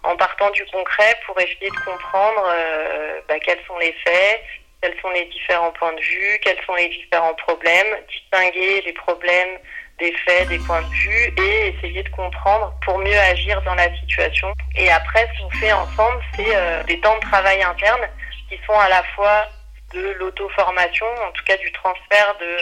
en 0.04 0.16
partant 0.16 0.50
du 0.52 0.66
concret 0.66 1.16
pour 1.26 1.40
essayer 1.40 1.70
de 1.70 1.86
comprendre 1.86 2.52
euh, 2.54 3.20
bah, 3.28 3.40
quels 3.40 3.60
sont 3.68 3.78
les 3.78 3.94
faits, 4.06 4.42
quels 4.82 5.00
sont 5.02 5.10
les 5.12 5.26
différents 5.26 5.72
points 5.72 5.94
de 5.94 6.02
vue, 6.02 6.40
quels 6.42 6.62
sont 6.66 6.76
les 6.76 6.90
différents 6.90 7.34
problèmes, 7.36 7.98
distinguer 8.10 8.82
les 8.82 8.94
problèmes 8.94 9.58
des 10.00 10.14
faits, 10.26 10.48
des 10.48 10.60
points 10.60 10.82
de 10.82 10.94
vue 10.96 11.34
et 11.38 11.76
essayer 11.76 12.04
de 12.04 12.10
comprendre 12.10 12.74
pour 12.86 12.98
mieux 13.00 13.18
agir 13.18 13.62
dans 13.64 13.76
la 13.76 13.94
situation. 13.98 14.48
Et 14.78 14.90
après, 14.90 15.28
ce 15.28 15.44
qu'on 15.44 15.50
fait 15.58 15.74
ensemble, 15.74 16.22
c'est 16.36 16.86
des 16.86 17.00
temps 17.02 17.16
de 17.16 17.22
travail 17.22 17.62
interne 17.62 18.08
qui 18.48 18.58
sont 18.66 18.80
à 18.80 18.88
la 18.88 19.04
fois 19.16 19.46
de 19.94 20.12
l'auto-formation, 20.20 21.06
en 21.28 21.32
tout 21.32 21.44
cas 21.44 21.58
du 21.58 21.70
transfert 21.74 22.38
de 22.40 22.58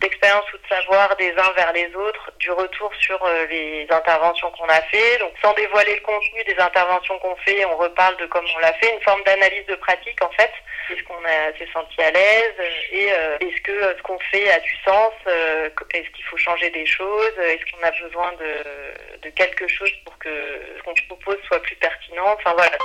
d'expérience 0.00 0.44
ou 0.52 0.58
de 0.58 0.68
savoir 0.68 1.16
des 1.16 1.32
uns 1.32 1.52
vers 1.56 1.72
les 1.72 1.92
autres, 1.94 2.30
du 2.38 2.50
retour 2.50 2.92
sur 3.00 3.22
euh, 3.24 3.46
les 3.46 3.86
interventions 3.90 4.50
qu'on 4.52 4.68
a 4.68 4.80
fait. 4.82 5.18
Donc 5.18 5.32
sans 5.42 5.52
dévoiler 5.54 5.94
le 5.96 6.00
contenu 6.02 6.44
des 6.44 6.56
interventions 6.58 7.18
qu'on 7.18 7.36
fait, 7.36 7.64
on 7.64 7.76
reparle 7.76 8.16
de 8.18 8.26
comment 8.26 8.48
on 8.56 8.60
l'a 8.60 8.72
fait, 8.74 8.94
une 8.94 9.02
forme 9.02 9.22
d'analyse 9.24 9.66
de 9.66 9.74
pratique 9.76 10.22
en 10.22 10.30
fait. 10.30 10.52
Est-ce 10.90 11.02
qu'on 11.02 11.20
s'est 11.22 11.68
senti 11.72 12.00
à 12.00 12.10
l'aise? 12.10 12.54
Et 12.92 13.12
euh, 13.12 13.38
est-ce 13.40 13.60
que 13.60 13.72
euh, 13.72 13.94
ce 13.96 14.02
qu'on 14.02 14.18
fait 14.30 14.50
a 14.50 14.60
du 14.60 14.74
sens? 14.84 15.12
Est-ce 15.26 16.10
qu'il 16.10 16.24
faut 16.24 16.36
changer 16.36 16.70
des 16.70 16.86
choses? 16.86 17.38
Est-ce 17.38 17.70
qu'on 17.70 17.82
a 17.82 17.90
besoin 17.90 18.32
de, 18.32 19.18
de 19.20 19.30
quelque 19.30 19.66
chose 19.68 19.92
pour 20.04 20.16
que 20.18 20.30
ce 20.78 20.82
qu'on 20.82 20.94
propose 21.08 21.38
soit 21.46 21.60
plus 21.60 21.76
pertinent? 21.76 22.36
Enfin 22.38 22.54
voilà 22.54 22.78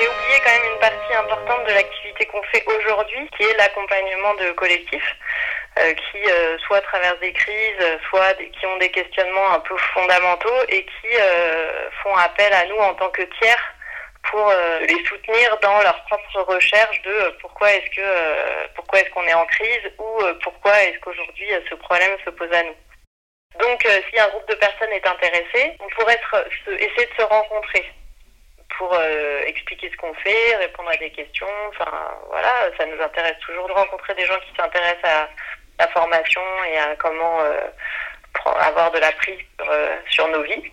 j'ai 0.00 0.08
oublié 0.08 0.40
quand 0.42 0.50
même 0.50 0.72
une 0.72 0.80
partie 0.80 1.14
importante 1.14 1.66
de 1.66 1.72
l'activité 1.72 2.26
qu'on 2.26 2.42
fait 2.44 2.64
aujourd'hui, 2.66 3.28
qui 3.36 3.44
est 3.44 3.56
l'accompagnement 3.58 4.34
de 4.34 4.52
collectifs. 4.52 5.16
Euh, 5.78 5.94
qui 5.94 6.18
euh, 6.28 6.58
soit 6.66 6.80
traversent 6.80 7.20
des 7.20 7.32
crises, 7.32 7.98
soit 8.08 8.34
qui 8.34 8.66
ont 8.66 8.76
des 8.78 8.90
questionnements 8.90 9.52
un 9.52 9.60
peu 9.60 9.76
fondamentaux 9.94 10.62
et 10.68 10.84
qui 10.84 11.16
euh, 11.16 11.88
font 12.02 12.14
appel 12.16 12.52
à 12.52 12.66
nous 12.66 12.76
en 12.76 12.92
tant 12.94 13.08
que 13.10 13.22
tiers 13.40 13.74
pour 14.24 14.52
les 14.82 15.04
soutenir 15.06 15.58
dans 15.62 15.80
leur 15.80 16.04
propre 16.04 16.52
recherche 16.52 17.00
de 17.02 17.36
pourquoi 17.40 17.70
est-ce 17.72 17.96
que 17.96 18.68
pourquoi 18.74 19.00
est-ce 19.00 19.10
qu'on 19.10 19.26
est 19.26 19.32
en 19.32 19.46
crise 19.46 19.80
ou 19.98 20.22
pourquoi 20.42 20.78
est-ce 20.82 20.98
qu'aujourd'hui 20.98 21.48
ce 21.70 21.74
problème 21.76 22.16
se 22.24 22.30
pose 22.30 22.52
à 22.52 22.62
nous. 22.64 22.76
Donc 23.58 23.80
si 23.82 24.20
un 24.20 24.28
groupe 24.28 24.48
de 24.50 24.56
personnes 24.56 24.92
est 24.92 25.06
intéressé, 25.06 25.72
on 25.80 25.88
pourrait 25.88 26.20
essayer 26.66 27.06
de 27.06 27.14
se 27.16 27.22
rencontrer 27.22 27.90
pour 28.76 28.94
euh, 28.94 29.42
expliquer 29.46 29.90
ce 29.90 29.96
qu'on 29.96 30.14
fait, 30.14 30.56
répondre 30.56 30.90
à 30.90 30.96
des 30.96 31.10
questions. 31.10 31.46
Enfin, 31.68 31.90
voilà, 32.28 32.70
ça 32.78 32.86
nous 32.86 33.02
intéresse 33.02 33.38
toujours 33.40 33.68
de 33.68 33.72
rencontrer 33.72 34.14
des 34.14 34.26
gens 34.26 34.38
qui 34.40 34.54
s'intéressent 34.56 35.04
à 35.04 35.28
la 35.78 35.88
formation 35.88 36.42
et 36.72 36.78
à 36.78 36.96
comment 36.96 37.40
euh, 37.40 37.60
avoir 38.44 38.90
de 38.92 38.98
la 38.98 39.12
prise 39.12 39.40
euh, 39.68 39.96
sur, 40.08 40.28
nos 40.28 40.42
vies. 40.42 40.70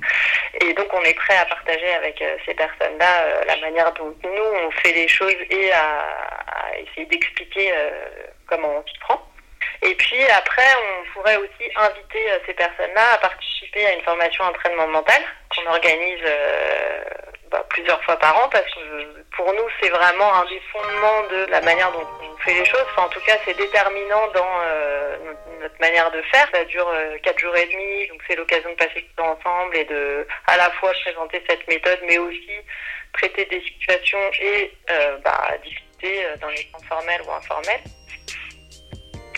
Et 0.62 0.74
donc, 0.74 0.88
on 0.94 1.02
est 1.04 1.14
prêt 1.14 1.38
à 1.38 1.46
partager 1.46 1.94
avec 1.96 2.24
ces 2.46 2.54
personnes-là 2.54 3.44
la 3.46 3.58
manière 3.58 3.92
dont 3.94 4.16
nous, 4.24 4.68
on 4.68 4.72
fait 4.72 4.94
les 4.94 5.08
choses 5.08 5.36
et 5.50 5.72
à, 5.72 6.00
à 6.00 6.78
essayer 6.78 7.06
d'expliquer 7.06 7.72
comment 8.48 8.70
on 8.78 8.88
s'y 8.88 8.98
prend. 9.00 9.22
Et 9.84 9.94
puis 9.96 10.24
après, 10.30 10.68
on 10.76 11.14
pourrait 11.14 11.38
aussi 11.38 11.70
inviter 11.76 12.26
ces 12.46 12.54
personnes-là 12.54 13.14
à 13.14 13.18
participer 13.20 13.86
à 13.86 13.94
une 13.94 14.02
formation 14.02 14.44
entraînement 14.46 14.88
mental 14.88 15.22
qu'on 15.50 15.70
organise 15.72 16.24
bah, 17.52 17.64
plusieurs 17.70 18.04
fois 18.04 18.18
par 18.18 18.36
an 18.38 18.50
parce 18.50 18.66
que 18.66 19.24
pour 19.36 19.54
nous 19.54 19.68
c'est 19.82 19.90
vraiment 19.90 20.34
un 20.34 20.46
des 20.46 20.62
fondements 20.72 21.24
de 21.30 21.52
la 21.52 21.62
manière 21.62 21.92
dont 21.92 22.06
on 22.22 22.38
fait 22.38 22.54
les 22.54 22.66
choses. 22.66 22.84
Enfin, 22.92 23.04
en 23.04 23.10
tout 23.10 23.22
cas 23.22 23.38
c'est 23.46 23.56
déterminant 23.56 24.28
dans 24.34 24.60
euh, 24.64 25.18
notre 25.62 25.80
manière 25.80 26.12
de 26.12 26.22
faire. 26.24 26.48
Ça 26.54 26.66
dure 26.66 26.88
euh, 26.90 27.18
quatre 27.24 27.40
jours 27.40 27.56
et 27.56 27.66
demi, 27.66 28.08
donc 28.10 28.22
c'est 28.28 28.36
l'occasion 28.36 28.70
de 28.70 28.76
passer 28.76 29.02
tout 29.02 29.24
temps 29.24 29.38
ensemble 29.40 29.78
et 29.78 29.86
de 29.86 30.28
à 30.48 30.58
la 30.58 30.70
fois 30.72 30.92
présenter 31.04 31.42
cette 31.50 31.68
méthode 31.68 32.00
mais 32.08 32.18
aussi 32.18 32.52
traiter 33.14 33.46
des 33.46 33.62
situations 33.62 34.32
et 34.42 34.74
euh, 34.90 35.18
bah, 35.24 35.52
discuter 35.64 36.26
dans 36.42 36.50
les 36.50 36.64
temps 36.72 36.86
formels 36.88 37.22
ou 37.28 37.32
informels. 37.32 37.82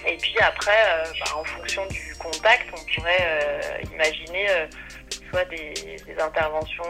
Et 0.07 0.17
puis 0.17 0.37
après, 0.39 1.03
bah, 1.19 1.35
en 1.35 1.43
fonction 1.43 1.85
du 1.87 2.15
contact, 2.17 2.67
on 2.73 2.95
pourrait 2.95 3.81
imaginer 3.91 4.47
soit 5.29 5.45
des 5.45 5.75
interventions 6.17 6.83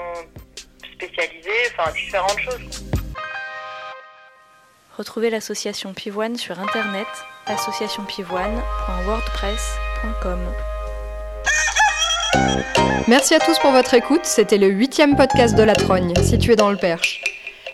spécialisées, 1.00 1.50
enfin 1.78 1.92
différentes 1.92 2.40
choses. 2.40 2.84
Retrouvez 4.98 5.30
l'association 5.30 5.94
Pivoine 5.94 6.36
sur 6.36 6.60
internet 6.60 7.06
associationpivoine.wordpress.com. 7.46 10.40
Merci 13.08 13.34
à 13.34 13.40
tous 13.40 13.58
pour 13.60 13.72
votre 13.72 13.94
écoute. 13.94 14.26
C'était 14.26 14.58
le 14.58 14.68
huitième 14.68 15.16
podcast 15.16 15.56
de 15.56 15.64
La 15.64 15.76
Trogne, 15.76 16.14
situé 16.22 16.58
dans 16.58 16.70
le 16.70 16.78
Perche. 16.78 17.22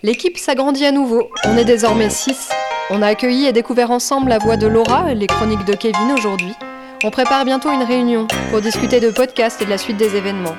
L'équipe 0.03 0.37
s'agrandit 0.37 0.85
à 0.85 0.91
nouveau. 0.91 1.31
On 1.45 1.57
est 1.57 1.65
désormais 1.65 2.11
six. 2.11 2.51
On 2.91 3.01
a 3.01 3.07
accueilli 3.07 3.47
et 3.47 3.53
découvert 3.53 3.89
ensemble 3.89 4.29
la 4.29 4.37
voix 4.37 4.57
de 4.57 4.67
Laura 4.67 5.11
et 5.11 5.15
les 5.15 5.25
chroniques 5.25 5.65
de 5.65 5.73
Kevin 5.73 6.11
aujourd'hui. 6.11 6.53
On 7.03 7.09
prépare 7.09 7.43
bientôt 7.43 7.71
une 7.71 7.83
réunion 7.83 8.27
pour 8.51 8.61
discuter 8.61 8.99
de 8.99 9.09
podcasts 9.09 9.59
et 9.61 9.65
de 9.65 9.71
la 9.71 9.79
suite 9.79 9.97
des 9.97 10.15
événements. 10.15 10.55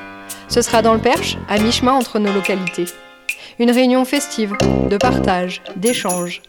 Ce 0.49 0.62
sera 0.62 0.80
dans 0.82 0.94
le 0.94 1.01
Perche, 1.01 1.36
à 1.49 1.59
mi-chemin 1.59 1.92
entre 1.92 2.18
nos 2.18 2.32
localités. 2.32 2.86
Une 3.59 3.70
réunion 3.70 4.05
festive, 4.05 4.53
de 4.88 4.97
partage, 4.97 5.62
d'échange. 5.76 6.42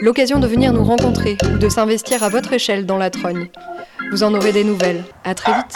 L'occasion 0.00 0.38
de 0.38 0.46
venir 0.46 0.72
nous 0.72 0.84
rencontrer 0.84 1.36
ou 1.52 1.58
de 1.58 1.68
s'investir 1.68 2.22
à 2.22 2.28
votre 2.28 2.52
échelle 2.52 2.86
dans 2.86 2.98
la 2.98 3.10
Trogne. 3.10 3.48
Vous 4.10 4.22
en 4.22 4.34
aurez 4.34 4.52
des 4.52 4.64
nouvelles. 4.64 5.02
À 5.24 5.34
très 5.34 5.52
vite. 5.52 5.74